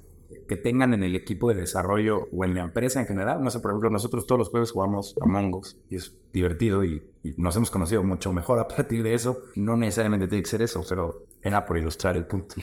que 0.49 0.57
tengan 0.57 0.95
en 0.95 1.03
el 1.03 1.15
equipo 1.15 1.51
de 1.51 1.61
desarrollo 1.61 2.29
o 2.33 2.47
en 2.47 2.55
la 2.55 2.63
empresa 2.63 3.01
en 3.01 3.07
general? 3.07 3.45
No 3.45 3.51
sé, 3.51 3.61
por 3.61 3.73
ejemplo, 3.73 3.91
nosotros 3.91 4.27
todos 4.27 4.39
los 4.39 4.49
jueves 4.49 4.71
jugamos 4.71 5.15
Among 5.21 5.55
Us 5.57 5.77
y 5.91 5.97
es 5.97 6.17
divertido 6.33 6.83
y, 6.83 7.03
nos 7.37 7.57
hemos 7.57 7.71
conocido 7.71 8.03
mucho 8.03 8.33
mejor 8.33 8.59
a 8.59 8.69
partir 8.69 9.03
de 9.03 9.15
eso. 9.15 9.45
No 9.55 9.77
necesariamente 9.77 10.29
tiene 10.29 10.43
que 10.43 10.51
ser 10.51 10.61
eso, 10.61 10.85
pero 10.87 11.27
era 11.43 11.65
por 11.65 11.79
ilustrar 11.79 12.17
el 12.17 12.27
punto. 12.27 12.57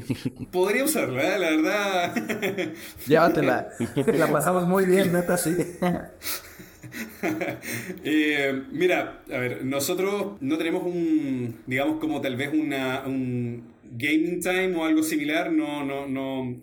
Podría 0.52 0.84
usarla, 0.84 1.36
¿eh? 1.36 1.38
la 1.38 1.50
verdad. 1.50 2.72
Llévatela. 3.06 3.68
la 4.06 4.32
pasamos 4.32 4.68
muy 4.68 4.86
bien, 4.86 5.12
neta, 5.12 5.36
sí. 5.36 5.56
Eh, 8.04 8.62
mira, 8.72 9.24
a 9.30 9.38
ver, 9.38 9.64
nosotros 9.64 10.36
no 10.40 10.58
tenemos 10.58 10.84
un, 10.84 11.56
digamos, 11.66 11.98
como 11.98 12.20
tal 12.20 12.36
vez 12.36 12.50
una, 12.52 13.04
un 13.06 13.64
gaming 13.92 14.40
time 14.40 14.74
o 14.76 14.84
algo 14.84 15.02
similar, 15.02 15.52
no, 15.52 15.84
no, 15.84 16.06
no, 16.06 16.60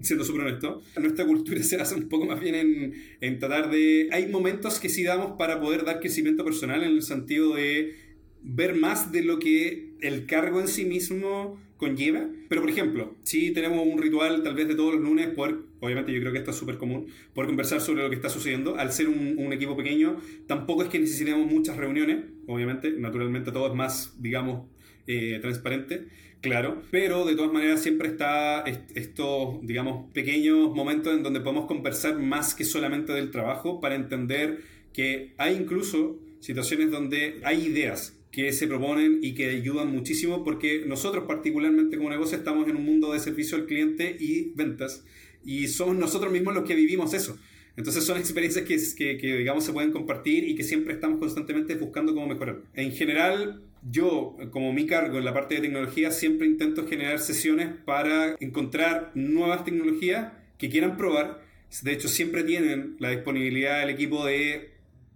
siendo 0.00 0.24
súper 0.24 0.42
honesto. 0.42 0.82
Nuestra 1.00 1.24
cultura 1.26 1.62
se 1.62 1.76
basa 1.76 1.96
un 1.96 2.08
poco 2.08 2.26
más 2.26 2.40
bien 2.40 2.54
en, 2.54 2.94
en 3.20 3.38
tratar 3.38 3.70
de... 3.70 4.08
Hay 4.12 4.26
momentos 4.28 4.78
que 4.78 4.88
sí 4.88 5.02
damos 5.02 5.36
para 5.38 5.60
poder 5.60 5.84
dar 5.84 6.00
crecimiento 6.00 6.44
personal 6.44 6.82
en 6.82 6.90
el 6.90 7.02
sentido 7.02 7.54
de 7.54 7.94
ver 8.42 8.74
más 8.74 9.12
de 9.12 9.22
lo 9.22 9.38
que 9.38 9.94
el 10.00 10.26
cargo 10.26 10.60
en 10.60 10.68
sí 10.68 10.84
mismo 10.84 11.60
conlleva. 11.76 12.28
Pero, 12.48 12.60
por 12.60 12.70
ejemplo, 12.70 13.16
si 13.22 13.52
tenemos 13.52 13.86
un 13.86 14.00
ritual 14.00 14.42
tal 14.42 14.54
vez 14.54 14.68
de 14.68 14.74
todos 14.74 14.94
los 14.94 15.02
lunes, 15.02 15.28
poder, 15.28 15.58
obviamente 15.82 16.12
yo 16.12 16.20
creo 16.20 16.32
que 16.32 16.38
esto 16.38 16.52
es 16.52 16.56
súper 16.56 16.78
común, 16.78 17.08
poder 17.34 17.48
conversar 17.48 17.80
sobre 17.80 18.04
lo 18.04 18.08
que 18.08 18.14
está 18.14 18.28
sucediendo. 18.28 18.76
Al 18.76 18.92
ser 18.92 19.08
un, 19.08 19.52
equipo 19.52 19.76
pequeño, 19.76 20.16
tampoco 20.46 20.84
es 20.84 20.88
que 20.88 20.98
necesitemos 20.98 21.44
muchas 21.50 21.76
reuniones, 21.76 22.24
obviamente, 22.46 22.92
naturalmente 22.92 23.50
todo 23.50 23.66
es 23.66 23.74
más, 23.74 24.14
digamos, 24.18 24.66
eh, 25.08 25.40
transparente, 25.42 26.06
claro, 26.40 26.82
pero 26.92 27.26
de 27.26 27.34
todas 27.34 27.52
maneras 27.52 27.82
siempre 27.82 28.08
está 28.08 28.64
estos, 28.94 29.60
digamos, 29.66 30.10
pequeños 30.12 30.72
momentos 30.72 31.12
en 31.14 31.24
donde 31.24 31.40
podemos 31.40 31.66
conversar 31.66 32.18
más 32.18 32.54
que 32.54 32.64
solamente 32.64 33.12
del 33.12 33.32
trabajo 33.32 33.80
para 33.80 33.96
entender 33.96 34.60
que 34.92 35.34
hay 35.36 35.56
incluso 35.56 36.16
situaciones 36.38 36.90
donde 36.92 37.40
hay 37.42 37.66
ideas 37.66 38.16
que 38.30 38.52
se 38.52 38.66
proponen 38.66 39.18
y 39.20 39.34
que 39.34 39.50
ayudan 39.50 39.92
muchísimo 39.92 40.42
porque 40.42 40.84
nosotros 40.86 41.24
particularmente 41.26 41.98
como 41.98 42.08
negocio 42.08 42.38
estamos 42.38 42.66
en 42.68 42.76
un 42.76 42.84
mundo 42.84 43.12
de 43.12 43.20
servicio 43.20 43.58
al 43.58 43.66
cliente 43.66 44.16
y 44.18 44.52
ventas 44.54 45.04
y 45.44 45.68
somos 45.68 45.96
nosotros 45.96 46.32
mismos 46.32 46.54
los 46.54 46.64
que 46.64 46.74
vivimos 46.74 47.14
eso. 47.14 47.38
Entonces 47.76 48.04
son 48.04 48.18
experiencias 48.18 48.64
que, 48.66 49.16
que, 49.18 49.36
digamos 49.38 49.64
se 49.64 49.72
pueden 49.72 49.92
compartir 49.92 50.44
y 50.44 50.54
que 50.54 50.62
siempre 50.62 50.94
estamos 50.94 51.18
constantemente 51.18 51.74
buscando 51.74 52.14
cómo 52.14 52.26
mejorar. 52.26 52.60
En 52.74 52.92
general, 52.92 53.62
yo 53.90 54.36
como 54.50 54.72
mi 54.72 54.86
cargo 54.86 55.18
en 55.18 55.24
la 55.24 55.32
parte 55.32 55.54
de 55.54 55.62
tecnología 55.62 56.10
siempre 56.10 56.46
intento 56.46 56.86
generar 56.86 57.18
sesiones 57.18 57.70
para 57.84 58.36
encontrar 58.40 59.10
nuevas 59.14 59.64
tecnologías 59.64 60.32
que 60.58 60.68
quieran 60.68 60.96
probar. 60.96 61.42
De 61.82 61.92
hecho, 61.92 62.08
siempre 62.08 62.44
tienen 62.44 62.96
la 62.98 63.10
disponibilidad 63.10 63.80
del 63.80 63.90
equipo 63.90 64.26
de 64.26 64.72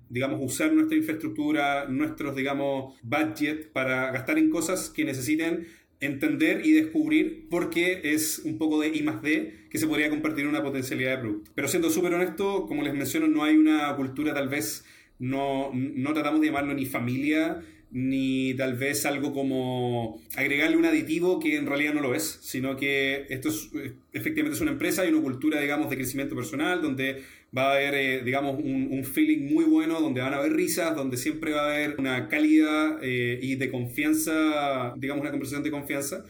digamos, 0.09 0.41
usar 0.43 0.73
nuestra 0.73 0.97
infraestructura, 0.97 1.87
nuestros, 1.89 2.37
digamos, 2.37 2.95
budget 3.03 3.73
para 3.73 4.12
gastar 4.12 4.39
en 4.39 4.51
cosas 4.51 4.91
que 4.91 5.05
necesiten 5.05 5.67
entender 6.00 6.64
y 6.64 6.72
descubrir 6.72 7.46
porque 7.48 8.00
es 8.04 8.40
un 8.40 8.59
poco 8.59 8.80
de 8.80 8.88
I 8.88 9.02
más 9.02 9.22
D 9.22 9.66
que 9.70 9.78
se 9.78 9.87
podría 9.87 10.11
compartir 10.11 10.46
una 10.46 10.62
potencialidad 10.62 11.16
de 11.16 11.18
producto. 11.18 11.50
Pero 11.54 11.68
siendo 11.68 11.90
súper 11.90 12.14
honesto, 12.14 12.66
como 12.66 12.82
les 12.82 12.94
menciono, 12.94 13.28
no 13.28 13.44
hay 13.44 13.56
una 13.56 13.94
cultura 13.96 14.35
tal 14.35 14.48
vez, 14.48 14.85
no, 15.18 15.70
no 15.72 16.12
tratamos 16.12 16.40
de 16.40 16.48
llamarlo 16.48 16.74
ni 16.74 16.87
familia, 16.87 17.62
ni 17.90 18.52
tal 18.54 18.74
vez 18.74 19.06
algo 19.06 19.32
como 19.32 20.20
agregarle 20.37 20.76
un 20.76 20.85
aditivo 20.85 21.38
que 21.38 21.56
en 21.56 21.66
realidad 21.66 21.94
no 21.94 22.00
lo 22.00 22.14
es, 22.14 22.40
sino 22.42 22.76
que 22.76 23.26
esto 23.30 23.48
es, 23.48 23.70
efectivamente 24.12 24.56
es 24.56 24.61
una 24.61 24.72
empresa 24.72 25.06
y 25.06 25.09
una 25.09 25.22
cultura, 25.22 25.61
digamos, 25.61 25.88
de 25.88 25.96
crecimiento 25.96 26.35
personal, 26.35 26.82
donde 26.82 27.22
va 27.56 27.70
a 27.70 27.74
haber, 27.74 27.94
eh, 27.94 28.22
digamos, 28.24 28.59
un, 28.62 29.04
feeling 29.04 29.52
muy 29.52 29.64
bueno, 29.64 30.00
donde 30.00 30.20
van 30.20 30.35
a 30.35 30.38
haber 30.38 30.52
risas, 30.52 30.94
donde 30.94 31.16
siempre 31.16 31.52
va 31.52 31.62
a 31.62 31.74
haber 31.74 31.96
una 31.98 32.28
calidad 32.28 32.98
eh, 33.02 33.38
y 33.42 33.56
de 33.56 33.70
confianza, 33.70 34.94
digamos, 34.96 35.22
una 35.22 35.30
conversación 35.30 35.62
de 35.62 35.70
confianza 35.70 36.24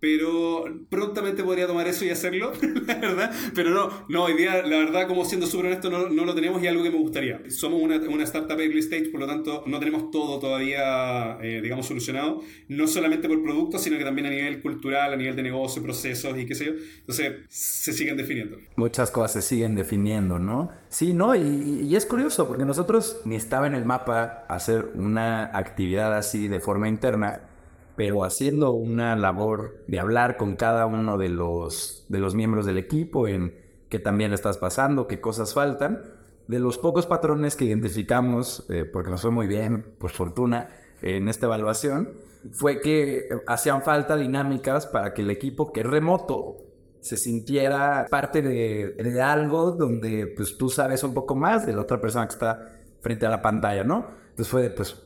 pero 0.00 0.64
prontamente 0.90 1.42
podría 1.42 1.66
tomar 1.66 1.88
eso 1.88 2.04
y 2.04 2.10
hacerlo, 2.10 2.52
la 2.86 2.94
verdad. 2.96 3.32
Pero 3.54 3.70
no, 3.70 3.90
no, 4.08 4.24
hoy 4.24 4.34
día, 4.34 4.62
la 4.62 4.76
verdad, 4.76 5.08
como 5.08 5.24
siendo 5.24 5.46
súper 5.46 5.66
honesto, 5.66 5.90
no, 5.90 6.08
no, 6.08 6.24
lo 6.24 6.34
tenemos 6.34 6.62
y 6.62 6.66
algo 6.66 6.82
que 6.82 6.90
me 6.90 6.98
gustaría. 6.98 7.40
Somos 7.48 7.80
una, 7.80 7.96
una 7.96 8.24
startup 8.24 8.60
early 8.60 8.80
stage, 8.80 9.08
por 9.10 9.20
lo 9.20 9.26
tanto, 9.26 9.64
no 9.66 9.78
tenemos 9.78 10.10
todo 10.10 10.38
todavía, 10.38 11.38
eh, 11.42 11.60
digamos, 11.62 11.86
solucionado. 11.86 12.42
No 12.68 12.86
solamente 12.86 13.26
por 13.28 13.42
productos, 13.42 13.82
sino 13.82 13.96
que 13.96 14.04
también 14.04 14.26
a 14.26 14.30
nivel 14.30 14.60
cultural, 14.60 15.14
a 15.14 15.16
nivel 15.16 15.34
de 15.34 15.42
negocio, 15.42 15.82
procesos 15.82 16.38
y 16.38 16.46
qué 16.46 16.54
sé 16.54 16.66
yo. 16.66 16.72
Entonces, 17.00 17.32
se 17.48 17.92
siguen 17.92 18.16
definiendo. 18.16 18.58
Muchas 18.76 19.10
cosas 19.10 19.32
se 19.32 19.42
siguen 19.42 19.74
definiendo, 19.74 20.38
¿no? 20.38 20.70
Sí, 20.88 21.14
no, 21.14 21.34
y, 21.34 21.86
y 21.88 21.96
es 21.96 22.04
curioso, 22.04 22.46
porque 22.46 22.64
nosotros 22.64 23.22
ni 23.24 23.36
estaba 23.36 23.66
en 23.66 23.74
el 23.74 23.84
mapa 23.84 24.44
hacer 24.48 24.90
una 24.94 25.56
actividad 25.56 26.16
así 26.16 26.48
de 26.48 26.60
forma 26.60 26.88
interna 26.88 27.40
pero 27.96 28.24
haciendo 28.24 28.72
una 28.72 29.16
labor 29.16 29.82
de 29.86 29.98
hablar 29.98 30.36
con 30.36 30.56
cada 30.56 30.86
uno 30.86 31.16
de 31.18 31.30
los, 31.30 32.04
de 32.08 32.18
los 32.18 32.34
miembros 32.34 32.66
del 32.66 32.78
equipo 32.78 33.26
en 33.26 33.54
qué 33.88 33.98
también 33.98 34.32
estás 34.32 34.58
pasando, 34.58 35.06
qué 35.06 35.20
cosas 35.20 35.54
faltan. 35.54 36.02
De 36.46 36.58
los 36.58 36.78
pocos 36.78 37.06
patrones 37.06 37.56
que 37.56 37.64
identificamos, 37.64 38.66
eh, 38.68 38.84
porque 38.84 39.10
nos 39.10 39.22
fue 39.22 39.30
muy 39.30 39.46
bien, 39.46 39.84
por 39.98 40.10
fortuna, 40.10 40.68
en 41.02 41.28
esta 41.28 41.46
evaluación, 41.46 42.12
fue 42.52 42.80
que 42.80 43.28
hacían 43.46 43.82
falta 43.82 44.16
dinámicas 44.16 44.86
para 44.86 45.12
que 45.12 45.22
el 45.22 45.30
equipo 45.30 45.72
que 45.72 45.80
es 45.80 45.86
remoto 45.86 46.58
se 47.00 47.16
sintiera 47.16 48.06
parte 48.10 48.42
de, 48.42 48.92
de, 48.92 49.22
algo 49.22 49.72
donde 49.72 50.26
pues 50.36 50.56
tú 50.56 50.68
sabes 50.68 51.02
un 51.04 51.14
poco 51.14 51.34
más 51.34 51.66
de 51.66 51.72
la 51.72 51.82
otra 51.82 52.00
persona 52.00 52.26
que 52.26 52.32
está 52.32 52.80
frente 53.00 53.26
a 53.26 53.30
la 53.30 53.42
pantalla, 53.42 53.84
¿no? 53.84 54.06
Entonces 54.30 54.48
fue, 54.48 54.70
pues, 54.70 55.05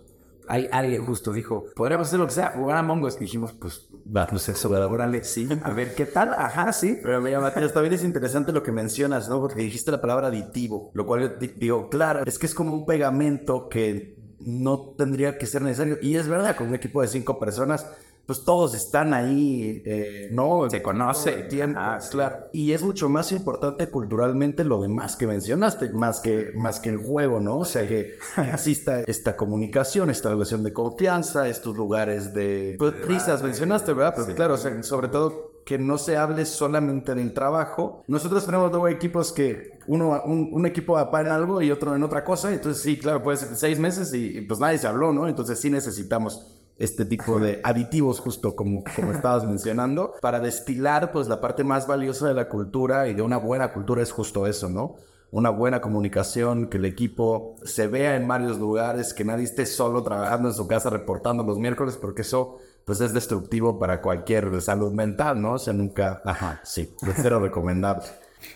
hay 0.51 0.69
alguien 0.73 1.07
justo 1.07 1.33
dijo, 1.33 1.67
podríamos 1.77 2.09
hacer 2.09 2.19
lo 2.19 2.27
que 2.27 2.33
sea, 2.33 2.51
jugar 2.57 2.77
a 2.77 2.83
Mongos. 2.83 3.17
Y 3.17 3.21
dijimos, 3.21 3.53
pues, 3.53 3.89
va, 4.05 4.27
no 4.33 4.39
sé, 4.41 4.53
órale, 4.67 5.23
sí, 5.23 5.49
a 5.63 5.71
ver 5.71 5.95
qué 5.95 6.07
tal, 6.07 6.35
ajá, 6.35 6.73
sí. 6.73 6.99
Pero 7.01 7.21
mira, 7.21 7.39
Matías, 7.39 7.73
también 7.73 7.95
es 7.95 8.03
interesante 8.03 8.51
lo 8.51 8.61
que 8.61 8.73
mencionas, 8.73 9.29
¿no? 9.29 9.41
Porque 9.41 9.63
dijiste 9.63 9.93
la 9.93 10.01
palabra 10.01 10.27
aditivo, 10.27 10.91
lo 10.93 11.07
cual 11.07 11.39
digo, 11.39 11.89
claro, 11.89 12.25
es 12.27 12.37
que 12.37 12.47
es 12.47 12.55
como 12.55 12.75
un 12.75 12.85
pegamento 12.85 13.69
que 13.69 14.19
no 14.41 14.95
tendría 14.99 15.39
que 15.39 15.47
ser 15.47 15.63
necesario. 15.63 15.99
Y 16.03 16.17
es 16.17 16.27
verdad, 16.27 16.57
con 16.57 16.67
un 16.67 16.75
equipo 16.75 17.01
de 17.01 17.07
cinco 17.07 17.39
personas, 17.39 17.87
pues 18.31 18.45
todos 18.45 18.77
están 18.77 19.13
ahí, 19.13 19.83
eh, 19.85 20.29
¿no? 20.31 20.71
Se 20.71 20.81
conoce. 20.81 21.33
Tiempo, 21.49 21.81
claro. 22.13 22.47
Y 22.53 22.71
es 22.71 22.81
mucho 22.81 23.09
más 23.09 23.33
importante 23.33 23.89
culturalmente 23.89 24.63
lo 24.63 24.81
demás 24.81 25.17
que 25.17 25.27
mencionaste, 25.27 25.91
más 25.91 26.21
que, 26.21 26.53
más 26.55 26.79
que 26.79 26.91
el 26.91 26.99
juego, 26.99 27.41
¿no? 27.41 27.59
O 27.59 27.65
sea, 27.65 27.89
que 27.89 28.19
exista 28.53 29.01
esta 29.01 29.37
comunicación, 29.37 30.11
esta 30.11 30.29
relación 30.29 30.63
de 30.63 30.73
confianza, 30.73 31.49
estos 31.49 31.77
lugares 31.77 32.33
de... 32.33 32.77
Pues, 32.79 33.05
risas 33.05 33.43
mencionaste, 33.43 33.95
¿verdad? 33.95 34.15
Pero 34.17 34.37
claro, 34.37 34.55
o 34.55 34.59
sea, 34.59 34.81
sobre 34.85 35.09
todo 35.09 35.51
que 35.65 35.77
no 35.77 35.99
se 35.99 36.17
hable 36.17 36.47
solamente 36.47 37.17
del 37.17 37.35
trabajo. 37.35 38.05
Nosotros 38.07 38.47
tenemos 38.47 38.71
dos 38.71 38.89
equipos 38.91 39.33
que 39.33 39.81
uno, 39.89 40.23
un, 40.25 40.67
equipo 40.67 40.93
va 40.93 41.21
en 41.21 41.27
algo 41.27 41.61
y 41.63 41.73
otro 41.73 41.97
en 41.97 42.05
otra 42.05 42.23
cosa. 42.23 42.53
Entonces, 42.53 42.81
sí, 42.81 42.97
claro, 42.97 43.25
puede 43.25 43.39
ser 43.39 43.57
seis 43.57 43.81
meses 43.81 44.15
y, 44.15 44.41
pues 44.43 44.61
nadie 44.61 44.79
se 44.79 44.87
habló, 44.87 45.13
¿no? 45.13 45.27
Entonces, 45.27 45.59
sí 45.59 45.69
necesitamos 45.69 46.60
este 46.81 47.05
tipo 47.05 47.39
de 47.39 47.61
aditivos, 47.63 48.21
justo 48.21 48.57
como, 48.57 48.83
como 48.97 49.13
estabas 49.13 49.45
mencionando, 49.45 50.15
para 50.21 50.41
destilar, 50.41 51.13
pues, 51.13 51.29
la 51.29 51.41
parte 51.41 51.63
más 51.63 51.87
valiosa 51.87 52.27
de 52.27 52.35
la 52.35 52.49
cultura 52.49 53.07
y 53.07 53.15
de 53.15 53.23
una 53.23 53.37
buena 53.37 53.73
cultura 53.73 54.03
es 54.03 54.11
justo 54.11 54.47
eso, 54.47 54.71
¿no? 54.71 54.97
Una 55.31 55.51
buena 55.51 55.81
comunicación, 55.81 56.69
que 56.69 56.79
el 56.79 56.87
equipo 56.87 57.55
se 57.63 57.87
vea 57.87 58.17
en 58.17 58.27
varios 58.27 58.59
lugares, 58.59 59.15
que 59.15 59.25
nadie 59.25 59.45
esté 59.45 59.67
solo 59.67 60.03
trabajando 60.03 60.49
en 60.49 60.55
su 60.55 60.67
casa 60.67 60.91
reportando 60.91 61.45
los 61.45 61.59
miércoles, 61.59 61.99
porque 62.01 62.23
eso 62.23 62.59
pues 62.87 63.01
es 63.03 63.13
destructivo 63.13 63.79
para 63.79 64.01
cualquier 64.01 64.61
salud 64.63 64.93
mental, 64.93 65.41
¿no? 65.41 65.53
O 65.53 65.59
sea, 65.59 65.75
nunca, 65.75 66.23
ajá, 66.25 66.61
sí, 66.65 66.95
cero 67.17 67.39
recomendable. 67.39 68.07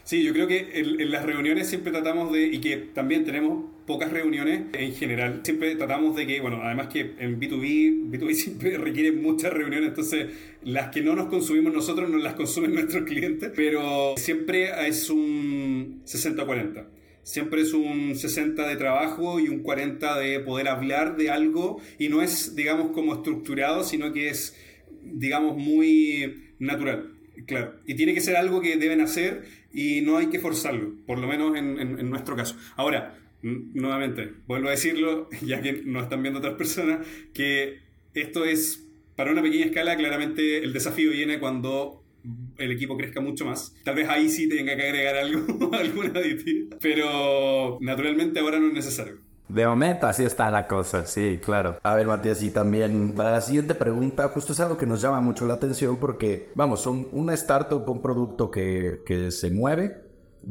Sí, 0.03 0.25
yo 0.25 0.33
creo 0.33 0.47
que 0.47 0.81
en, 0.81 1.11
las 1.11 1.25
reuniones 1.27 1.69
siempre 1.69 1.93
tratamos 1.93 2.33
de, 2.33 2.47
y 2.47 2.61
que 2.61 2.77
también 2.77 3.25
tenemos 3.25 3.67
pocas 3.87 4.11
reuniones 4.11 4.63
en 4.73 4.95
general, 4.95 5.41
siempre 5.45 5.75
tratamos 5.77 6.17
de 6.17 6.27
que, 6.27 6.41
bueno, 6.41 6.61
además 6.63 6.89
que 6.89 7.15
en 7.19 7.39
B2B, 7.39 8.11
B2B 8.11 8.33
siempre 8.35 8.79
requiere 8.79 9.13
muchas 9.13 9.53
reuniones, 9.53 9.91
entonces 9.91 10.29
las 10.63 10.91
que 10.91 11.03
no 11.03 11.15
nos 11.15 11.27
consumimos 11.27 11.73
nosotros 11.73 12.09
no 12.09 12.19
las 12.19 12.35
consumen 12.35 12.75
nuestros 12.75 13.05
clientes, 13.05 13.53
pero 13.55 14.15
siempre 14.17 14.71
es 14.89 15.11
un 15.11 16.03
60-40. 16.05 16.87
Siempre 17.23 17.63
es 17.63 17.73
un 17.73 18.15
60 18.15 18.69
de 18.69 18.77
trabajo 18.77 19.41
y 19.41 19.49
un 19.49 19.61
40 19.63 20.19
de 20.19 20.41
poder 20.41 20.69
hablar 20.69 21.17
de 21.17 21.31
algo 21.31 21.81
y 21.99 22.11
no 22.11 22.21
es, 22.21 22.55
digamos, 22.55 22.91
como 22.91 23.15
estructurado, 23.15 23.83
sino 23.83 24.13
que 24.13 24.29
es, 24.29 24.55
digamos, 25.03 25.57
muy 25.57 26.53
natural. 26.59 27.14
Claro, 27.47 27.75
y 27.87 27.95
tiene 27.95 28.15
que 28.15 28.21
ser 28.21 28.37
algo 28.37 28.61
que 28.61 28.77
deben 28.77 29.01
hacer 29.01 29.45
y 29.73 30.01
no 30.03 30.17
hay 30.17 30.27
que 30.29 30.39
forzarlo, 30.39 30.95
por 31.07 31.19
lo 31.19 31.27
menos 31.27 31.57
en, 31.57 32.11
nuestro 32.11 32.37
caso. 32.37 32.57
Ahora, 32.77 33.19
nuevamente, 33.43 34.33
vuelvo 34.47 34.69
a 34.69 34.73
decirlo, 34.73 35.29
ya 35.43 35.61
que 35.61 35.83
nos 35.85 36.05
están 36.05 36.23
viendo 36.23 36.39
otras 36.39 36.55
personas, 36.55 37.07
que 37.33 37.81
esto 38.15 38.45
es 38.45 38.89
para 39.17 39.33
una 39.33 39.43
pequeña 39.43 39.67
escala, 39.67 39.97
claramente 39.97 40.59
el 40.59 40.73
desafío 40.73 41.11
viene 41.11 41.39
cuando 41.39 42.03
el 42.57 42.73
equipo 42.73 42.97
crezca 42.97 43.21
mucho 43.21 43.45
más. 43.45 43.75
Tal 43.85 43.97
vez 43.97 44.09
ahí 44.09 44.29
sí 44.29 44.49
tenga 44.49 44.77
que 44.77 44.83
agregar 44.83 45.17
algo, 45.17 45.71
algún 45.75 46.17
aditivo, 46.17 46.77
pero 46.81 47.79
naturalmente 47.81 48.41
ahora 48.41 48.59
no 48.59 48.69
es 48.69 48.75
necesario. 48.75 49.19
De 49.49 49.67
momento 49.67 50.07
así 50.07 50.25
está 50.25 50.51
la 50.51 50.67
cosa, 50.67 51.07
sí, 51.07 51.39
claro. 51.45 51.77
A 51.83 51.95
ver, 51.95 52.07
Matías, 52.07 52.43
y 52.43 52.51
también 52.51 53.13
para 53.15 53.33
la 53.33 53.41
siguiente 53.41 53.75
pregunta, 53.75 54.29
justo 54.29 54.53
es 54.53 54.61
algo 54.61 54.79
que 54.79 54.87
nos 54.87 55.03
llama 55.03 55.21
mucho 55.21 55.47
la 55.47 55.55
atención 55.55 55.99
porque, 55.99 56.51
vamos, 56.55 56.81
son 56.81 57.09
una 57.13 57.35
startup, 57.35 57.89
un 57.89 58.01
producto 58.01 58.51
que, 58.51 59.03
que 59.05 59.31
se 59.31 59.51
mueve, 59.51 60.03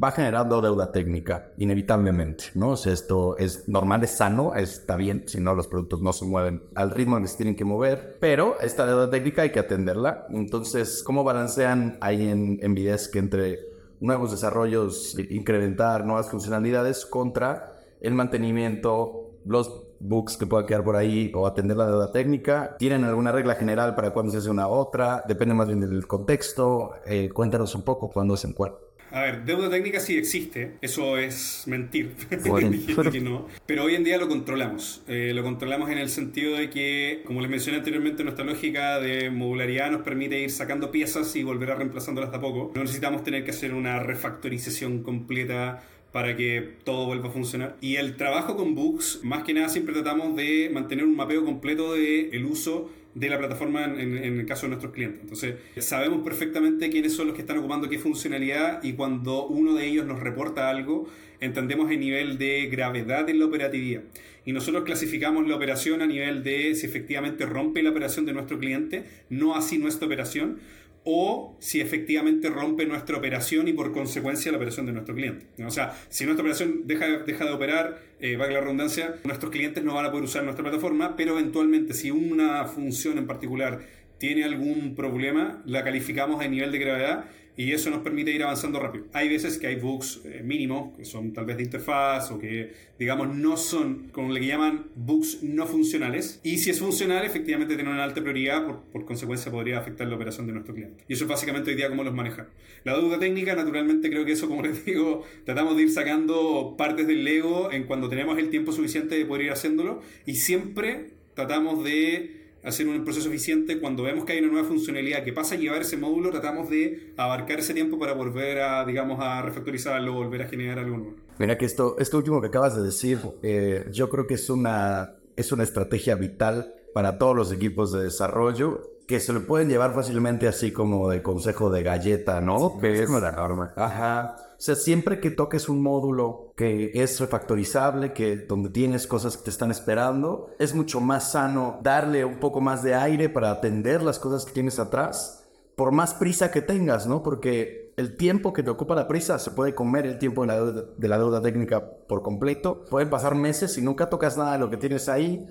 va 0.02 0.12
generando 0.12 0.60
deuda 0.60 0.92
técnica, 0.92 1.50
inevitablemente, 1.56 2.44
¿no? 2.54 2.70
O 2.70 2.74
esto 2.74 3.36
es 3.36 3.68
normal, 3.68 4.04
es 4.04 4.12
sano, 4.12 4.54
está 4.54 4.96
bien, 4.96 5.24
si 5.26 5.40
no 5.40 5.54
los 5.54 5.66
productos 5.66 6.00
no 6.00 6.12
se 6.12 6.24
mueven 6.24 6.62
al 6.74 6.90
ritmo 6.90 7.20
que 7.20 7.28
se 7.28 7.36
tienen 7.36 7.56
que 7.56 7.64
mover, 7.64 8.16
pero 8.20 8.60
esta 8.60 8.86
deuda 8.86 9.10
técnica 9.10 9.42
hay 9.42 9.50
que 9.50 9.60
atenderla. 9.60 10.26
Entonces, 10.30 11.02
¿cómo 11.04 11.24
balancean 11.24 11.98
ahí 12.00 12.28
en, 12.28 12.58
en 12.62 12.74
que 12.74 13.18
entre 13.18 13.60
nuevos 14.00 14.30
desarrollos, 14.30 15.16
incrementar 15.30 16.04
nuevas 16.04 16.30
funcionalidades 16.30 17.06
contra 17.06 17.73
el 18.04 18.14
mantenimiento, 18.14 19.38
los 19.46 19.82
bugs 20.00 20.36
que 20.36 20.46
puedan 20.46 20.66
quedar 20.66 20.84
por 20.84 20.96
ahí 20.96 21.32
o 21.34 21.46
atender 21.46 21.76
la 21.76 21.86
deuda 21.86 22.12
técnica? 22.12 22.76
¿Tienen 22.78 23.04
alguna 23.04 23.32
regla 23.32 23.54
general 23.54 23.94
para 23.94 24.10
cuándo 24.10 24.30
se 24.30 24.38
hace 24.38 24.50
una 24.50 24.68
otra? 24.68 25.24
Depende 25.26 25.54
más 25.54 25.66
bien 25.66 25.80
del 25.80 26.06
contexto. 26.06 26.92
Eh, 27.06 27.30
cuéntanos 27.30 27.74
un 27.74 27.82
poco 27.82 28.10
cuándo 28.10 28.36
se 28.36 28.48
encuentra. 28.48 28.84
A 29.14 29.20
ver, 29.20 29.44
deuda 29.44 29.70
técnica 29.70 30.00
sí 30.00 30.18
existe, 30.18 30.72
eso 30.80 31.18
es 31.18 31.62
mentir, 31.68 32.16
pero 33.66 33.84
hoy 33.84 33.94
en 33.94 34.02
día 34.02 34.18
lo 34.18 34.26
controlamos. 34.26 35.04
Eh, 35.06 35.30
lo 35.32 35.44
controlamos 35.44 35.88
en 35.90 35.98
el 35.98 36.08
sentido 36.08 36.56
de 36.56 36.68
que, 36.68 37.22
como 37.24 37.40
les 37.40 37.48
mencioné 37.48 37.78
anteriormente, 37.78 38.24
nuestra 38.24 38.44
lógica 38.44 38.98
de 38.98 39.30
modularidad 39.30 39.92
nos 39.92 40.02
permite 40.02 40.40
ir 40.40 40.50
sacando 40.50 40.90
piezas 40.90 41.36
y 41.36 41.44
volver 41.44 41.70
a 41.70 41.76
reemplazándolas 41.76 42.32
de 42.32 42.38
a 42.38 42.40
poco. 42.40 42.72
No 42.74 42.80
necesitamos 42.80 43.22
tener 43.22 43.44
que 43.44 43.52
hacer 43.52 43.72
una 43.72 44.00
refactorización 44.00 45.04
completa 45.04 45.84
para 46.14 46.36
que 46.36 46.74
todo 46.84 47.06
vuelva 47.06 47.28
a 47.28 47.32
funcionar. 47.32 47.76
Y 47.80 47.96
el 47.96 48.14
trabajo 48.14 48.56
con 48.56 48.76
bugs, 48.76 49.18
más 49.24 49.42
que 49.42 49.52
nada 49.52 49.68
siempre 49.68 49.92
tratamos 49.92 50.36
de 50.36 50.70
mantener 50.72 51.04
un 51.04 51.16
mapeo 51.16 51.44
completo 51.44 51.94
del 51.94 52.32
el 52.32 52.44
uso 52.44 52.88
de 53.16 53.28
la 53.28 53.36
plataforma 53.36 53.84
en, 53.84 54.16
el 54.18 54.46
caso 54.46 54.66
de 54.66 54.68
nuestros 54.68 54.92
clientes. 54.92 55.22
Entonces, 55.22 55.56
sabemos 55.78 56.22
perfectamente 56.22 56.88
quiénes 56.88 57.14
son 57.14 57.26
los 57.26 57.34
que 57.34 57.40
están 57.40 57.58
ocupando 57.58 57.88
qué 57.88 57.98
funcionalidad 57.98 58.80
y 58.84 58.92
cuando 58.92 59.48
uno 59.48 59.74
de 59.74 59.86
ellos 59.88 60.06
nos 60.06 60.20
reporta 60.20 60.70
algo, 60.70 61.08
entendemos 61.40 61.90
el 61.90 61.98
nivel 61.98 62.38
de 62.38 62.66
gravedad 62.66 63.28
en 63.28 63.40
la 63.40 63.46
operatividad. 63.46 64.02
Y 64.44 64.52
nosotros 64.52 64.84
clasificamos 64.84 65.48
la 65.48 65.56
operación 65.56 66.00
a 66.00 66.06
nivel 66.06 66.44
de 66.44 66.76
si 66.76 66.86
efectivamente 66.86 67.44
rompe 67.44 67.82
la 67.82 67.90
operación 67.90 68.24
de 68.24 68.34
nuestro 68.34 68.60
cliente, 68.60 69.02
no 69.30 69.56
así 69.56 69.78
nuestra 69.78 70.06
operación, 70.06 70.60
o 71.04 71.56
si 71.60 71.80
efectivamente 71.80 72.48
rompe 72.48 72.86
nuestra 72.86 73.16
operación 73.16 73.68
y 73.68 73.72
por 73.72 73.92
consecuencia 73.92 74.50
la 74.50 74.56
operación 74.56 74.86
de 74.86 74.92
nuestro 74.92 75.14
cliente. 75.14 75.46
O 75.64 75.70
sea, 75.70 75.94
si 76.08 76.24
nuestra 76.24 76.42
operación 76.42 76.82
deja, 76.86 77.06
deja 77.18 77.44
de 77.44 77.52
operar, 77.52 78.00
eh, 78.20 78.36
valga 78.36 78.54
la 78.54 78.60
redundancia, 78.60 79.16
nuestros 79.24 79.52
clientes 79.52 79.84
no 79.84 79.94
van 79.94 80.06
a 80.06 80.10
poder 80.10 80.24
usar 80.24 80.44
nuestra 80.44 80.64
plataforma, 80.64 81.14
pero 81.16 81.38
eventualmente 81.38 81.92
si 81.92 82.10
una 82.10 82.64
función 82.64 83.18
en 83.18 83.26
particular 83.26 83.80
tiene 84.18 84.44
algún 84.44 84.94
problema, 84.94 85.62
la 85.66 85.84
calificamos 85.84 86.42
a 86.42 86.48
nivel 86.48 86.72
de 86.72 86.78
gravedad 86.78 87.24
y 87.56 87.72
eso 87.72 87.90
nos 87.90 88.00
permite 88.00 88.32
ir 88.32 88.42
avanzando 88.42 88.80
rápido. 88.80 89.06
Hay 89.12 89.28
veces 89.28 89.58
que 89.58 89.66
hay 89.66 89.76
bugs 89.76 90.22
eh, 90.24 90.42
mínimos, 90.44 90.96
que 90.96 91.04
son 91.04 91.32
tal 91.32 91.44
vez 91.44 91.56
de 91.56 91.62
interfaz 91.62 92.30
o 92.30 92.38
que, 92.38 92.72
digamos, 92.98 93.34
no 93.34 93.56
son, 93.56 94.08
como 94.10 94.32
le 94.32 94.44
llaman, 94.44 94.86
bugs 94.96 95.42
no 95.42 95.66
funcionales. 95.66 96.40
Y 96.42 96.58
si 96.58 96.70
es 96.70 96.80
funcional, 96.80 97.24
efectivamente 97.24 97.76
tiene 97.76 97.90
una 97.90 98.02
alta 98.02 98.20
prioridad, 98.20 98.66
por, 98.66 98.80
por, 98.84 99.04
consecuencia 99.04 99.52
podría 99.52 99.78
afectar 99.78 100.06
la 100.08 100.16
operación 100.16 100.46
de 100.46 100.52
nuestro 100.52 100.74
cliente. 100.74 101.04
Y 101.08 101.14
eso 101.14 101.24
es 101.24 101.30
básicamente 101.30 101.70
hoy 101.70 101.76
día 101.76 101.88
cómo 101.88 102.02
los 102.02 102.14
manejar. 102.14 102.50
La 102.82 102.94
duda 102.94 103.18
técnica, 103.18 103.54
naturalmente, 103.54 104.10
creo 104.10 104.24
que 104.24 104.32
eso, 104.32 104.48
como 104.48 104.62
les 104.66 104.84
digo, 104.84 105.24
tratamos 105.44 105.76
de 105.76 105.82
ir 105.84 105.90
sacando 105.90 106.74
partes 106.76 107.06
del 107.06 107.24
Lego 107.24 107.70
en 107.70 107.84
cuando 107.84 108.08
tenemos 108.08 108.38
el 108.38 108.50
tiempo 108.50 108.72
suficiente 108.72 109.16
de 109.16 109.24
poder 109.24 109.46
ir 109.46 109.52
haciéndolo 109.52 110.02
y 110.26 110.36
siempre 110.36 111.10
tratamos 111.34 111.84
de 111.84 112.43
hacer 112.64 112.88
un 112.88 113.04
proceso 113.04 113.28
eficiente, 113.28 113.78
cuando 113.78 114.02
vemos 114.02 114.24
que 114.24 114.32
hay 114.32 114.38
una 114.38 114.52
nueva 114.52 114.66
funcionalidad 114.66 115.22
que 115.22 115.32
pasa 115.32 115.54
a 115.54 115.58
llevar 115.58 115.82
ese 115.82 115.96
módulo, 115.96 116.30
tratamos 116.30 116.70
de 116.70 117.12
abarcar 117.16 117.58
ese 117.58 117.74
tiempo 117.74 117.98
para 117.98 118.14
volver 118.14 118.60
a, 118.60 118.84
digamos, 118.84 119.20
a 119.20 119.42
refactorizarlo, 119.42 120.12
volver 120.14 120.42
a 120.42 120.48
generar 120.48 120.78
algo 120.78 120.96
nuevo. 120.96 121.16
Mira 121.38 121.58
que 121.58 121.66
esto, 121.66 121.96
esto 121.98 122.16
último 122.16 122.40
que 122.40 122.46
acabas 122.46 122.76
de 122.76 122.82
decir, 122.82 123.18
eh, 123.42 123.86
yo 123.92 124.08
creo 124.08 124.26
que 124.26 124.34
es 124.34 124.48
una, 124.48 125.16
es 125.36 125.52
una 125.52 125.62
estrategia 125.62 126.14
vital 126.14 126.74
para 126.94 127.18
todos 127.18 127.36
los 127.36 127.52
equipos 127.52 127.92
de 127.92 128.04
desarrollo 128.04 128.93
que 129.06 129.20
se 129.20 129.32
lo 129.32 129.46
pueden 129.46 129.68
llevar 129.68 129.94
fácilmente 129.94 130.48
así 130.48 130.72
como 130.72 131.10
de 131.10 131.22
consejo 131.22 131.70
de 131.70 131.82
galleta, 131.82 132.40
¿no? 132.40 132.78
es 132.82 133.06
como 133.06 133.20
la 133.20 133.32
norma. 133.32 133.72
Ajá. 133.76 134.36
O 134.56 134.60
sea, 134.64 134.76
siempre 134.76 135.20
que 135.20 135.30
toques 135.30 135.68
un 135.68 135.82
módulo 135.82 136.52
que 136.56 136.92
es 136.94 137.20
refactorizable, 137.20 138.12
que 138.12 138.36
donde 138.36 138.70
tienes 138.70 139.06
cosas 139.06 139.36
que 139.36 139.44
te 139.44 139.50
están 139.50 139.70
esperando, 139.70 140.50
es 140.58 140.74
mucho 140.74 141.00
más 141.00 141.32
sano 141.32 141.80
darle 141.82 142.24
un 142.24 142.40
poco 142.40 142.60
más 142.60 142.82
de 142.82 142.94
aire 142.94 143.28
para 143.28 143.50
atender 143.50 144.02
las 144.02 144.18
cosas 144.18 144.46
que 144.46 144.52
tienes 144.52 144.78
atrás, 144.78 145.44
por 145.76 145.92
más 145.92 146.14
prisa 146.14 146.50
que 146.50 146.62
tengas, 146.62 147.06
¿no? 147.06 147.22
Porque 147.22 147.92
el 147.96 148.16
tiempo 148.16 148.52
que 148.52 148.62
te 148.62 148.70
ocupa 148.70 148.94
la 148.94 149.06
prisa 149.06 149.38
se 149.38 149.50
puede 149.50 149.74
comer 149.74 150.06
el 150.06 150.18
tiempo 150.18 150.42
de 150.42 150.46
la 150.46 150.56
deuda, 150.56 150.84
de 150.96 151.08
la 151.08 151.18
deuda 151.18 151.42
técnica 151.42 151.84
por 152.08 152.22
completo. 152.22 152.84
Pueden 152.88 153.10
pasar 153.10 153.34
meses 153.34 153.76
y 153.76 153.82
nunca 153.82 154.08
tocas 154.08 154.38
nada 154.38 154.52
de 154.52 154.58
lo 154.60 154.70
que 154.70 154.76
tienes 154.76 155.08
ahí 155.08 155.46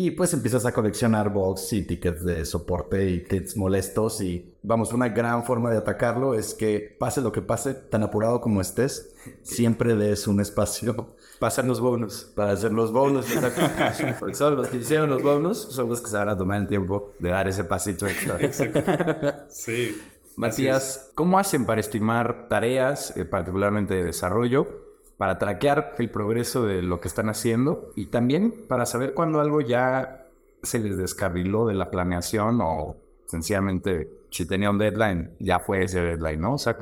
y 0.00 0.12
pues 0.12 0.32
empiezas 0.32 0.64
a 0.64 0.70
coleccionar 0.70 1.32
bugs 1.32 1.72
y 1.72 1.82
tickets 1.82 2.24
de 2.24 2.44
soporte 2.44 3.10
y 3.10 3.18
tickets 3.18 3.56
molestos 3.56 4.20
y 4.20 4.54
vamos, 4.62 4.92
una 4.92 5.08
gran 5.08 5.42
forma 5.42 5.72
de 5.72 5.78
atacarlo 5.78 6.34
es 6.34 6.54
que 6.54 6.96
pase 7.00 7.20
lo 7.20 7.32
que 7.32 7.42
pase, 7.42 7.74
tan 7.74 8.04
apurado 8.04 8.40
como 8.40 8.60
estés, 8.60 9.12
siempre 9.42 9.96
des 9.96 10.28
un 10.28 10.40
espacio 10.40 11.16
para 11.40 11.48
hacer 11.48 11.64
los 11.64 11.80
bonus. 11.80 12.30
Para 12.36 12.52
hacer 12.52 12.70
los 12.70 12.92
bonus, 12.92 13.26
Porque 14.20 14.36
son 14.36 14.54
los 14.54 14.68
que 14.68 14.76
hicieron 14.76 15.10
los 15.10 15.20
bonus, 15.20 15.58
son 15.58 15.88
los 15.88 16.00
que 16.00 16.08
se 16.08 16.16
van 16.16 16.28
a 16.28 16.38
tomar 16.38 16.60
el 16.60 16.68
tiempo 16.68 17.14
de 17.18 17.30
dar 17.30 17.48
ese 17.48 17.64
pasito 17.64 18.06
extra. 18.06 18.38
Sí. 19.48 20.00
Matías, 20.36 21.10
¿cómo 21.16 21.40
hacen 21.40 21.66
para 21.66 21.80
estimar 21.80 22.46
tareas, 22.48 23.16
eh, 23.16 23.24
particularmente 23.24 23.94
de 23.94 24.04
desarrollo? 24.04 24.87
Para 25.18 25.36
traquear 25.36 25.94
el 25.98 26.10
progreso 26.10 26.64
de 26.64 26.80
lo 26.80 27.00
que 27.00 27.08
están 27.08 27.28
haciendo 27.28 27.92
y 27.96 28.06
también 28.06 28.54
para 28.68 28.86
saber 28.86 29.12
cuando 29.12 29.40
algo 29.40 29.60
ya 29.60 30.26
se 30.62 30.78
les 30.78 30.96
descarriló 30.96 31.66
de 31.66 31.74
la 31.74 31.90
planeación 31.90 32.60
o 32.62 32.96
sencillamente 33.26 34.08
si 34.30 34.46
tenía 34.46 34.70
un 34.70 34.78
deadline, 34.78 35.32
ya 35.40 35.58
fue 35.58 35.82
ese 35.82 36.00
deadline, 36.00 36.40
¿no? 36.40 36.54
O 36.54 36.58
sea, 36.58 36.78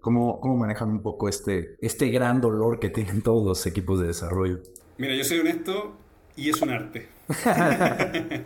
¿cómo, 0.00 0.38
cómo 0.40 0.56
manejan 0.56 0.90
un 0.90 1.02
poco 1.02 1.28
este, 1.28 1.76
este 1.80 2.08
gran 2.10 2.40
dolor 2.40 2.78
que 2.78 2.90
tienen 2.90 3.22
todos 3.22 3.44
los 3.44 3.66
equipos 3.66 4.00
de 4.00 4.08
desarrollo? 4.08 4.60
Mira, 4.98 5.14
yo 5.14 5.24
soy 5.24 5.38
honesto 5.38 5.96
y 6.36 6.50
es 6.50 6.60
un 6.60 6.70
arte. 6.70 7.08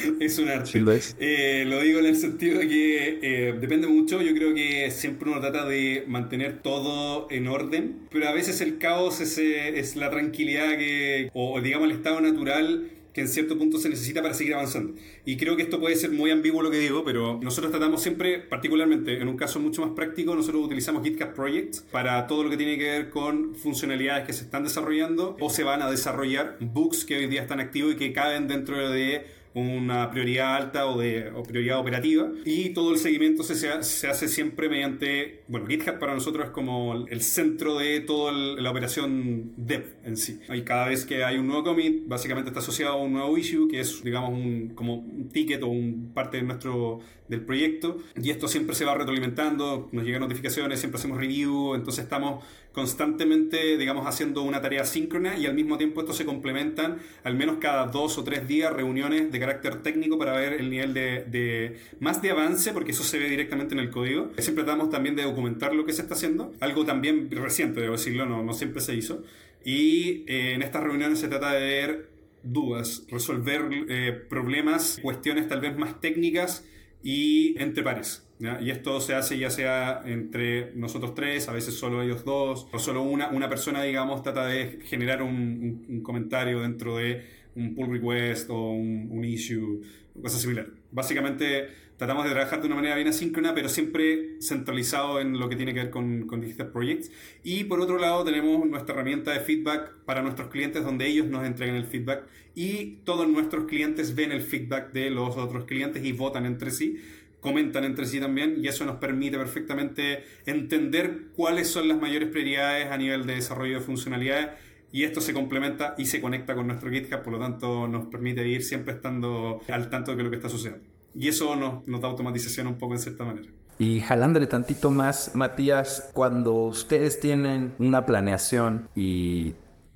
es 0.20 0.38
un 0.38 0.48
arte. 0.48 0.80
lo, 0.80 0.92
es. 0.92 1.16
Eh, 1.18 1.64
lo 1.66 1.80
digo 1.80 1.98
en 1.98 2.06
el 2.06 2.16
sentido 2.16 2.58
de 2.58 2.68
que 2.68 3.18
eh, 3.22 3.54
depende 3.60 3.86
mucho. 3.86 4.22
Yo 4.22 4.34
creo 4.34 4.54
que 4.54 4.90
siempre 4.90 5.30
uno 5.30 5.40
trata 5.40 5.64
de 5.66 6.04
mantener 6.06 6.62
todo 6.62 7.28
en 7.30 7.48
orden, 7.48 7.96
pero 8.10 8.28
a 8.28 8.32
veces 8.32 8.60
el 8.60 8.78
caos 8.78 9.20
es, 9.20 9.38
es 9.38 9.96
la 9.96 10.10
tranquilidad 10.10 10.76
que, 10.76 11.30
o 11.34 11.60
digamos 11.60 11.88
el 11.90 11.96
estado 11.96 12.20
natural 12.20 12.90
que 13.16 13.22
en 13.22 13.28
cierto 13.28 13.56
punto 13.56 13.78
se 13.78 13.88
necesita 13.88 14.20
para 14.20 14.34
seguir 14.34 14.52
avanzando. 14.52 14.92
Y 15.24 15.38
creo 15.38 15.56
que 15.56 15.62
esto 15.62 15.80
puede 15.80 15.96
ser 15.96 16.10
muy 16.10 16.30
ambiguo 16.30 16.60
lo 16.60 16.70
que 16.70 16.78
digo, 16.78 17.02
pero 17.02 17.40
nosotros 17.42 17.72
tratamos 17.72 18.02
siempre, 18.02 18.40
particularmente 18.40 19.18
en 19.18 19.26
un 19.26 19.38
caso 19.38 19.58
mucho 19.58 19.80
más 19.80 19.92
práctico, 19.92 20.36
nosotros 20.36 20.62
utilizamos 20.62 21.02
GitHub 21.02 21.32
Projects 21.32 21.80
para 21.90 22.26
todo 22.26 22.44
lo 22.44 22.50
que 22.50 22.58
tiene 22.58 22.76
que 22.76 22.84
ver 22.84 23.08
con 23.08 23.54
funcionalidades 23.54 24.26
que 24.26 24.34
se 24.34 24.44
están 24.44 24.64
desarrollando 24.64 25.34
o 25.40 25.48
se 25.48 25.64
van 25.64 25.80
a 25.80 25.90
desarrollar, 25.90 26.58
bugs 26.60 27.06
que 27.06 27.16
hoy 27.16 27.26
día 27.26 27.40
están 27.40 27.58
activos 27.58 27.94
y 27.94 27.96
que 27.96 28.12
caben 28.12 28.48
dentro 28.48 28.90
de 28.90 29.24
una 29.56 30.10
prioridad 30.10 30.54
alta 30.54 30.86
o 30.86 30.98
de 30.98 31.32
prioridad 31.48 31.78
operativa 31.78 32.30
y 32.44 32.70
todo 32.70 32.92
el 32.92 32.98
seguimiento 32.98 33.42
se, 33.42 33.54
se, 33.82 34.06
hace 34.06 34.28
siempre 34.28 34.68
mediante, 34.68 35.44
bueno, 35.48 35.66
GitHub 35.66 35.98
para 35.98 36.12
nosotros 36.12 36.46
es 36.46 36.50
como 36.50 37.06
el 37.08 37.22
centro 37.22 37.78
de 37.78 38.00
toda 38.00 38.32
la 38.32 38.70
operación 38.70 39.54
dev 39.56 39.94
en 40.04 40.18
sí. 40.18 40.40
Y 40.52 40.60
cada 40.60 40.88
vez 40.88 41.06
que 41.06 41.24
hay 41.24 41.38
un 41.38 41.46
nuevo 41.46 41.64
commit, 41.64 42.06
básicamente 42.06 42.50
está 42.50 42.60
asociado 42.60 42.94
a 42.94 42.96
un 42.96 43.14
nuevo 43.14 43.38
issue 43.38 43.66
que 43.66 43.80
es, 43.80 44.04
digamos, 44.04 44.30
un, 44.30 44.74
como 44.74 44.96
un 44.96 45.30
ticket 45.30 45.62
o 45.62 45.68
un 45.68 46.12
parte 46.12 46.36
de 46.36 46.42
nuestro 46.42 47.00
del 47.28 47.44
proyecto 47.44 47.98
y 48.20 48.30
esto 48.30 48.48
siempre 48.48 48.74
se 48.74 48.84
va 48.84 48.94
retroalimentando, 48.94 49.88
nos 49.92 50.04
llegan 50.04 50.20
notificaciones, 50.20 50.78
siempre 50.78 50.98
hacemos 50.98 51.18
review, 51.18 51.74
entonces 51.74 52.04
estamos 52.04 52.44
constantemente, 52.72 53.76
digamos, 53.78 54.06
haciendo 54.06 54.42
una 54.42 54.60
tarea 54.60 54.84
síncrona 54.84 55.36
y 55.36 55.46
al 55.46 55.54
mismo 55.54 55.78
tiempo 55.78 56.00
esto 56.00 56.12
se 56.12 56.24
complementan 56.24 56.98
al 57.24 57.34
menos 57.34 57.56
cada 57.58 57.86
dos 57.86 58.18
o 58.18 58.24
tres 58.24 58.46
días 58.46 58.72
reuniones 58.72 59.32
de 59.32 59.38
carácter 59.46 59.82
técnico 59.82 60.18
para 60.18 60.32
ver 60.32 60.54
el 60.54 60.70
nivel 60.70 60.92
de, 60.92 61.76
más 62.00 62.20
de 62.20 62.30
avance, 62.30 62.72
porque 62.72 62.90
eso 62.90 63.04
se 63.04 63.18
ve 63.18 63.30
directamente 63.30 63.74
en 63.74 63.80
el 63.80 63.90
código. 63.90 64.30
Siempre 64.38 64.64
tratamos 64.64 64.90
también 64.90 65.14
de 65.14 65.22
documentar 65.22 65.74
lo 65.74 65.86
que 65.86 65.92
se 65.92 66.02
está 66.02 66.14
haciendo, 66.14 66.52
algo 66.60 66.84
también 66.84 67.30
reciente, 67.30 67.80
debo 67.80 67.92
decirlo, 67.92 68.26
no, 68.26 68.42
no 68.42 68.52
siempre 68.52 68.80
se 68.80 68.94
hizo. 68.94 69.22
Y 69.64 70.24
eh, 70.26 70.54
en 70.54 70.62
estas 70.62 70.82
reuniones 70.82 71.18
se 71.18 71.28
trata 71.28 71.52
de 71.52 71.60
ver 71.60 72.08
dudas, 72.42 73.04
resolver 73.10 73.62
eh, 73.88 74.12
problemas, 74.28 74.98
cuestiones 75.02 75.48
tal 75.48 75.60
vez 75.60 75.76
más 75.76 76.00
técnicas 76.00 76.64
y 77.02 77.60
entre 77.60 77.82
pares. 77.82 78.26
Y 78.60 78.70
esto 78.70 79.00
se 79.00 79.14
hace 79.14 79.38
ya 79.38 79.48
sea 79.48 80.02
entre 80.04 80.72
nosotros 80.74 81.14
tres, 81.14 81.48
a 81.48 81.52
veces 81.52 81.74
solo 81.74 82.02
ellos 82.02 82.24
dos, 82.24 82.68
o 82.70 82.78
solo 82.78 83.02
una, 83.02 83.30
una 83.30 83.48
persona, 83.48 83.82
digamos, 83.82 84.22
trata 84.22 84.44
de 84.44 84.80
generar 84.84 85.22
un, 85.22 86.02
comentario 86.02 86.60
dentro 86.60 86.98
de 86.98 87.24
un 87.56 87.74
pull 87.74 87.90
request 87.90 88.50
o 88.50 88.70
un, 88.70 89.24
issue, 89.24 89.82
cosas 90.20 90.40
similares. 90.40 90.70
Básicamente 90.92 91.68
tratamos 91.96 92.24
de 92.24 92.30
trabajar 92.30 92.60
de 92.60 92.66
una 92.66 92.76
manera 92.76 92.94
bien 92.94 93.08
asíncrona, 93.08 93.54
pero 93.54 93.68
siempre 93.68 94.40
centralizado 94.40 95.20
en 95.20 95.38
lo 95.38 95.48
que 95.48 95.56
tiene 95.56 95.72
que 95.72 95.80
ver 95.80 95.90
con, 95.90 96.26
con 96.26 96.40
Digital 96.40 96.70
Projects. 96.70 97.10
Y 97.42 97.64
por 97.64 97.80
otro 97.80 97.98
lado 97.98 98.24
tenemos 98.24 98.64
nuestra 98.66 98.94
herramienta 98.94 99.32
de 99.32 99.40
feedback 99.40 99.94
para 100.04 100.22
nuestros 100.22 100.48
clientes, 100.48 100.84
donde 100.84 101.06
ellos 101.06 101.26
nos 101.26 101.46
entregan 101.46 101.76
el 101.76 101.86
feedback 101.86 102.26
y 102.54 102.98
todos 103.04 103.28
nuestros 103.28 103.64
clientes 103.64 104.14
ven 104.14 104.32
el 104.32 104.42
feedback 104.42 104.92
de 104.92 105.10
los 105.10 105.36
otros 105.36 105.64
clientes 105.64 106.04
y 106.04 106.12
votan 106.12 106.46
entre 106.46 106.70
sí 106.70 106.98
comentan 107.46 107.84
entre 107.84 108.06
sí 108.06 108.18
también 108.18 108.56
y 108.60 108.66
eso 108.66 108.84
nos 108.84 108.96
permite 108.96 109.38
perfectamente 109.38 110.24
entender 110.46 111.28
cuáles 111.36 111.68
son 111.68 111.86
las 111.86 111.96
mayores 111.96 112.28
prioridades 112.28 112.90
a 112.90 112.98
nivel 112.98 113.24
de 113.24 113.36
desarrollo 113.36 113.78
de 113.78 113.84
funcionalidades 113.84 114.48
y 114.96 115.04
esto 115.04 115.20
se 115.20 115.34
complementa 115.34 115.94
y 115.98 116.06
se 116.06 116.22
conecta 116.22 116.54
con 116.54 116.68
nuestro 116.68 116.90
GitHub, 116.90 117.22
por 117.22 117.34
lo 117.34 117.38
tanto 117.38 117.86
nos 117.86 118.06
permite 118.06 118.48
ir 118.48 118.62
siempre 118.62 118.94
estando 118.94 119.60
al 119.68 119.90
tanto 119.90 120.16
de 120.16 120.22
lo 120.22 120.30
que 120.30 120.36
está 120.36 120.48
sucediendo. 120.48 120.86
Y 121.14 121.28
eso 121.28 121.54
nos, 121.54 121.86
nos 121.86 122.00
da 122.00 122.08
automatización 122.08 122.66
un 122.66 122.78
poco 122.78 122.94
en 122.94 123.00
cierta 123.00 123.22
manera. 123.22 123.46
Y 123.78 124.00
jalándole 124.00 124.46
tantito 124.46 124.90
más, 124.90 125.34
Matías, 125.34 126.08
cuando 126.14 126.54
ustedes 126.54 127.20
tienen 127.20 127.74
una 127.78 128.06
planeación 128.06 128.88
y 128.94 129.52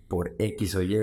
por 0.07 0.35
X 0.39 0.75
o 0.75 0.83
Y 0.83 0.99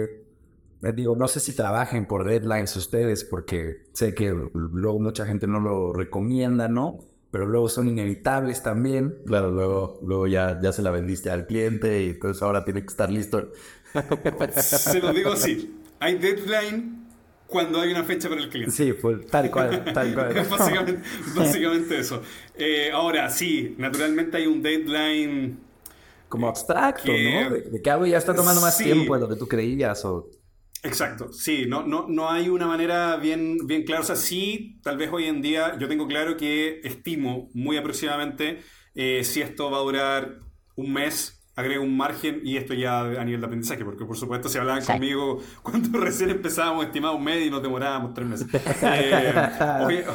digo, 0.94 1.16
no 1.16 1.28
sé 1.28 1.40
si 1.40 1.56
trabajen 1.56 2.06
por 2.06 2.24
deadlines 2.24 2.76
ustedes, 2.76 3.24
porque 3.24 3.88
sé 3.94 4.14
que 4.14 4.32
luego 4.54 5.00
mucha 5.00 5.26
gente 5.26 5.48
no 5.48 5.60
lo 5.60 5.92
recomienda, 5.92 6.68
¿no? 6.68 7.00
Pero 7.32 7.46
luego 7.46 7.68
son 7.70 7.88
inevitables 7.88 8.64
también. 8.64 9.18
Claro, 9.26 9.52
luego, 9.52 10.00
luego 10.04 10.28
ya, 10.28 10.60
ya 10.62 10.72
se 10.72 10.82
la 10.82 10.92
vendiste 10.92 11.30
al 11.30 11.46
cliente 11.46 12.04
y 12.04 12.10
entonces 12.12 12.42
ahora 12.42 12.64
tiene 12.64 12.82
que 12.82 12.88
estar 12.88 13.12
listo. 13.12 13.52
se 14.62 15.02
lo 15.02 15.14
digo 15.14 15.32
así. 15.34 15.76
Hay 16.00 16.18
deadline 16.18 17.08
cuando 17.48 17.82
hay 17.82 17.92
una 17.92 18.04
fecha 18.04 18.30
para 18.30 18.42
el 18.42 18.50
cliente. 18.50 18.72
Sí, 18.72 18.94
tal 19.32 19.50
cual, 19.50 19.84
tal 19.94 20.14
cual. 20.14 20.34
básicamente, 20.50 21.02
básicamente 21.36 22.00
eso. 22.00 22.22
Eh, 22.56 22.92
ahora, 22.94 23.30
sí, 23.30 23.76
naturalmente 23.78 24.38
hay 24.38 24.48
un 24.48 24.62
deadline... 24.62 25.60
Como 26.30 26.50
abstracto, 26.50 27.08
¿no? 27.08 27.50
De, 27.52 27.82
que 27.82 27.90
algo 27.90 28.06
ya 28.06 28.18
está 28.18 28.36
tomando 28.36 28.60
más 28.60 28.78
tiempo 28.78 29.16
de 29.16 29.22
lo 29.22 29.30
que 29.30 29.38
tú 29.38 29.48
creías 29.48 30.04
o... 30.04 30.30
Exacto, 30.84 31.34
sí, 31.34 31.66
no, 31.68 31.84
no, 31.86 32.06
no 32.08 32.30
hay 32.30 32.50
una 32.50 32.68
manera 32.68 33.18
bien, 33.18 33.58
bien 33.68 33.84
clara. 33.84 34.02
O 34.02 34.06
sea, 34.06 34.16
sí, 34.16 34.80
tal 34.84 34.98
vez 34.98 35.10
hoy 35.12 35.26
en 35.26 35.42
día 35.42 35.78
yo 35.80 35.88
tengo 35.88 36.08
claro 36.08 36.38
que 36.38 36.80
estimo 36.84 37.50
muy 37.54 37.78
aproximadamente 37.78 38.62
eh, 38.96 39.24
si 39.24 39.42
esto 39.42 39.70
va 39.72 39.78
a 39.80 39.82
durar 39.82 40.40
un 40.76 40.94
mes 40.94 41.37
agrego 41.58 41.84
un 41.84 41.98
margen 41.98 42.40
y 42.44 42.56
esto 42.56 42.76
ya 42.76 43.02
a 43.02 43.26
nivel 43.26 43.42
de 43.42 43.48
aprendizaje, 43.48 43.84
porque 43.84 44.06
por 44.06 44.16
supuesto 44.16 44.48
si 44.48 44.60
hablaban 44.60 44.86
conmigo 44.86 45.42
cuando 45.64 46.00
recién 46.00 46.30
empezábamos, 46.30 46.86
estimado 46.86 47.16
un 47.16 47.24
mes 47.24 47.48
y 47.48 47.50
nos 47.50 47.64
demorábamos 47.64 48.14
tres 48.14 48.28
meses. 48.28 48.48
Eh, 48.90 50.06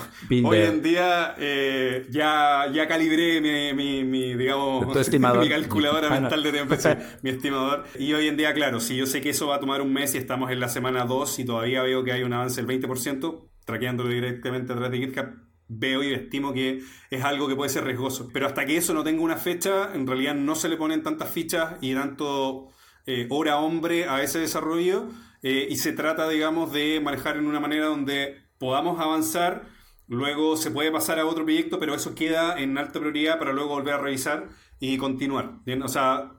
hoy, 0.45 0.59
en 0.59 0.83
día 0.83 1.35
eh, 1.39 2.07
ya, 2.11 2.71
ya 2.73 2.87
calibré 2.87 3.41
mi, 3.75 4.05
mi, 4.05 4.35
digamos, 4.35 4.87
mi 5.41 5.49
calculadora 5.49 6.09
mental 6.09 6.43
de 6.43 6.53
tiempo, 6.53 6.75
mi 7.23 7.31
estimador. 7.31 7.85
Y 7.99 8.13
hoy 8.13 8.29
en 8.29 8.37
día, 8.37 8.55
claro, 8.55 8.79
si 8.79 8.97
yo 8.97 9.07
sé 9.07 9.21
que 9.21 9.31
eso 9.31 9.49
va 9.49 9.57
a 9.57 9.61
tomar 9.61 9.83
un 9.83 9.93
mes 9.93 10.15
y 10.15 10.19
estamos 10.19 10.51
en 10.51 10.61
la 10.61 10.69
semana 10.69 11.05
2 11.05 11.41
y 11.41 11.45
todavía 11.45 11.83
veo 11.83 12.05
que 12.05 12.13
hay 12.13 12.23
un 12.23 12.33
avance 12.33 12.63
del 12.63 12.81
20%, 12.81 13.49
traqueándolo 13.65 14.11
directamente 14.11 14.73
a 14.73 14.77
través 14.77 14.93
de 14.93 15.07
GitHub, 15.07 15.52
veo 15.79 16.03
y 16.03 16.13
estimo 16.13 16.53
que 16.53 16.83
es 17.11 17.25
algo 17.25 17.49
que 17.49 17.57
puede 17.57 17.71
ser 17.71 17.85
riesgoso. 17.85 18.29
Pero 18.33 18.47
hasta 18.47 18.65
que 18.67 18.77
eso 18.77 18.95
no 18.95 19.05
tenga 19.05 19.23
una 19.23 19.37
fecha, 19.37 19.95
en 19.95 20.07
realidad 20.07 20.35
no 20.35 20.55
se 20.55 20.69
le 20.69 20.77
ponen 20.77 21.03
tantas 21.03 21.31
fichas 21.31 21.75
y 21.81 21.95
tanto 21.95 22.69
eh, 23.07 23.27
hora 23.31 23.59
hombre 23.59 24.09
a 24.09 24.23
ese 24.23 24.39
desarrollo 24.39 25.09
eh, 25.43 25.67
y 25.69 25.77
se 25.77 25.93
trata, 25.93 26.29
digamos, 26.29 26.73
de 26.73 27.01
manejar 27.01 27.37
en 27.37 27.47
una 27.47 27.61
manera 27.61 27.87
donde 27.87 28.43
podamos 28.59 29.01
avanzar, 29.01 29.67
luego 30.07 30.57
se 30.57 30.71
puede 30.71 30.93
pasar 30.93 31.19
a 31.19 31.27
otro 31.27 31.45
proyecto, 31.45 31.79
pero 31.79 31.95
eso 31.95 32.15
queda 32.15 32.59
en 32.61 32.79
alta 32.79 33.01
prioridad 33.01 33.39
para 33.39 33.53
luego 33.53 33.71
volver 33.71 33.95
a 33.95 33.99
revisar 33.99 34.51
y 34.79 34.99
continuar. 34.99 35.59
O 35.83 35.89
sea, 35.89 36.33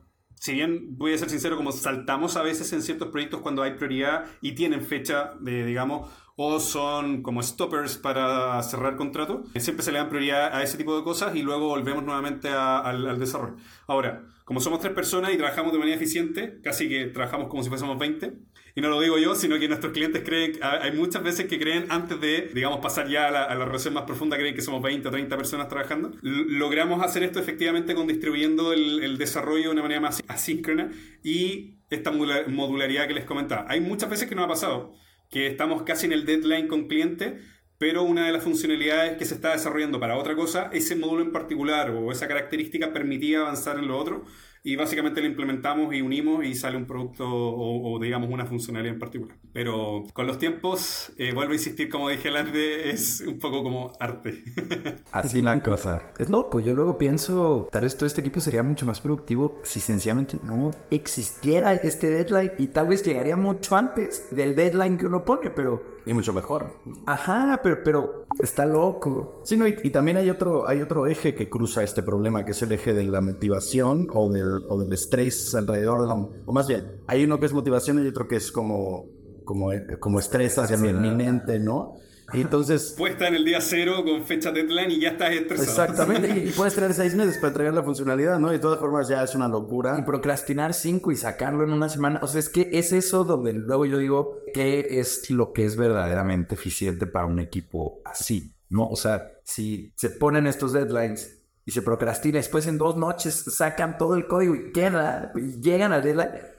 si 0.43 0.51
bien 0.51 0.97
voy 0.97 1.13
a 1.13 1.17
ser 1.17 1.29
sincero, 1.29 1.55
como 1.55 1.71
saltamos 1.71 2.35
a 2.35 2.41
veces 2.41 2.73
en 2.73 2.81
ciertos 2.81 3.07
proyectos 3.07 3.39
cuando 3.39 3.63
hay 3.63 3.75
prioridad 3.75 4.25
y 4.41 4.55
tienen 4.55 4.85
fecha 4.85 5.35
de, 5.39 5.63
digamos, 5.63 6.11
o 6.35 6.59
son 6.59 7.23
como 7.23 7.41
stoppers 7.41 7.95
para 7.95 8.61
cerrar 8.61 8.97
contrato. 8.97 9.45
Siempre 9.55 9.85
se 9.85 9.93
le 9.93 9.99
dan 9.99 10.09
prioridad 10.09 10.53
a 10.53 10.61
ese 10.61 10.77
tipo 10.77 10.97
de 10.97 11.03
cosas 11.05 11.33
y 11.37 11.43
luego 11.43 11.69
volvemos 11.69 12.03
nuevamente 12.03 12.49
al, 12.49 13.17
desarrollo. 13.19 13.55
Ahora, 13.87 14.25
como 14.45 14.59
somos 14.59 14.79
tres 14.79 14.93
personas 14.93 15.33
y 15.33 15.37
trabajamos 15.37 15.71
de 15.71 15.79
manera 15.79 15.95
eficiente, 15.95 16.59
casi 16.63 16.89
que 16.89 17.05
trabajamos 17.05 17.47
como 17.47 17.63
si 17.63 17.69
fuésemos 17.69 17.97
20, 17.97 18.33
y 18.75 18.81
no 18.81 18.89
lo 18.89 18.99
digo 18.99 19.19
yo, 19.19 19.35
sino 19.35 19.59
que 19.59 19.67
nuestros 19.67 19.93
clientes 19.93 20.23
creen, 20.25 20.53
hay 20.61 20.91
muchas 20.91 21.23
veces 21.23 21.45
que 21.45 21.59
creen 21.59 21.85
antes 21.89 22.19
de, 22.19 22.49
digamos, 22.53 22.79
pasar 22.79 23.07
ya 23.07 23.27
a 23.27 23.31
la, 23.31 23.43
a 23.43 23.65
relación 23.65 23.93
más 23.93 24.03
profunda, 24.03 24.35
creen 24.35 24.55
que 24.55 24.61
somos 24.61 24.81
20 24.81 25.07
o 25.07 25.11
30 25.11 25.37
personas 25.37 25.67
trabajando. 25.67 26.11
logramos 26.21 27.03
hacer 27.03 27.23
esto 27.23 27.39
efectivamente 27.39 27.93
con 27.93 28.07
distribuyendo 28.07 28.73
el, 28.73 29.03
el 29.03 29.17
desarrollo 29.17 29.65
de 29.65 29.69
una 29.69 29.83
manera 29.83 30.01
más 30.01 30.23
asíncrona 30.27 30.91
y 31.23 31.75
esta 31.91 32.11
modularidad 32.11 33.07
que 33.07 33.13
les 33.13 33.25
comentaba. 33.25 33.65
Hay 33.69 33.79
muchas 33.79 34.09
veces 34.09 34.27
que 34.27 34.35
no 34.35 34.43
ha 34.43 34.47
pasado 34.47 34.95
que 35.29 35.47
estamos 35.47 35.83
casi 35.83 36.05
en 36.05 36.11
el 36.11 36.25
deadline 36.25 36.67
con 36.67 36.87
cliente, 36.87 37.39
pero 37.83 38.03
una 38.03 38.27
de 38.27 38.31
las 38.31 38.45
funcionalidades 38.45 39.17
que 39.17 39.25
se 39.25 39.33
está 39.35 39.51
desarrollando 39.51 39.99
para 39.99 40.17
otra 40.17 40.37
cosa, 40.37 40.69
ese 40.71 40.95
módulo 40.95 41.21
en 41.21 41.33
particular 41.33 41.89
o 41.89 42.13
esa 42.13 42.29
característica 42.29 42.93
permitía 42.93 43.41
avanzar 43.41 43.77
en 43.77 43.89
lo 43.89 43.99
otro 43.99 44.23
y 44.63 44.77
básicamente 44.77 45.19
lo 45.19 45.27
implementamos 45.27 45.93
y 45.93 46.01
unimos 46.01 46.45
y 46.45 46.55
sale 46.55 46.77
un 46.77 46.85
producto 46.85 47.27
o, 47.27 47.99
digamos 47.99 48.29
una 48.29 48.45
funcionalidad 48.45 48.93
en 48.93 48.99
particular. 48.99 49.35
Pero 49.51 50.05
con 50.13 50.25
los 50.25 50.39
tiempos, 50.39 51.11
eh, 51.17 51.33
vuelvo 51.33 51.51
a 51.51 51.55
insistir, 51.55 51.89
como 51.89 52.07
dije 52.07 52.29
antes, 52.29 52.85
es 52.85 53.27
un 53.27 53.37
poco 53.37 53.61
como 53.61 53.91
arte. 53.99 54.45
Así 55.11 55.41
la 55.41 55.61
cosa. 55.61 56.13
Es 56.17 56.29
loco, 56.29 56.61
yo 56.61 56.73
luego 56.73 56.97
pienso, 56.97 57.67
tal 57.69 57.81
vez 57.81 57.97
todo 57.97 58.05
este 58.05 58.21
equipo 58.21 58.39
sería 58.39 58.63
mucho 58.63 58.85
más 58.85 59.01
productivo 59.01 59.59
si 59.63 59.81
sencillamente 59.81 60.37
no 60.41 60.71
existiera 60.89 61.73
este 61.73 62.09
deadline 62.09 62.53
y 62.59 62.67
tal 62.67 62.87
vez 62.87 63.03
llegaría 63.03 63.35
mucho 63.35 63.75
antes 63.75 64.33
del 64.33 64.55
deadline 64.55 64.97
que 64.97 65.07
uno 65.07 65.25
pone, 65.25 65.49
pero 65.49 65.92
y 66.05 66.13
mucho 66.13 66.33
mejor. 66.33 66.79
Ajá, 67.05 67.59
pero, 67.63 67.83
pero 67.83 68.25
está 68.39 68.65
loco. 68.65 69.41
Sí, 69.43 69.57
no, 69.57 69.67
y, 69.67 69.89
también 69.89 70.17
hay 70.17 70.29
otro, 70.29 70.67
hay 70.67 70.81
otro 70.81 71.07
eje 71.07 71.33
que 71.33 71.49
cruza 71.49 71.83
este 71.83 72.03
problema, 72.03 72.45
que 72.45 72.51
es 72.51 72.61
el 72.61 72.71
eje 72.71 72.93
de 72.93 73.03
la 73.03 73.21
motivación 73.21 74.07
o 74.13 74.31
del, 74.31 74.63
o 74.69 74.79
del 74.79 74.91
estrés 74.93 75.53
alrededor 75.55 76.01
de 76.01 76.07
la... 76.07 76.13
O 76.13 76.53
más 76.53 76.67
bien, 76.67 77.01
hay 77.07 77.23
uno 77.23 77.39
que 77.39 77.45
es 77.45 77.53
motivación 77.53 78.03
y 78.03 78.07
otro 78.07 78.27
que 78.27 78.37
es 78.37 78.51
como, 78.51 79.05
como, 79.45 79.69
como 79.99 80.19
estrés 80.19 80.57
hacia 80.57 80.77
mi 80.77 80.89
inminente, 80.89 81.59
¿no? 81.59 81.95
Y 82.33 82.41
entonces... 82.41 82.93
Puesta 82.97 83.27
en 83.27 83.35
el 83.35 83.45
día 83.45 83.61
cero 83.61 84.03
con 84.03 84.23
fecha 84.25 84.51
deadline 84.51 84.91
y 84.91 84.99
ya 85.01 85.09
estás 85.09 85.31
estresado. 85.31 85.69
Exactamente, 85.69 86.29
y, 86.29 86.51
puedes 86.57 86.75
tener 86.75 86.93
seis 86.93 87.15
meses 87.15 87.37
para 87.37 87.49
entregar 87.49 87.73
la 87.73 87.83
funcionalidad, 87.83 88.39
¿no? 88.39 88.49
Y 88.49 88.53
de 88.53 88.59
todas 88.59 88.79
formas 88.79 89.07
ya 89.07 89.23
es 89.23 89.35
una 89.35 89.47
locura. 89.47 89.97
Y 89.99 90.03
procrastinar 90.03 90.73
cinco 90.73 91.11
y 91.11 91.15
sacarlo 91.15 91.63
en 91.63 91.71
una 91.71 91.89
semana. 91.89 92.19
O 92.23 92.27
sea, 92.27 92.39
es 92.39 92.49
que 92.49 92.69
es 92.73 92.91
eso 92.91 93.23
donde 93.23 93.53
luego 93.53 93.85
yo 93.85 93.97
digo 93.97 94.39
que 94.53 94.99
es 94.99 95.29
lo 95.29 95.53
que 95.53 95.65
es 95.65 95.75
verdaderamente 95.75 96.55
eficiente 96.55 97.07
para 97.07 97.25
un 97.25 97.39
equipo 97.39 98.01
así, 98.05 98.55
¿no? 98.69 98.87
O 98.87 98.95
sea, 98.95 99.31
si 99.43 99.93
se 99.95 100.09
ponen 100.09 100.47
estos 100.47 100.73
deadlines 100.73 101.39
y 101.65 101.71
se 101.71 101.81
procrastina, 101.81 102.37
después 102.37 102.67
en 102.67 102.77
dos 102.77 102.97
noches 102.97 103.33
sacan 103.55 103.97
todo 103.97 104.15
el 104.15 104.27
código 104.27 104.55
y 104.55 104.71
queda, 104.71 105.31
y 105.35 105.61
llegan 105.61 105.93
al 105.93 106.03
deadline 106.03 106.52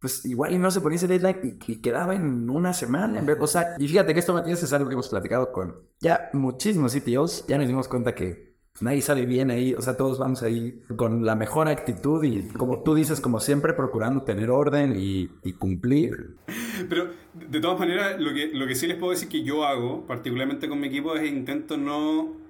pues 0.00 0.24
igual 0.24 0.52
y 0.52 0.58
no 0.58 0.70
se 0.70 0.80
ponía 0.80 0.96
ese 0.96 1.08
deadline 1.08 1.58
y, 1.66 1.76
quedaba 1.80 2.14
en 2.14 2.48
una 2.50 2.72
semana. 2.72 3.24
O 3.40 3.46
sea, 3.46 3.76
y 3.78 3.88
fíjate 3.88 4.12
que 4.12 4.20
esto 4.20 4.34
Matías 4.34 4.62
es 4.62 4.72
algo 4.72 4.88
que 4.88 4.94
hemos 4.94 5.08
platicado 5.08 5.52
con 5.52 5.76
ya 6.00 6.30
muchísimos 6.32 6.94
CTOs, 6.94 7.46
ya 7.46 7.58
nos 7.58 7.66
dimos 7.66 7.88
cuenta 7.88 8.14
que 8.14 8.56
nadie 8.80 9.00
sale 9.00 9.24
bien 9.24 9.50
ahí, 9.50 9.74
o 9.74 9.80
sea, 9.80 9.96
todos 9.96 10.18
vamos 10.18 10.42
ahí 10.42 10.80
con 10.96 11.24
la 11.24 11.34
mejor 11.34 11.68
actitud 11.68 12.22
y 12.24 12.48
como 12.48 12.82
tú 12.82 12.94
dices, 12.94 13.20
como 13.20 13.40
siempre, 13.40 13.72
procurando 13.72 14.22
tener 14.22 14.50
orden 14.50 14.94
y, 14.96 15.30
y 15.42 15.52
cumplir. 15.54 16.36
Pero 16.88 17.08
de 17.32 17.60
todas 17.60 17.78
maneras, 17.78 18.20
lo 18.20 18.34
que, 18.34 18.48
lo 18.48 18.66
que 18.66 18.74
sí 18.74 18.86
les 18.86 18.98
puedo 18.98 19.12
decir 19.12 19.28
que 19.28 19.42
yo 19.42 19.64
hago, 19.64 20.06
particularmente 20.06 20.68
con 20.68 20.80
mi 20.80 20.88
equipo, 20.88 21.14
es 21.16 21.30
intento 21.30 21.76
no 21.76 22.45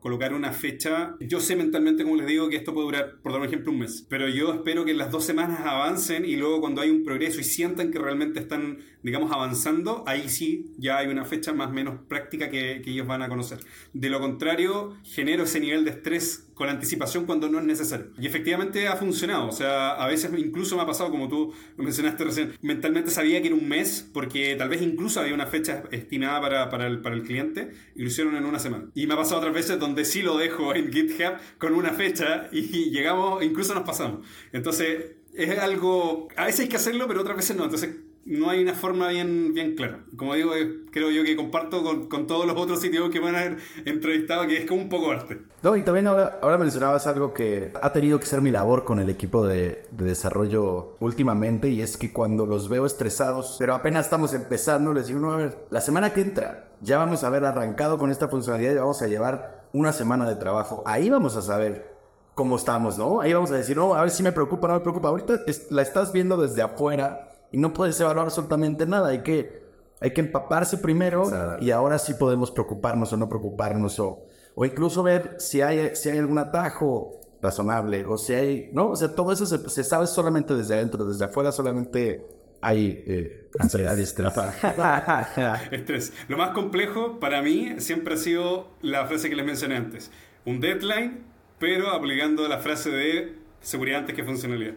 colocar 0.00 0.34
una 0.34 0.52
fecha. 0.52 1.16
Yo 1.20 1.40
sé 1.40 1.56
mentalmente, 1.56 2.02
como 2.02 2.16
les 2.16 2.26
digo, 2.26 2.48
que 2.48 2.56
esto 2.56 2.72
puede 2.72 2.86
durar, 2.86 3.16
por 3.22 3.32
dar 3.32 3.40
un 3.40 3.46
ejemplo, 3.46 3.70
un 3.70 3.78
mes. 3.78 4.06
Pero 4.08 4.28
yo 4.28 4.52
espero 4.52 4.84
que 4.84 4.94
las 4.94 5.10
dos 5.10 5.24
semanas 5.24 5.60
avancen 5.60 6.24
y 6.24 6.36
luego 6.36 6.60
cuando 6.60 6.80
hay 6.80 6.90
un 6.90 7.04
progreso 7.04 7.40
y 7.40 7.44
sientan 7.44 7.90
que 7.90 7.98
realmente 7.98 8.40
están, 8.40 8.78
digamos, 9.02 9.30
avanzando, 9.30 10.02
ahí 10.06 10.28
sí 10.28 10.72
ya 10.78 10.98
hay 10.98 11.08
una 11.08 11.24
fecha 11.24 11.52
más 11.52 11.68
o 11.68 11.72
menos 11.72 12.00
práctica 12.08 12.50
que, 12.50 12.80
que 12.82 12.90
ellos 12.90 13.06
van 13.06 13.22
a 13.22 13.28
conocer. 13.28 13.60
De 13.92 14.08
lo 14.08 14.20
contrario, 14.20 14.96
genero 15.04 15.44
ese 15.44 15.60
nivel 15.60 15.84
de 15.84 15.90
estrés 15.90 16.49
con 16.60 16.68
anticipación 16.68 17.24
cuando 17.24 17.48
no 17.48 17.58
es 17.58 17.64
necesario. 17.64 18.08
Y 18.20 18.26
efectivamente 18.26 18.86
ha 18.86 18.94
funcionado. 18.94 19.48
O 19.48 19.52
sea, 19.52 19.92
a 19.92 20.06
veces 20.06 20.30
incluso 20.36 20.76
me 20.76 20.82
ha 20.82 20.86
pasado, 20.86 21.10
como 21.10 21.26
tú 21.26 21.54
mencionaste 21.78 22.22
recién, 22.22 22.52
mentalmente 22.60 23.10
sabía 23.10 23.40
que 23.40 23.46
era 23.46 23.56
un 23.56 23.66
mes 23.66 24.06
porque 24.12 24.56
tal 24.56 24.68
vez 24.68 24.82
incluso 24.82 25.20
había 25.20 25.32
una 25.32 25.46
fecha 25.46 25.84
estimada 25.90 26.38
para, 26.38 26.68
para, 26.68 26.86
el, 26.86 27.00
para 27.00 27.14
el 27.14 27.22
cliente 27.22 27.70
y 27.94 28.02
lo 28.02 28.08
hicieron 28.08 28.36
en 28.36 28.44
una 28.44 28.58
semana. 28.58 28.90
Y 28.94 29.06
me 29.06 29.14
ha 29.14 29.16
pasado 29.16 29.38
otras 29.38 29.54
veces 29.54 29.78
donde 29.78 30.04
sí 30.04 30.20
lo 30.20 30.36
dejo 30.36 30.74
en 30.74 30.92
GitHub 30.92 31.38
con 31.56 31.72
una 31.72 31.92
fecha 31.92 32.50
y 32.52 32.90
llegamos, 32.90 33.42
incluso 33.42 33.72
nos 33.72 33.84
pasamos. 33.84 34.26
Entonces, 34.52 35.12
es 35.32 35.58
algo, 35.58 36.28
a 36.36 36.44
veces 36.44 36.60
hay 36.60 36.68
que 36.68 36.76
hacerlo, 36.76 37.06
pero 37.08 37.22
otras 37.22 37.38
veces 37.38 37.56
no. 37.56 37.64
Entonces, 37.64 37.88
no 38.26 38.50
hay 38.50 38.62
una 38.62 38.74
forma 38.74 39.08
bien, 39.08 39.54
bien 39.54 39.74
clara. 39.74 40.04
Como 40.16 40.34
digo, 40.34 40.54
eh, 40.54 40.84
creo 40.92 41.10
yo 41.10 41.24
que 41.24 41.36
comparto 41.36 41.82
con, 41.82 42.08
con 42.08 42.26
todos 42.26 42.46
los 42.46 42.56
otros 42.56 42.80
sitios 42.80 43.10
que 43.10 43.18
van 43.18 43.34
a 43.34 43.40
haber 43.40 43.58
entrevistado 43.84 44.46
que 44.46 44.58
es 44.58 44.66
como 44.66 44.82
un 44.82 44.88
poco 44.88 45.10
arte. 45.10 45.38
No, 45.62 45.76
y 45.76 45.82
también 45.82 46.06
ahora, 46.06 46.38
ahora 46.42 46.58
mencionabas 46.58 47.06
algo 47.06 47.32
que 47.32 47.72
ha 47.80 47.92
tenido 47.92 48.20
que 48.20 48.26
ser 48.26 48.40
mi 48.40 48.50
labor 48.50 48.84
con 48.84 49.00
el 49.00 49.10
equipo 49.10 49.46
de, 49.46 49.86
de, 49.90 50.04
desarrollo 50.04 50.96
últimamente 51.00 51.68
y 51.68 51.82
es 51.82 51.96
que 51.96 52.12
cuando 52.12 52.46
los 52.46 52.68
veo 52.68 52.86
estresados, 52.86 53.56
pero 53.58 53.74
apenas 53.74 54.06
estamos 54.06 54.34
empezando, 54.34 54.92
les 54.92 55.06
digo, 55.06 55.20
no, 55.20 55.32
a 55.32 55.36
ver, 55.36 55.66
la 55.70 55.80
semana 55.80 56.12
que 56.12 56.20
entra 56.20 56.68
ya 56.80 56.98
vamos 56.98 57.24
a 57.24 57.26
haber 57.26 57.44
arrancado 57.44 57.98
con 57.98 58.10
esta 58.10 58.28
funcionalidad 58.28 58.72
y 58.72 58.76
vamos 58.76 59.02
a 59.02 59.06
llevar 59.06 59.66
una 59.72 59.92
semana 59.92 60.28
de 60.28 60.36
trabajo. 60.36 60.82
Ahí 60.86 61.10
vamos 61.10 61.36
a 61.36 61.42
saber 61.42 61.94
cómo 62.34 62.56
estamos, 62.56 62.96
¿no? 62.96 63.20
Ahí 63.20 63.32
vamos 63.32 63.50
a 63.50 63.56
decir, 63.56 63.76
no, 63.76 63.94
a 63.94 64.02
ver 64.02 64.10
si 64.10 64.22
me 64.22 64.32
preocupa, 64.32 64.68
no 64.68 64.74
me 64.74 64.80
preocupa. 64.80 65.08
Ahorita 65.08 65.40
la 65.70 65.82
estás 65.82 66.12
viendo 66.12 66.36
desde 66.36 66.62
afuera 66.62 67.29
y 67.52 67.58
no 67.58 67.72
puedes 67.72 68.00
evaluar 68.00 68.26
absolutamente 68.26 68.86
nada. 68.86 69.08
Hay 69.08 69.22
que, 69.22 69.62
hay 70.00 70.12
que 70.12 70.20
empaparse 70.20 70.78
primero 70.78 71.24
y 71.60 71.70
ahora 71.70 71.98
sí 71.98 72.14
podemos 72.14 72.50
preocuparnos 72.50 73.12
o 73.12 73.16
no 73.16 73.28
preocuparnos 73.28 73.98
o, 74.00 74.24
o 74.54 74.64
incluso 74.64 75.02
ver 75.02 75.36
si 75.38 75.60
hay, 75.60 75.94
si 75.94 76.08
hay 76.08 76.18
algún 76.18 76.38
atajo 76.38 77.20
razonable 77.42 78.04
o 78.04 78.18
si 78.18 78.34
hay, 78.34 78.70
¿no? 78.72 78.90
O 78.90 78.96
sea, 78.96 79.14
todo 79.14 79.32
eso 79.32 79.46
se, 79.46 79.68
se 79.68 79.84
sabe 79.84 80.06
solamente 80.06 80.54
desde 80.54 80.74
adentro, 80.74 81.04
desde 81.04 81.24
afuera 81.24 81.52
solamente 81.52 82.24
hay 82.60 83.02
eh, 83.06 83.48
ansiedad 83.58 83.96
y 83.96 84.02
estrés. 84.02 84.32
estrés. 85.70 86.12
Lo 86.28 86.36
más 86.36 86.50
complejo 86.50 87.18
para 87.18 87.42
mí 87.42 87.74
siempre 87.78 88.14
ha 88.14 88.16
sido 88.16 88.68
la 88.82 89.06
frase 89.06 89.30
que 89.30 89.36
les 89.36 89.46
mencioné 89.46 89.76
antes. 89.76 90.10
Un 90.44 90.60
deadline, 90.60 91.24
pero 91.58 91.90
aplicando 91.90 92.46
la 92.48 92.58
frase 92.58 92.90
de 92.90 93.38
seguridad 93.60 94.00
antes 94.00 94.14
que 94.14 94.24
funcionalidad. 94.24 94.74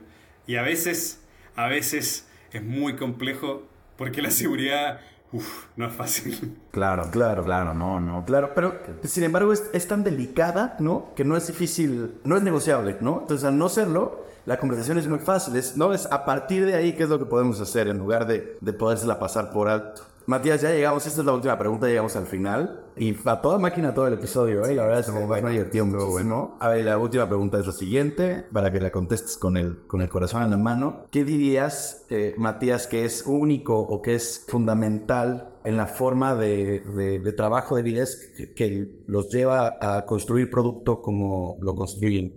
Y 0.47 0.55
a 0.55 0.61
veces, 0.61 1.21
a 1.55 1.67
veces 1.67 2.27
es 2.53 2.63
muy 2.63 2.95
complejo 2.95 3.63
porque 3.97 4.21
la 4.21 4.31
seguridad 4.31 4.99
uf, 5.31 5.65
no 5.75 5.87
es 5.87 5.93
fácil. 5.93 6.57
Claro, 6.71 7.09
claro, 7.11 7.43
claro, 7.43 7.73
no, 7.73 7.99
no, 7.99 8.23
claro, 8.25 8.51
pero 8.55 8.79
sin 9.03 9.23
embargo 9.23 9.51
es, 9.51 9.63
es, 9.73 9.87
tan 9.87 10.03
delicada, 10.03 10.75
¿no? 10.79 11.13
Que 11.15 11.23
no 11.23 11.35
es 11.35 11.47
difícil, 11.47 12.15
no 12.23 12.37
es 12.37 12.43
negociable, 12.43 12.97
¿no? 13.01 13.21
Entonces 13.21 13.45
al 13.45 13.57
no 13.57 13.69
serlo, 13.69 14.25
la 14.45 14.57
conversación 14.57 14.97
es 14.97 15.07
muy 15.07 15.19
fácil, 15.19 15.55
es, 15.55 15.77
¿no? 15.77 15.93
Es 15.93 16.07
a 16.11 16.25
partir 16.25 16.65
de 16.65 16.75
ahí 16.75 16.93
qué 16.93 17.03
es 17.03 17.09
lo 17.09 17.19
que 17.19 17.25
podemos 17.25 17.59
hacer 17.59 17.87
en 17.87 17.97
lugar 17.97 18.27
de, 18.27 18.57
de 18.59 18.73
podérsela 18.73 19.19
pasar 19.19 19.51
por 19.51 19.67
alto. 19.67 20.03
Matías, 20.25 20.61
ya 20.61 20.71
llegamos, 20.71 21.05
esta 21.05 21.19
es 21.21 21.25
la 21.25 21.33
última 21.33 21.57
pregunta, 21.57 21.87
llegamos 21.87 22.15
al 22.15 22.25
final. 22.25 22.85
Y 22.95 23.15
a 23.25 23.41
toda 23.41 23.57
máquina 23.57 23.93
todo 23.93 24.07
el 24.07 24.13
episodio, 24.13 24.65
¿eh? 24.65 24.75
La 24.75 24.83
verdad 24.83 24.99
es 25.01 25.07
que 25.07 25.41
me 25.41 25.51
divertido 25.51 25.85
mucho, 25.85 26.07
bueno. 26.07 26.55
A 26.59 26.69
ver, 26.69 26.85
la 26.85 26.97
última 26.97 27.27
pregunta 27.27 27.59
es 27.59 27.65
la 27.65 27.73
siguiente, 27.73 28.45
para 28.53 28.71
que 28.71 28.79
la 28.79 28.91
contestes 28.91 29.37
con 29.37 29.57
el, 29.57 29.85
con 29.85 30.01
el 30.01 30.09
corazón 30.09 30.43
en 30.43 30.51
la 30.51 30.57
mano. 30.57 31.07
¿Qué 31.11 31.25
dirías, 31.25 32.05
eh, 32.09 32.35
Matías, 32.37 32.87
que 32.87 33.03
es 33.03 33.23
único 33.25 33.77
o 33.79 34.01
que 34.01 34.15
es 34.15 34.45
fundamental 34.47 35.49
en 35.65 35.77
la 35.77 35.87
forma 35.87 36.35
de, 36.35 36.79
de, 36.79 37.33
trabajo 37.33 37.75
de 37.75 37.83
Vides 37.83 38.33
que, 38.37 38.53
que 38.53 39.03
los 39.07 39.29
lleva 39.29 39.77
a 39.81 40.05
construir 40.05 40.49
producto 40.49 41.01
como 41.01 41.57
lo 41.61 41.75
construyen 41.75 42.33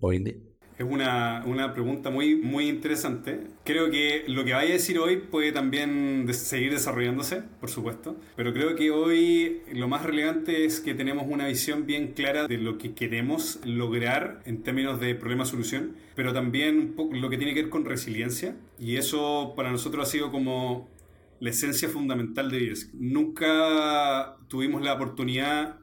hoy 0.00 0.16
en 0.16 0.24
día? 0.24 0.49
Es 0.80 0.86
una, 0.88 1.42
una, 1.44 1.74
pregunta 1.74 2.08
muy, 2.08 2.36
muy 2.36 2.66
interesante. 2.66 3.48
Creo 3.64 3.90
que 3.90 4.24
lo 4.28 4.46
que 4.46 4.54
vaya 4.54 4.70
a 4.70 4.72
decir 4.72 4.98
hoy 4.98 5.18
puede 5.18 5.52
también 5.52 6.26
seguir 6.32 6.72
desarrollándose, 6.72 7.42
por 7.60 7.68
supuesto, 7.68 8.16
pero 8.34 8.54
creo 8.54 8.76
que 8.76 8.90
hoy 8.90 9.60
lo 9.74 9.88
más 9.88 10.06
relevante 10.06 10.64
es 10.64 10.80
que 10.80 10.94
tenemos 10.94 11.26
una 11.28 11.48
visión 11.48 11.84
bien 11.84 12.14
clara 12.14 12.46
de 12.46 12.56
lo 12.56 12.78
que 12.78 12.94
queremos 12.94 13.60
lograr 13.66 14.40
en 14.46 14.62
términos 14.62 14.98
de 15.00 15.14
problema-solución, 15.14 15.96
pero 16.14 16.32
también 16.32 16.94
lo 17.12 17.28
que 17.28 17.36
tiene 17.36 17.52
que 17.52 17.60
ver 17.60 17.70
con 17.70 17.84
resiliencia. 17.84 18.56
Y 18.78 18.96
eso 18.96 19.52
para 19.54 19.70
nosotros 19.70 20.08
ha 20.08 20.10
sido 20.10 20.32
como 20.32 20.88
la 21.40 21.50
esencia 21.50 21.90
fundamental 21.90 22.50
de 22.50 22.58
IES. 22.58 22.90
Nunca 22.94 24.38
tuvimos 24.48 24.80
la 24.80 24.94
oportunidad 24.94 25.79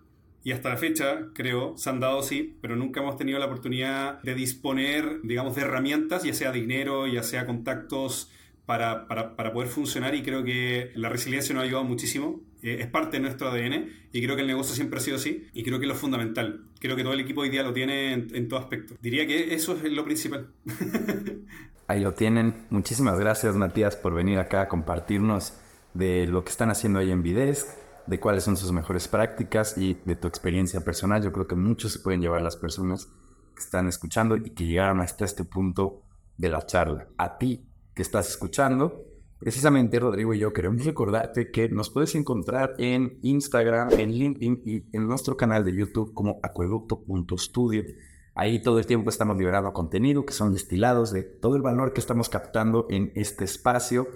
y 0.47 0.53
hasta 0.53 0.69
la 0.69 0.77
fecha, 0.77 1.27
creo, 1.33 1.77
se 1.77 1.89
han 1.89 1.99
dado 1.99 2.23
sí, 2.23 2.57
pero 2.61 2.77
nunca 2.77 3.01
hemos 3.01 3.17
tenido 3.17 3.37
la 3.37 3.47
oportunidad 3.47 4.21
de 4.21 4.33
disponer, 4.33 5.19
digamos, 5.23 5.57
de 5.57 5.63
herramientas, 5.63 6.23
ya 6.23 6.33
sea 6.33 6.53
dinero, 6.53 7.05
ya 7.05 7.21
sea 7.21 7.45
contactos, 7.45 8.31
para, 8.65 9.09
para, 9.09 9.35
para 9.35 9.51
poder 9.51 9.67
funcionar 9.67 10.15
y 10.15 10.23
creo 10.23 10.45
que 10.45 10.93
la 10.95 11.09
resiliencia 11.09 11.53
nos 11.53 11.63
ha 11.63 11.65
ayudado 11.65 11.83
muchísimo. 11.83 12.39
Eh, 12.63 12.77
es 12.79 12.87
parte 12.87 13.17
de 13.17 13.23
nuestro 13.23 13.49
ADN 13.49 13.89
y 14.13 14.23
creo 14.23 14.37
que 14.37 14.41
el 14.43 14.47
negocio 14.47 14.73
siempre 14.73 14.99
ha 14.99 15.01
sido 15.01 15.17
así 15.17 15.49
y 15.51 15.63
creo 15.63 15.79
que 15.79 15.85
es 15.85 15.89
lo 15.89 15.95
fundamental. 15.95 16.61
Creo 16.79 16.95
que 16.95 17.03
todo 17.03 17.11
el 17.11 17.19
equipo 17.19 17.41
hoy 17.41 17.49
día 17.49 17.63
lo 17.63 17.73
tiene 17.73 18.13
en, 18.13 18.33
en 18.33 18.47
todo 18.47 18.61
aspecto. 18.61 18.95
Diría 19.01 19.27
que 19.27 19.53
eso 19.53 19.73
es 19.75 19.91
lo 19.91 20.05
principal. 20.05 20.47
Ahí 21.87 21.99
lo 21.99 22.13
tienen. 22.13 22.55
Muchísimas 22.69 23.19
gracias 23.19 23.53
Matías 23.57 23.97
por 23.97 24.13
venir 24.13 24.39
acá 24.39 24.61
a 24.61 24.67
compartirnos 24.69 25.57
de 25.93 26.25
lo 26.25 26.45
que 26.45 26.51
están 26.51 26.69
haciendo 26.69 26.99
ahí 26.99 27.11
en 27.11 27.21
Videsk 27.21 27.67
de 28.07 28.19
cuáles 28.19 28.43
son 28.43 28.57
sus 28.57 28.71
mejores 28.71 29.07
prácticas 29.07 29.77
y 29.77 29.95
de 30.05 30.15
tu 30.15 30.27
experiencia 30.27 30.81
personal. 30.81 31.21
Yo 31.21 31.31
creo 31.31 31.47
que 31.47 31.55
muchos 31.55 31.93
se 31.93 31.99
pueden 31.99 32.21
llevar 32.21 32.39
a 32.39 32.43
las 32.43 32.55
personas 32.55 33.07
que 33.55 33.61
están 33.61 33.87
escuchando 33.87 34.37
y 34.37 34.51
que 34.51 34.65
llegaron 34.65 35.01
hasta 35.01 35.25
este 35.25 35.43
punto 35.43 36.03
de 36.37 36.49
la 36.49 36.65
charla. 36.65 37.07
A 37.17 37.37
ti 37.37 37.67
que 37.93 38.01
estás 38.01 38.29
escuchando, 38.29 39.03
precisamente 39.39 39.99
Rodrigo 39.99 40.33
y 40.33 40.39
yo 40.39 40.53
queremos 40.53 40.85
recordarte 40.85 41.51
que 41.51 41.67
nos 41.69 41.89
puedes 41.89 42.15
encontrar 42.15 42.75
en 42.77 43.19
Instagram, 43.23 43.89
en 43.99 44.11
LinkedIn 44.11 44.61
y 44.65 44.83
en 44.95 45.07
nuestro 45.07 45.35
canal 45.35 45.65
de 45.65 45.75
YouTube 45.75 46.13
como 46.13 46.39
acueducto.studio. 46.43 47.83
Ahí 48.35 48.61
todo 48.61 48.77
el 48.77 48.85
tiempo 48.85 49.09
estamos 49.09 49.35
liberando 49.35 49.73
contenido 49.73 50.23
que 50.23 50.33
son 50.33 50.53
destilados 50.53 51.11
de 51.11 51.23
todo 51.23 51.55
el 51.55 51.63
valor 51.63 51.91
que 51.91 51.99
estamos 51.99 52.29
captando 52.29 52.85
en 52.89 53.11
este 53.15 53.43
espacio. 53.43 54.07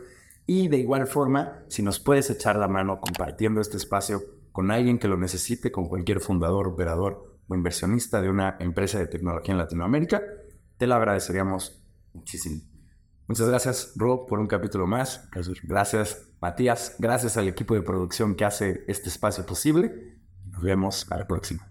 Y 0.53 0.67
de 0.67 0.79
igual 0.79 1.07
forma, 1.07 1.63
si 1.69 1.81
nos 1.81 2.01
puedes 2.01 2.29
echar 2.29 2.57
la 2.57 2.67
mano 2.67 2.99
compartiendo 2.99 3.61
este 3.61 3.77
espacio 3.77 4.21
con 4.51 4.69
alguien 4.69 4.99
que 4.99 5.07
lo 5.07 5.15
necesite, 5.15 5.71
con 5.71 5.87
cualquier 5.87 6.19
fundador, 6.19 6.67
operador 6.67 7.39
o 7.47 7.55
inversionista 7.55 8.21
de 8.21 8.29
una 8.29 8.57
empresa 8.59 8.99
de 8.99 9.07
tecnología 9.07 9.53
en 9.53 9.59
Latinoamérica, 9.59 10.21
te 10.75 10.87
lo 10.87 10.95
agradeceríamos 10.95 11.81
muchísimo. 12.11 12.63
Muchas 13.27 13.47
gracias, 13.47 13.93
Rob, 13.95 14.27
por 14.27 14.41
un 14.41 14.47
capítulo 14.47 14.87
más. 14.87 15.29
Gracias, 15.63 16.33
Matías. 16.41 16.97
Gracias 16.99 17.37
al 17.37 17.47
equipo 17.47 17.73
de 17.73 17.83
producción 17.83 18.35
que 18.35 18.43
hace 18.43 18.83
este 18.89 19.07
espacio 19.07 19.45
posible. 19.45 20.19
Nos 20.47 20.61
vemos 20.61 21.09
a 21.13 21.17
la 21.17 21.27
próxima. 21.27 21.70